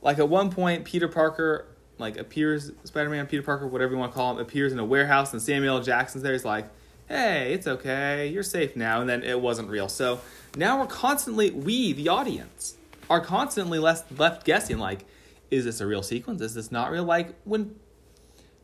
Like 0.00 0.18
at 0.18 0.30
one 0.30 0.50
point, 0.50 0.86
Peter 0.86 1.08
Parker 1.08 1.66
like 1.98 2.16
appears, 2.16 2.72
Spider 2.84 3.10
Man, 3.10 3.26
Peter 3.26 3.42
Parker, 3.42 3.66
whatever 3.66 3.92
you 3.92 3.98
want 3.98 4.12
to 4.12 4.16
call 4.16 4.32
him, 4.32 4.38
appears 4.38 4.72
in 4.72 4.78
a 4.78 4.84
warehouse, 4.84 5.34
and 5.34 5.42
Samuel 5.42 5.76
L. 5.76 5.82
Jackson's 5.82 6.22
there. 6.24 6.32
He's 6.32 6.42
like, 6.42 6.70
hey, 7.06 7.52
it's 7.52 7.66
okay, 7.66 8.28
you're 8.28 8.42
safe 8.42 8.76
now, 8.76 9.02
and 9.02 9.10
then 9.10 9.22
it 9.22 9.38
wasn't 9.38 9.68
real. 9.68 9.90
So 9.90 10.22
now 10.56 10.80
we're 10.80 10.86
constantly, 10.86 11.50
we, 11.50 11.92
the 11.92 12.08
audience, 12.08 12.78
are 13.10 13.20
constantly 13.20 13.78
left 13.78 14.18
left 14.18 14.46
guessing. 14.46 14.78
Like, 14.78 15.04
is 15.50 15.66
this 15.66 15.82
a 15.82 15.86
real 15.86 16.02
sequence? 16.02 16.40
Is 16.40 16.54
this 16.54 16.72
not 16.72 16.90
real? 16.90 17.04
Like 17.04 17.34
when 17.44 17.74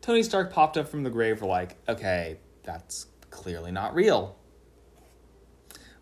Tony 0.00 0.22
Stark 0.22 0.50
popped 0.50 0.78
up 0.78 0.88
from 0.88 1.02
the 1.02 1.10
grave, 1.10 1.42
we're 1.42 1.48
like, 1.48 1.76
okay, 1.86 2.38
that's 2.62 3.08
clearly 3.28 3.72
not 3.72 3.94
real. 3.94 4.38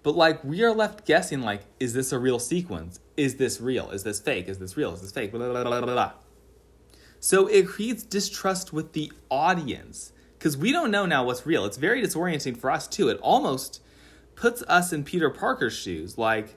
But 0.02 0.16
like 0.16 0.42
we 0.42 0.62
are 0.62 0.72
left 0.72 1.06
guessing, 1.06 1.42
like, 1.42 1.62
is 1.78 1.92
this 1.92 2.12
a 2.12 2.18
real 2.18 2.38
sequence? 2.38 3.00
Is 3.16 3.36
this 3.36 3.60
real? 3.60 3.90
Is 3.90 4.02
this 4.02 4.18
fake? 4.20 4.48
Is 4.48 4.58
this 4.58 4.76
real? 4.76 4.94
Is 4.94 5.02
this 5.02 5.12
fake? 5.12 5.30
Blah, 5.32 5.50
blah, 5.50 5.62
blah, 5.62 5.80
blah, 5.80 5.92
blah. 5.92 6.12
So 7.20 7.46
it 7.48 7.68
creates 7.68 8.02
distrust 8.02 8.72
with 8.72 8.94
the 8.94 9.12
audience 9.28 10.12
because 10.38 10.56
we 10.56 10.72
don't 10.72 10.90
know 10.90 11.04
now 11.04 11.24
what's 11.24 11.44
real. 11.44 11.66
It's 11.66 11.76
very 11.76 12.02
disorienting 12.02 12.56
for 12.56 12.70
us 12.70 12.88
too. 12.88 13.08
It 13.10 13.18
almost 13.20 13.82
puts 14.36 14.62
us 14.62 14.90
in 14.90 15.04
Peter 15.04 15.28
Parker's 15.28 15.76
shoes. 15.76 16.16
Like, 16.16 16.56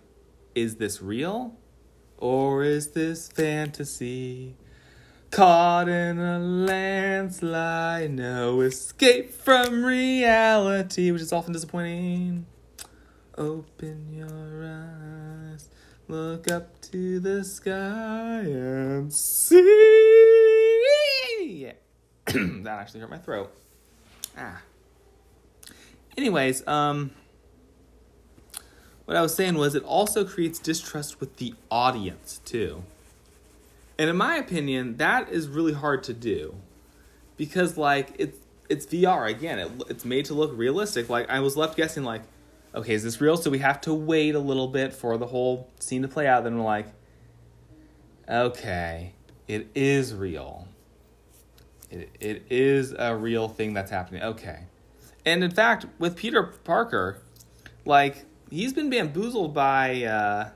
is 0.56 0.78
this 0.78 1.02
real? 1.02 1.58
Or 2.18 2.64
is 2.64 2.92
this 2.92 3.28
fantasy? 3.28 4.56
Caught 5.32 5.90
in 5.90 6.20
a 6.20 6.40
landslide, 6.40 8.12
no 8.12 8.62
escape 8.62 9.34
from 9.34 9.84
reality, 9.84 11.12
which 11.12 11.24
is 11.24 11.34
often 11.34 11.52
disappointing. 11.52 12.46
Open 13.36 14.14
your 14.14 14.64
eyes, 14.64 15.70
look 16.08 16.52
up 16.52 16.80
to 16.82 17.20
the 17.20 17.44
sky 17.44 18.42
and 18.42 19.12
see. 19.12 19.52
that 22.28 22.68
actually 22.68 23.00
hurt 23.00 23.10
my 23.10 23.18
throat. 23.18 23.52
Ah. 24.38 24.62
Anyways, 26.16 26.68
um, 26.68 27.10
what 29.06 29.18
I 29.18 29.22
was 29.22 29.34
saying 29.34 29.56
was 29.56 29.74
it 29.74 29.84
also 29.84 30.24
creates 30.26 30.60
distrust 30.60 31.20
with 31.20 31.38
the 31.38 31.56
audience 31.72 32.40
too. 32.46 32.84
And 33.98 34.12
in 34.12 34.16
my 34.16 34.36
opinion, 34.38 34.98
that 34.98 35.30
is 35.30 35.48
really 35.48 35.74
hard 35.74 36.04
to 36.04 36.14
do 36.14 36.56
because 37.36 37.78
like 37.78 38.14
it's 38.20 38.38
it's 38.70 38.86
VR 38.86 39.28
again. 39.28 39.58
It, 39.58 39.72
it's 39.90 40.06
made 40.06 40.26
to 40.26 40.36
look 40.36 40.52
realistic. 40.54 41.10
Like 41.10 41.30
I 41.30 41.40
was 41.40 41.58
left 41.58 41.76
guessing 41.76 42.04
like 42.04 42.22
okay, 42.76 42.94
is 42.94 43.04
this 43.04 43.22
real? 43.22 43.38
So 43.38 43.50
we 43.50 43.60
have 43.60 43.82
to 43.82 43.94
wait 43.94 44.36
a 44.36 44.40
little 44.40 44.68
bit 44.68 44.94
for 44.94 45.18
the 45.18 45.28
whole 45.28 45.70
scene 45.80 46.02
to 46.02 46.08
play 46.08 46.28
out. 46.28 46.44
Then 46.44 46.58
we're 46.58 46.66
like, 46.66 46.88
okay, 48.28 49.14
it 49.48 49.70
is 49.76 50.14
real. 50.14 50.68
It, 51.90 52.10
it 52.20 52.46
is 52.50 52.94
a 52.98 53.16
real 53.16 53.48
thing 53.48 53.74
that's 53.74 53.92
happening. 53.92 54.24
Okay. 54.24 54.64
And 55.26 55.44
in 55.44 55.52
fact, 55.52 55.86
with 56.00 56.16
Peter 56.16 56.44
Parker, 56.44 57.22
like, 57.86 58.26
he's 58.50 58.74
been 58.74 58.90
bamboozled 58.90 59.54
by 59.54 60.04
uh, 60.04 60.50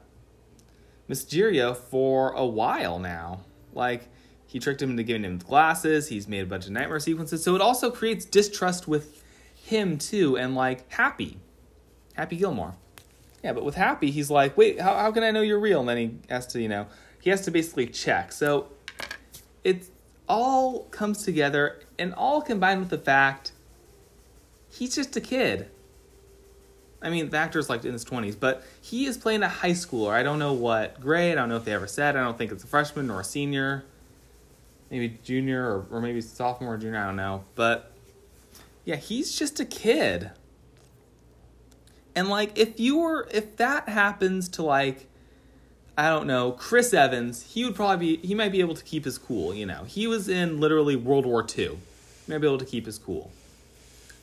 Mysterio 1.09 1.76
for 1.76 2.32
a 2.32 2.45
while 2.45 2.99
now. 2.99 3.41
Like, 3.74 4.09
he 4.45 4.59
tricked 4.59 4.82
him 4.82 4.91
into 4.91 5.03
giving 5.03 5.24
him 5.24 5.38
glasses, 5.38 6.07
he's 6.07 6.28
made 6.28 6.41
a 6.41 6.45
bunch 6.45 6.65
of 6.65 6.72
nightmare 6.72 6.99
sequences. 6.99 7.43
So 7.43 7.53
it 7.55 7.61
also 7.61 7.91
creates 7.91 8.26
distrust 8.26 8.88
with 8.88 9.24
him, 9.55 9.97
too, 9.97 10.38
and 10.38 10.55
like, 10.55 10.91
Happy 10.91 11.38
Happy 12.18 12.36
Gilmore. 12.36 12.76
Yeah, 13.43 13.53
but 13.53 13.63
with 13.63 13.76
Happy, 13.76 14.11
he's 14.11 14.30
like, 14.30 14.57
wait, 14.57 14.82
how, 14.82 14.95
how 14.95 15.11
can 15.11 15.24
I 15.24 15.32
know 15.32 15.41
you're 15.41 15.59
real? 15.59 15.80
And 15.82 15.89
then 15.89 15.97
he 15.97 16.18
has 16.30 16.47
to, 16.47 16.61
you 16.61 16.68
know, 16.68 16.88
he 17.22 17.30
has 17.30 17.41
to 17.41 17.51
basically 17.51 17.88
check. 17.88 18.32
So 18.32 18.68
it 19.63 19.88
all 20.28 20.84
comes 20.86 21.24
together 21.24 21.80
and 21.99 22.13
all 22.13 22.41
combined 22.41 22.80
with 22.80 22.89
the 22.89 22.97
fact 22.97 23.51
he's 24.70 24.95
just 24.95 25.15
a 25.15 25.22
kid. 25.22 25.70
I 27.01 27.09
mean, 27.11 27.30
the 27.30 27.38
actor's 27.38 27.70
like 27.70 27.86
in 27.86 27.93
his 27.93 28.03
20s, 28.03 28.36
but 28.39 28.63
he 28.82 29.05
is 29.05 29.18
playing 29.18 29.43
a 29.43 29.49
high 29.49 29.72
schooler. 29.72 30.13
I 30.13 30.24
don't 30.24 30.39
know 30.39 30.53
what 30.53 30.99
grade. 30.99 31.34
I 31.34 31.36
don't 31.36 31.49
know 31.49 31.57
if 31.57 31.65
they 31.65 31.74
ever 31.74 31.88
said. 31.88 32.15
I 32.15 32.24
don't 32.24 32.38
think 32.38 32.51
it's 32.51 32.63
a 32.63 32.68
freshman 32.68 33.11
or 33.11 33.22
a 33.22 33.24
senior. 33.24 33.86
Maybe 34.89 35.20
junior 35.24 35.63
or, 35.63 35.86
or 35.91 36.01
maybe 36.01 36.22
sophomore 36.22 36.74
or 36.74 36.78
junior. 36.78 36.97
I 36.97 37.05
don't 37.05 37.18
know. 37.18 37.43
But 37.53 37.91
yeah, 38.84 38.95
he's 38.95 39.38
just 39.38 39.59
a 39.59 39.65
kid. 39.65 40.32
And 42.18 42.30
like 42.30 42.57
if 42.57 42.80
you 42.80 42.97
were 42.97 43.28
if 43.32 43.57
that 43.57 43.88
happens 43.88 44.49
to 44.49 44.63
like 44.63 45.05
I 45.95 46.09
don't 46.09 46.26
know, 46.26 46.51
Chris 46.51 46.91
Evans, 46.91 47.43
he 47.43 47.63
would 47.63 47.76
probably 47.76 48.18
be 48.18 48.28
he 48.28 48.34
might 48.34 48.51
be 48.51 48.59
able 48.59 48.74
to 48.74 48.84
keep 48.84 49.05
his 49.05 49.20
cool, 49.20 49.53
you 49.53 49.68
know. 49.68 49.84
He 49.84 50.07
was 50.07 50.28
in 50.28 50.59
literally 50.59 50.95
World 50.95 51.28
War 51.28 51.45
II. 51.45 51.68
He 51.68 51.78
might 52.28 52.39
be 52.39 52.47
able 52.47 52.57
to 52.57 52.65
keep 52.65 52.88
his 52.88 52.97
cool. 52.97 53.32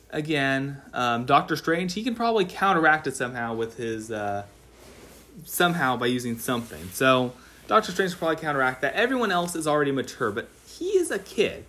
Again, 0.09 0.81
um, 0.93 1.25
Doctor 1.25 1.55
Strange, 1.55 1.93
he 1.93 2.03
can 2.03 2.15
probably 2.15 2.43
counteract 2.43 3.07
it 3.07 3.15
somehow 3.15 3.53
with 3.53 3.77
his 3.77 4.11
uh, 4.11 4.43
somehow 5.45 5.95
by 5.95 6.07
using 6.07 6.37
something. 6.37 6.89
So 6.91 7.31
Doctor 7.67 7.93
Strange 7.93 8.11
can 8.11 8.19
probably 8.19 8.35
counteract 8.35 8.81
that. 8.81 8.93
Everyone 8.93 9.31
else 9.31 9.55
is 9.55 9.67
already 9.67 9.93
mature, 9.93 10.31
but 10.31 10.49
he 10.67 10.97
is 10.97 11.11
a 11.11 11.19
kid. 11.19 11.63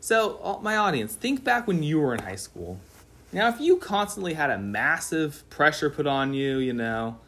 So, 0.00 0.60
my 0.62 0.76
audience, 0.76 1.14
think 1.14 1.42
back 1.42 1.66
when 1.66 1.82
you 1.82 1.98
were 1.98 2.12
in 2.12 2.20
high 2.20 2.36
school. 2.36 2.78
Now, 3.32 3.48
if 3.48 3.60
you 3.60 3.78
constantly 3.78 4.34
had 4.34 4.50
a 4.50 4.58
massive 4.58 5.48
pressure 5.48 5.88
put 5.88 6.06
on 6.06 6.34
you, 6.34 6.58
you 6.58 6.74
know, 6.74 7.18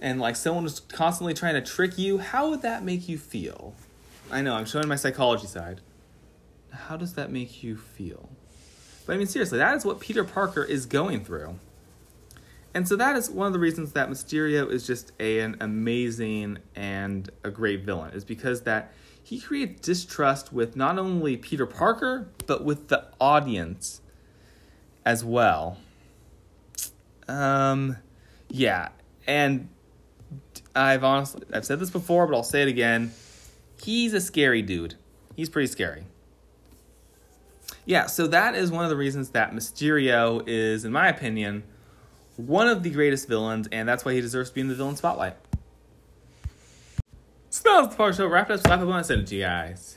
and 0.00 0.20
like 0.20 0.36
someone 0.36 0.64
was 0.64 0.80
constantly 0.80 1.34
trying 1.34 1.54
to 1.54 1.60
trick 1.60 1.98
you, 1.98 2.18
how 2.18 2.50
would 2.50 2.62
that 2.62 2.84
make 2.84 3.08
you 3.08 3.18
feel? 3.18 3.74
I 4.30 4.40
know, 4.40 4.54
I'm 4.54 4.64
showing 4.64 4.86
my 4.86 4.96
psychology 4.96 5.46
side. 5.46 5.80
How 6.70 6.96
does 6.96 7.14
that 7.14 7.30
make 7.30 7.62
you 7.62 7.76
feel? 7.76 8.28
But 9.06 9.14
I 9.14 9.16
mean, 9.16 9.26
seriously, 9.26 9.58
that 9.58 9.76
is 9.76 9.84
what 9.84 9.98
Peter 9.98 10.22
Parker 10.22 10.62
is 10.62 10.86
going 10.86 11.24
through. 11.24 11.58
And 12.74 12.88
so 12.88 12.96
that 12.96 13.16
is 13.16 13.28
one 13.28 13.48
of 13.48 13.52
the 13.52 13.58
reasons 13.58 13.92
that 13.92 14.08
Mysterio 14.08 14.70
is 14.70 14.86
just 14.86 15.12
a, 15.20 15.40
an 15.40 15.56
amazing 15.60 16.58
and 16.74 17.28
a 17.44 17.50
great 17.50 17.82
villain, 17.82 18.14
is 18.14 18.24
because 18.24 18.62
that 18.62 18.92
he 19.22 19.40
creates 19.40 19.80
distrust 19.80 20.52
with 20.52 20.76
not 20.76 20.98
only 20.98 21.36
Peter 21.36 21.66
Parker, 21.66 22.28
but 22.46 22.64
with 22.64 22.88
the 22.88 23.06
audience 23.20 24.00
as 25.04 25.24
well. 25.24 25.78
Um, 27.28 27.96
yeah, 28.48 28.90
and 29.26 29.68
I've 30.74 31.04
honestly 31.04 31.42
I've 31.52 31.64
said 31.64 31.78
this 31.80 31.90
before, 31.90 32.26
but 32.26 32.34
I'll 32.34 32.42
say 32.42 32.62
it 32.62 32.68
again. 32.68 33.12
He's 33.82 34.14
a 34.14 34.20
scary 34.20 34.62
dude. 34.62 34.94
He's 35.34 35.48
pretty 35.48 35.68
scary. 35.68 36.04
Yeah, 37.84 38.06
so 38.06 38.26
that 38.28 38.54
is 38.54 38.70
one 38.70 38.84
of 38.84 38.90
the 38.90 38.96
reasons 38.96 39.30
that 39.30 39.52
Mysterio 39.52 40.42
is, 40.46 40.84
in 40.84 40.92
my 40.92 41.08
opinion, 41.08 41.64
one 42.36 42.68
of 42.68 42.82
the 42.82 42.90
greatest 42.90 43.28
villains, 43.28 43.68
and 43.72 43.88
that's 43.88 44.04
why 44.04 44.14
he 44.14 44.20
deserves 44.20 44.50
to 44.50 44.54
be 44.54 44.60
in 44.60 44.68
the 44.68 44.74
villain 44.74 44.96
spotlight. 44.96 45.36
So 47.50 47.86
the 47.86 47.94
Park 47.94 48.14
Show. 48.14 48.26
Wrap 48.26 48.50
it 48.50 48.54
up. 48.54 48.60
Slap 48.60 48.80
up 48.80 48.88
on 48.88 49.04
send 49.04 49.22
it 49.22 49.26
to 49.28 49.34
you 49.36 49.42
guys. 49.42 49.96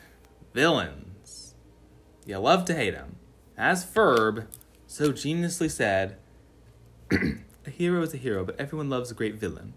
Villains. 0.53 1.55
You 2.25 2.37
love 2.39 2.65
to 2.65 2.75
hate 2.75 2.91
them. 2.91 3.15
As 3.57 3.85
Ferb 3.85 4.47
so 4.95 5.11
geniusly 5.11 5.69
said, 5.69 6.15
a 7.11 7.69
hero 7.69 8.01
is 8.01 8.13
a 8.13 8.17
hero, 8.17 8.45
but 8.45 8.57
everyone 8.57 8.89
loves 8.89 9.11
a 9.11 9.13
great 9.13 9.35
villain. 9.35 9.73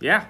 Yeah. 0.00 0.26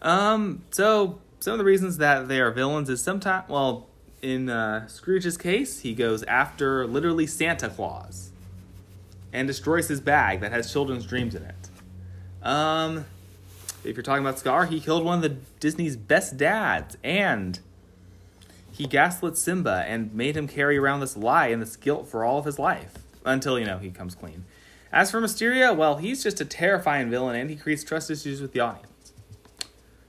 Um, 0.00 0.62
so 0.70 1.18
some 1.40 1.54
of 1.54 1.58
the 1.58 1.64
reasons 1.64 1.96
that 1.96 2.28
they 2.28 2.40
are 2.40 2.52
villains 2.52 2.88
is 2.88 3.02
sometimes, 3.02 3.48
well, 3.48 3.88
in 4.22 4.48
uh, 4.48 4.86
Scrooge's 4.86 5.36
case, 5.36 5.80
he 5.80 5.94
goes 5.94 6.22
after 6.24 6.86
literally 6.86 7.26
Santa 7.26 7.68
Claus 7.68 8.30
and 9.32 9.48
destroys 9.48 9.88
his 9.88 10.00
bag 10.00 10.40
that 10.40 10.52
has 10.52 10.72
children's 10.72 11.06
dreams 11.06 11.34
in 11.34 11.42
it. 11.42 12.46
Um, 12.46 13.04
if 13.82 13.96
you're 13.96 14.04
talking 14.04 14.24
about 14.24 14.38
Scar, 14.38 14.66
he 14.66 14.78
killed 14.78 15.04
one 15.04 15.16
of 15.16 15.22
the 15.22 15.36
Disney's 15.58 15.96
best 15.96 16.36
dads 16.36 16.96
and 17.02 17.58
he 18.74 18.88
gaslit 18.88 19.38
Simba 19.38 19.84
and 19.86 20.12
made 20.12 20.36
him 20.36 20.48
carry 20.48 20.76
around 20.76 20.98
this 20.98 21.16
lie 21.16 21.46
and 21.46 21.62
this 21.62 21.76
guilt 21.76 22.08
for 22.08 22.24
all 22.24 22.40
of 22.40 22.44
his 22.44 22.58
life 22.58 22.94
until, 23.24 23.56
you 23.56 23.64
know, 23.64 23.78
he 23.78 23.88
comes 23.88 24.16
clean. 24.16 24.46
As 24.92 25.12
for 25.12 25.20
Mysterio, 25.20 25.76
well, 25.76 25.98
he's 25.98 26.24
just 26.24 26.40
a 26.40 26.44
terrifying 26.44 27.08
villain 27.08 27.36
and 27.36 27.50
he 27.50 27.54
creates 27.54 27.84
trust 27.84 28.10
issues 28.10 28.42
with 28.42 28.52
the 28.52 28.58
audience. 28.58 29.12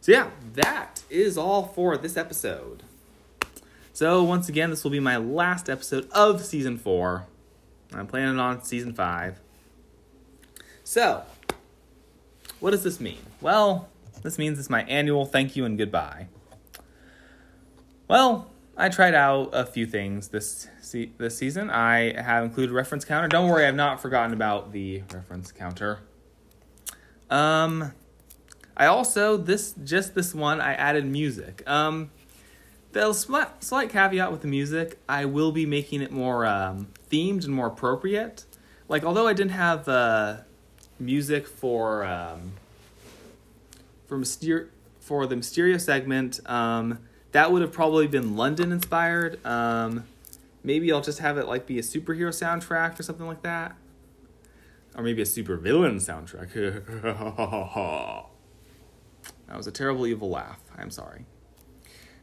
So, 0.02 0.14
yeah, 0.14 0.32
that 0.54 1.04
is 1.12 1.38
all 1.38 1.68
for 1.68 1.96
this 1.96 2.18
episode. 2.18 2.82
So, 3.94 4.24
once 4.24 4.50
again, 4.50 4.72
this 4.72 4.84
will 4.84 4.92
be 4.92 5.00
my 5.00 5.18
last 5.18 5.70
episode 5.70 6.10
of 6.10 6.44
season 6.44 6.80
four. 6.80 7.28
I'm 7.94 8.08
planning 8.08 8.40
on 8.40 8.64
season 8.64 8.96
five. 8.96 9.40
So, 10.84 11.22
what 12.60 12.72
does 12.72 12.84
this 12.84 13.00
mean? 13.00 13.20
Well, 13.42 13.90
this 14.24 14.40
means 14.40 14.58
it's 14.58 14.72
my 14.72 14.82
annual 14.86 15.28
thank 15.28 15.56
you 15.56 15.66
and 15.66 15.78
goodbye. 15.78 16.30
Well, 18.08 18.50
I 18.78 18.90
tried 18.90 19.14
out 19.14 19.52
a 19.54 19.66
few 19.66 19.86
things 19.86 20.30
this 20.30 20.68
se- 20.82 21.12
this 21.18 21.38
season. 21.38 21.70
I 21.70 22.20
have 22.22 22.44
included 22.44 22.74
reference 22.74 23.06
counter. 23.06 23.28
Don't 23.28 23.50
worry, 23.50 23.66
I've 23.66 23.76
not 23.76 24.02
forgotten 24.02 24.34
about 24.34 24.74
the 24.74 25.04
reference 25.14 25.52
counter. 25.52 26.00
Um, 27.30 27.94
I 28.76 28.88
also 28.88 29.38
this 29.38 29.74
just 29.84 30.14
this 30.14 30.36
one 30.36 30.60
I 30.60 30.74
added 30.74 31.06
music. 31.06 31.64
Um, 31.66 32.12
the 32.92 33.14
slight, 33.14 33.64
slight 33.64 33.90
caveat 33.90 34.32
with 34.32 34.42
the 34.42 34.48
music, 34.48 35.00
I 35.08 35.26
will 35.26 35.52
be 35.52 35.66
making 35.66 36.02
it 36.02 36.12
more 36.12 36.46
um, 36.46 36.88
themed 37.10 37.46
and 37.46 37.54
more 37.54 37.68
appropriate. 37.68 38.46
Like 38.90 39.04
although 39.04 39.28
I 39.28 39.34
didn't 39.34 39.52
have 39.52 39.88
uh, 39.88 40.38
music 41.00 41.48
for 41.48 42.04
um, 42.04 42.54
for 44.08 44.18
Myster- 44.18 44.68
for 45.00 45.26
the 45.28 45.36
Mysterio 45.36 45.80
segment, 45.80 46.40
um, 46.46 47.00
that 47.36 47.52
would 47.52 47.62
have 47.62 47.74
probably 47.74 48.08
been 48.08 48.38
London 48.38 48.72
inspired. 48.72 49.46
Um, 49.46 50.06
maybe 50.64 50.90
I'll 50.94 51.02
just 51.02 51.20
have 51.20 51.38
it 51.38 51.50
like 51.50 51.66
be 51.66 51.78
a 51.78 51.82
superhero 51.82 52.30
soundtrack 52.30 52.98
or 52.98 53.04
something 53.04 53.28
like 53.28 53.42
that, 53.42 53.76
or 54.96 55.04
maybe 55.04 55.22
a 55.22 55.26
super 55.26 55.58
villain 55.58 55.98
soundtrack. 55.98 56.54
that 59.48 59.58
was 59.58 59.68
a 59.68 59.72
terrible 59.72 60.08
evil 60.08 60.30
laugh. 60.30 60.62
I'm 60.78 60.90
sorry, 60.90 61.26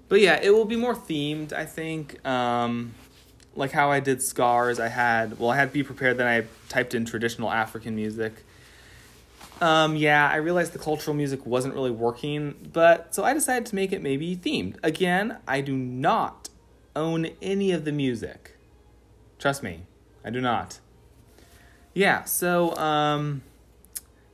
but 0.08 0.22
yeah, 0.22 0.40
it 0.42 0.54
will 0.54 0.64
be 0.64 0.76
more 0.76 0.94
themed. 0.94 1.52
I 1.52 1.66
think. 1.66 2.26
Um, 2.26 2.94
like 3.54 3.72
how 3.72 3.90
I 3.90 4.00
did 4.00 4.22
scars, 4.22 4.80
I 4.80 4.88
had 4.88 5.38
well, 5.38 5.50
I 5.50 5.56
had 5.56 5.74
be 5.74 5.82
prepared. 5.82 6.16
Then 6.16 6.26
I 6.26 6.46
typed 6.70 6.94
in 6.94 7.04
traditional 7.04 7.50
African 7.50 7.94
music. 7.94 8.46
Um, 9.60 9.94
yeah, 9.96 10.28
I 10.28 10.36
realized 10.36 10.72
the 10.72 10.78
cultural 10.78 11.14
music 11.14 11.46
wasn't 11.46 11.74
really 11.74 11.90
working, 11.90 12.54
but 12.72 13.14
so 13.14 13.22
I 13.22 13.32
decided 13.32 13.66
to 13.66 13.74
make 13.74 13.92
it 13.92 14.02
maybe 14.02 14.36
themed. 14.36 14.76
Again, 14.82 15.38
I 15.46 15.60
do 15.60 15.76
not 15.76 16.48
own 16.96 17.28
any 17.40 17.70
of 17.70 17.84
the 17.84 17.92
music. 17.92 18.56
Trust 19.38 19.62
me, 19.62 19.82
I 20.24 20.30
do 20.30 20.40
not. 20.40 20.80
Yeah, 21.94 22.24
so 22.24 22.74
um 22.76 23.42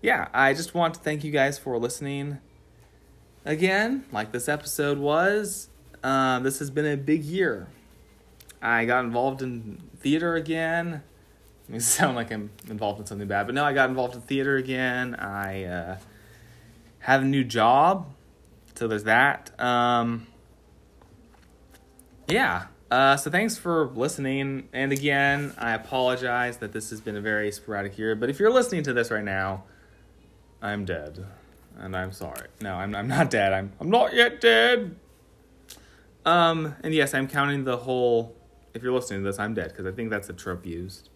yeah, 0.01 0.29
I 0.33 0.55
just 0.55 0.75
want 0.75 0.95
to 0.95 1.01
thank 1.01 1.25
you 1.25 1.31
guys 1.31 1.59
for 1.59 1.77
listening. 1.79 2.39
Again, 3.45 4.05
like 4.12 4.33
this 4.33 4.49
episode 4.49 4.99
was, 4.99 5.69
uh, 6.05 6.39
this 6.41 6.59
has 6.61 6.71
been 6.71 6.87
a 6.87 6.97
big 6.97 7.25
year. 7.25 7.66
I 8.62 8.85
got 8.85 9.05
involved 9.05 9.43
in 9.43 9.83
theater 9.99 10.37
again. 10.37 11.03
It 11.71 11.83
sound 11.83 12.16
like 12.16 12.33
I'm 12.33 12.51
involved 12.69 13.01
in 13.01 13.07
something 13.07 13.29
bad, 13.29 13.47
but 13.47 13.55
no, 13.55 13.64
I 13.64 13.73
got 13.73 13.91
involved 13.91 14.14
in 14.14 14.23
theater 14.23 14.57
again. 14.57 15.14
I 15.14 15.64
uh, 15.64 15.99
have 17.01 17.23
a 17.23 17.27
new 17.27 17.45
job, 17.45 18.09
so 18.75 18.89
there's 18.89 19.05
that. 19.05 19.59
Um, 19.61 20.27
yeah. 22.29 22.66
Uh, 22.91 23.16
so 23.19 23.31
thanks 23.31 23.59
for 23.59 23.89
listening. 23.89 24.69
And 24.73 24.93
again, 24.93 25.53
I 25.59 25.75
apologize 25.75 26.59
that 26.59 26.73
this 26.73 26.89
has 26.91 27.01
been 27.01 27.16
a 27.16 27.21
very 27.21 27.53
sporadic 27.53 27.99
year. 27.99 28.14
But 28.14 28.31
if 28.31 28.41
you're 28.41 28.53
listening 28.53 28.83
to 28.85 28.95
this 28.95 29.11
right 29.11 29.25
now, 29.25 29.64
I'm 30.62 30.87
dead, 30.87 31.25
and 31.79 31.95
I'm 31.95 32.12
sorry. 32.12 32.49
No, 32.61 32.75
I'm 32.75 32.95
I'm 32.95 33.09
not 33.09 33.31
dead. 33.31 33.53
I'm 33.53 33.73
I'm 33.79 33.91
not 33.91 34.14
yet 34.14 34.41
dead. 34.41 34.97
Um, 36.25 36.75
and 36.83 36.95
yes, 36.95 37.14
I'm 37.14 37.29
counting 37.29 37.64
the 37.64 37.77
whole. 37.77 38.35
If 38.75 38.83
you're 38.83 38.93
listening 38.93 39.21
to 39.21 39.25
this, 39.25 39.39
I'm 39.39 39.55
dead 39.55 39.69
because 39.71 39.87
I 39.87 39.93
think 39.93 40.11
that's 40.11 40.29
a 40.29 40.33
trope 40.33 40.64
used. 40.64 41.11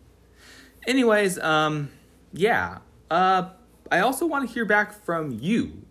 Anyways, 0.87 1.39
um, 1.39 1.91
yeah. 2.33 2.78
Uh, 3.11 3.51
I 3.91 4.01
also 4.01 4.26
want 4.26 4.49
to 4.49 4.53
hear 4.53 4.64
back 4.64 4.93
from 4.93 5.33
you. 5.33 5.83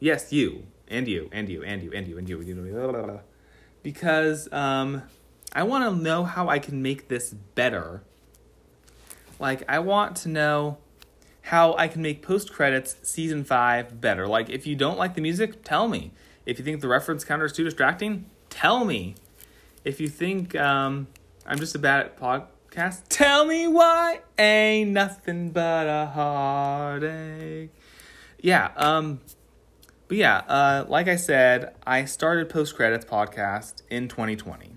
Yes, 0.00 0.32
you 0.32 0.64
and 0.88 1.06
you 1.06 1.28
and 1.32 1.48
you 1.48 1.62
and 1.62 1.82
you 1.82 1.92
and 1.92 2.08
you 2.08 2.18
and 2.18 2.28
you. 2.28 2.40
And 2.40 2.48
you 2.48 3.20
because 3.82 4.52
um, 4.52 5.02
I 5.52 5.62
want 5.62 5.84
to 5.84 6.02
know 6.02 6.24
how 6.24 6.48
I 6.48 6.58
can 6.58 6.82
make 6.82 7.08
this 7.08 7.32
better. 7.32 8.02
Like, 9.38 9.62
I 9.68 9.78
want 9.78 10.16
to 10.18 10.28
know 10.28 10.78
how 11.42 11.74
I 11.76 11.88
can 11.88 12.02
make 12.02 12.22
post 12.22 12.52
credits 12.52 12.96
season 13.02 13.44
five 13.44 14.00
better. 14.00 14.26
Like, 14.26 14.50
if 14.50 14.66
you 14.66 14.74
don't 14.74 14.98
like 14.98 15.14
the 15.14 15.20
music, 15.20 15.62
tell 15.64 15.88
me. 15.88 16.12
If 16.44 16.58
you 16.58 16.64
think 16.64 16.80
the 16.80 16.88
reference 16.88 17.24
counter 17.24 17.44
is 17.44 17.52
too 17.52 17.64
distracting, 17.64 18.26
tell 18.50 18.84
me. 18.84 19.14
If 19.84 20.00
you 20.00 20.08
think 20.08 20.56
um, 20.56 21.06
I'm 21.46 21.58
just 21.58 21.74
a 21.74 21.78
bad 21.78 22.06
at 22.06 22.18
podcast, 22.78 23.02
tell 23.08 23.44
me 23.44 23.66
why. 23.66 24.20
Ain't 24.38 24.90
nothing 24.90 25.50
but 25.50 25.86
a 25.86 26.06
heartache. 26.06 27.70
Yeah, 28.40 28.70
um, 28.76 29.20
but 30.06 30.16
yeah, 30.16 30.38
uh, 30.48 30.84
like 30.88 31.08
I 31.08 31.16
said, 31.16 31.74
I 31.86 32.04
started 32.04 32.48
Post 32.48 32.76
Credits 32.76 33.04
Podcast 33.04 33.82
in 33.90 34.08
2020. 34.08 34.76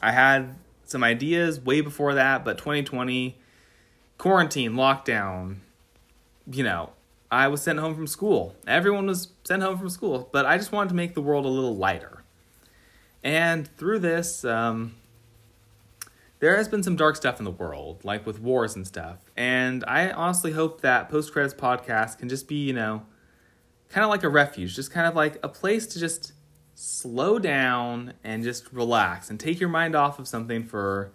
I 0.00 0.12
had 0.12 0.56
some 0.84 1.02
ideas 1.02 1.60
way 1.60 1.80
before 1.80 2.14
that, 2.14 2.44
but 2.44 2.58
2020, 2.58 3.36
quarantine, 4.18 4.72
lockdown, 4.72 5.56
you 6.50 6.62
know, 6.62 6.90
I 7.30 7.48
was 7.48 7.62
sent 7.62 7.78
home 7.78 7.94
from 7.94 8.06
school. 8.06 8.54
Everyone 8.66 9.06
was 9.06 9.32
sent 9.44 9.62
home 9.62 9.78
from 9.78 9.88
school, 9.88 10.28
but 10.32 10.44
I 10.46 10.58
just 10.58 10.70
wanted 10.70 10.90
to 10.90 10.94
make 10.94 11.14
the 11.14 11.22
world 11.22 11.44
a 11.44 11.48
little 11.48 11.76
lighter. 11.76 12.22
And 13.24 13.68
through 13.76 14.00
this, 14.00 14.44
um, 14.44 14.96
there 16.42 16.56
has 16.56 16.66
been 16.66 16.82
some 16.82 16.96
dark 16.96 17.14
stuff 17.14 17.38
in 17.38 17.44
the 17.44 17.52
world, 17.52 18.04
like 18.04 18.26
with 18.26 18.40
wars 18.40 18.74
and 18.74 18.84
stuff. 18.84 19.18
And 19.36 19.84
I 19.86 20.10
honestly 20.10 20.50
hope 20.50 20.80
that 20.80 21.08
Post 21.08 21.32
Credits 21.32 21.54
Podcast 21.54 22.18
can 22.18 22.28
just 22.28 22.48
be, 22.48 22.56
you 22.56 22.72
know, 22.72 23.06
kind 23.90 24.02
of 24.02 24.10
like 24.10 24.24
a 24.24 24.28
refuge, 24.28 24.74
just 24.74 24.90
kind 24.90 25.06
of 25.06 25.14
like 25.14 25.38
a 25.44 25.48
place 25.48 25.86
to 25.86 26.00
just 26.00 26.32
slow 26.74 27.38
down 27.38 28.14
and 28.24 28.42
just 28.42 28.72
relax 28.72 29.30
and 29.30 29.38
take 29.38 29.60
your 29.60 29.68
mind 29.68 29.94
off 29.94 30.18
of 30.18 30.26
something 30.26 30.64
for 30.64 31.12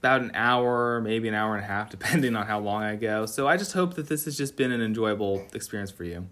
about 0.00 0.20
an 0.20 0.32
hour, 0.34 1.00
maybe 1.00 1.28
an 1.28 1.34
hour 1.34 1.54
and 1.54 1.64
a 1.64 1.68
half, 1.68 1.88
depending 1.96 2.34
on 2.34 2.44
how 2.44 2.58
long 2.58 2.82
I 2.82 2.96
go. 2.96 3.24
So 3.24 3.46
I 3.46 3.56
just 3.56 3.72
hope 3.72 3.94
that 3.94 4.08
this 4.08 4.24
has 4.24 4.36
just 4.36 4.56
been 4.56 4.72
an 4.72 4.82
enjoyable 4.82 5.46
experience 5.54 5.92
for 5.92 6.02
you. 6.02 6.26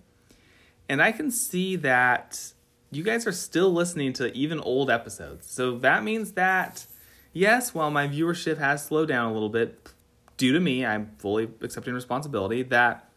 And 0.89 1.01
I 1.01 1.12
can 1.12 1.30
see 1.30 1.76
that 1.76 2.53
you 2.91 3.05
guys 3.05 3.28
are 3.28 3.32
still 3.32 3.72
listening 3.72 4.12
to 4.14 4.37
even 4.37 4.59
old 4.59 4.91
episodes. 4.91 5.49
So 5.49 5.78
that 5.78 6.03
means 6.03 6.32
that, 6.32 6.84
yes, 7.37 7.74
while 7.74 7.91
my 7.91 8.09
viewership 8.09 8.59
has 8.59 8.84
slowed 8.84 9.09
down 9.09 9.30
a 9.30 9.32
little 9.32 9.51
bit, 9.51 9.93
due 10.37 10.53
to 10.53 10.61
me, 10.61 10.84
I'm 10.84 11.12
fully 11.18 11.49
accepting 11.61 11.95
responsibility, 11.95 12.62
that 12.64 13.09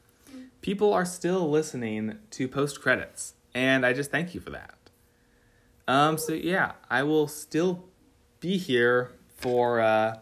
people 0.62 0.94
are 0.94 1.06
still 1.06 1.50
listening 1.50 2.20
to 2.32 2.48
post 2.48 2.82
credits. 2.82 3.34
And 3.54 3.86
I 3.86 3.94
just 3.94 4.12
thank 4.12 4.36
you 4.36 4.42
for 4.42 4.50
that. 4.52 4.76
Um, 5.88 6.18
so 6.18 6.34
yeah, 6.34 6.74
I 6.90 7.04
will 7.04 7.28
still 7.28 7.86
be 8.40 8.58
here 8.58 9.14
for 9.38 9.80
uh, 9.80 10.20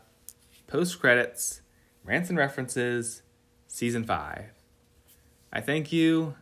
post 0.67 0.99
credits, 0.99 1.61
rants 2.05 2.29
and 2.29 2.37
references, 2.37 3.23
season 3.67 4.03
five. 4.05 4.45
I 5.51 5.59
thank 5.59 5.91
you, 5.91 6.35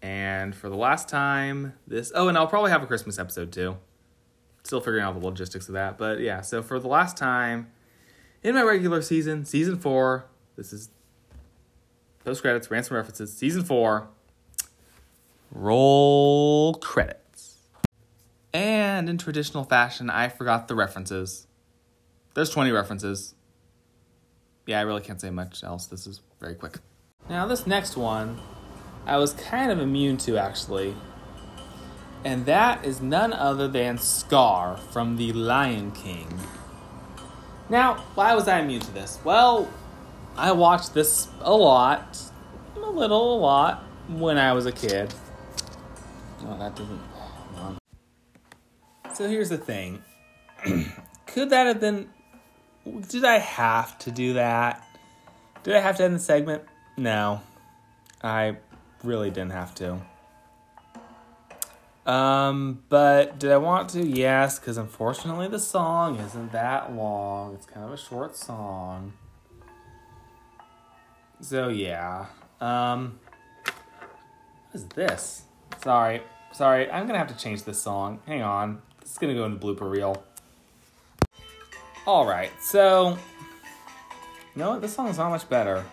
and 0.00 0.54
for 0.54 0.68
the 0.68 0.76
last 0.76 1.08
time, 1.08 1.74
this. 1.86 2.12
Oh, 2.14 2.28
and 2.28 2.36
I'll 2.36 2.46
probably 2.46 2.70
have 2.70 2.82
a 2.82 2.86
Christmas 2.86 3.18
episode 3.18 3.50
too. 3.50 3.78
Still 4.64 4.80
figuring 4.80 5.02
out 5.02 5.18
the 5.18 5.24
logistics 5.24 5.68
of 5.68 5.74
that, 5.74 5.98
but 5.98 6.20
yeah. 6.20 6.40
So 6.40 6.62
for 6.62 6.78
the 6.78 6.88
last 6.88 7.16
time 7.16 7.68
in 8.42 8.54
my 8.54 8.62
regular 8.62 9.02
season, 9.02 9.44
season 9.44 9.78
four, 9.78 10.26
this 10.56 10.72
is 10.72 10.90
post 12.24 12.42
credits, 12.42 12.70
rants 12.70 12.88
and 12.88 12.96
references, 12.96 13.36
season 13.36 13.64
four. 13.64 14.08
Roll 15.50 16.74
credits. 16.74 17.58
And 18.54 19.08
in 19.08 19.18
traditional 19.18 19.64
fashion, 19.64 20.10
I 20.10 20.28
forgot 20.28 20.68
the 20.68 20.74
references. 20.74 21.46
There's 22.34 22.50
20 22.50 22.70
references. 22.70 23.34
Yeah, 24.66 24.78
I 24.78 24.82
really 24.82 25.02
can't 25.02 25.20
say 25.20 25.30
much 25.30 25.64
else. 25.64 25.86
This 25.86 26.06
is 26.06 26.20
very 26.40 26.54
quick. 26.54 26.78
Now, 27.28 27.46
this 27.46 27.66
next 27.66 27.96
one, 27.96 28.40
I 29.06 29.16
was 29.16 29.32
kind 29.34 29.70
of 29.70 29.80
immune 29.80 30.16
to 30.18 30.38
actually. 30.38 30.94
And 32.24 32.46
that 32.46 32.84
is 32.84 33.00
none 33.00 33.32
other 33.32 33.66
than 33.66 33.98
Scar 33.98 34.76
from 34.76 35.16
The 35.16 35.32
Lion 35.32 35.90
King. 35.92 36.28
Now, 37.68 37.94
why 38.14 38.34
was 38.34 38.48
I 38.48 38.60
immune 38.60 38.80
to 38.82 38.90
this? 38.92 39.18
Well, 39.24 39.68
I 40.36 40.52
watched 40.52 40.94
this 40.94 41.28
a 41.40 41.54
lot, 41.54 42.18
a 42.76 42.80
little, 42.80 43.36
a 43.36 43.38
lot, 43.38 43.82
when 44.08 44.38
I 44.38 44.52
was 44.52 44.66
a 44.66 44.72
kid. 44.72 45.12
Oh, 46.44 46.58
that 46.58 46.76
doesn't. 46.76 47.00
So 49.14 49.28
here's 49.28 49.50
the 49.50 49.58
thing. 49.58 50.02
Could 51.26 51.50
that 51.50 51.66
have 51.66 51.80
been. 51.80 52.08
Did 53.08 53.24
I 53.24 53.38
have 53.38 53.98
to 54.00 54.10
do 54.10 54.34
that? 54.34 54.84
Did 55.62 55.76
I 55.76 55.80
have 55.80 55.96
to 55.98 56.04
end 56.04 56.14
the 56.14 56.18
segment? 56.18 56.62
No. 56.96 57.40
I 58.22 58.56
really 59.04 59.30
didn't 59.30 59.52
have 59.52 59.74
to. 59.76 60.00
Um, 62.06 62.82
but 62.88 63.38
did 63.38 63.52
I 63.52 63.58
want 63.58 63.90
to? 63.90 64.04
Yes, 64.04 64.58
because 64.58 64.76
unfortunately 64.76 65.46
the 65.46 65.60
song 65.60 66.18
isn't 66.18 66.50
that 66.52 66.92
long. 66.94 67.54
It's 67.54 67.66
kind 67.66 67.86
of 67.86 67.92
a 67.92 67.96
short 67.96 68.36
song. 68.36 69.12
So 71.40 71.68
yeah. 71.68 72.26
Um 72.60 73.20
what 73.64 74.74
is 74.74 74.84
this? 74.88 75.42
Sorry. 75.82 76.22
Sorry, 76.52 76.90
I'm 76.90 77.06
gonna 77.06 77.18
have 77.18 77.28
to 77.28 77.36
change 77.36 77.62
this 77.62 77.80
song. 77.80 78.20
Hang 78.26 78.42
on. 78.42 78.82
This 79.00 79.12
is 79.12 79.18
gonna 79.18 79.34
go 79.34 79.44
in 79.44 79.58
the 79.58 79.60
blooper 79.60 79.90
reel. 79.90 80.24
All 82.04 82.26
right, 82.26 82.50
so 82.60 83.10
you 84.54 84.60
know 84.60 84.70
what? 84.70 84.80
This 84.80 84.94
song 84.94 85.06
is 85.08 85.18
not 85.18 85.30
much 85.30 85.48
better. 85.48 85.84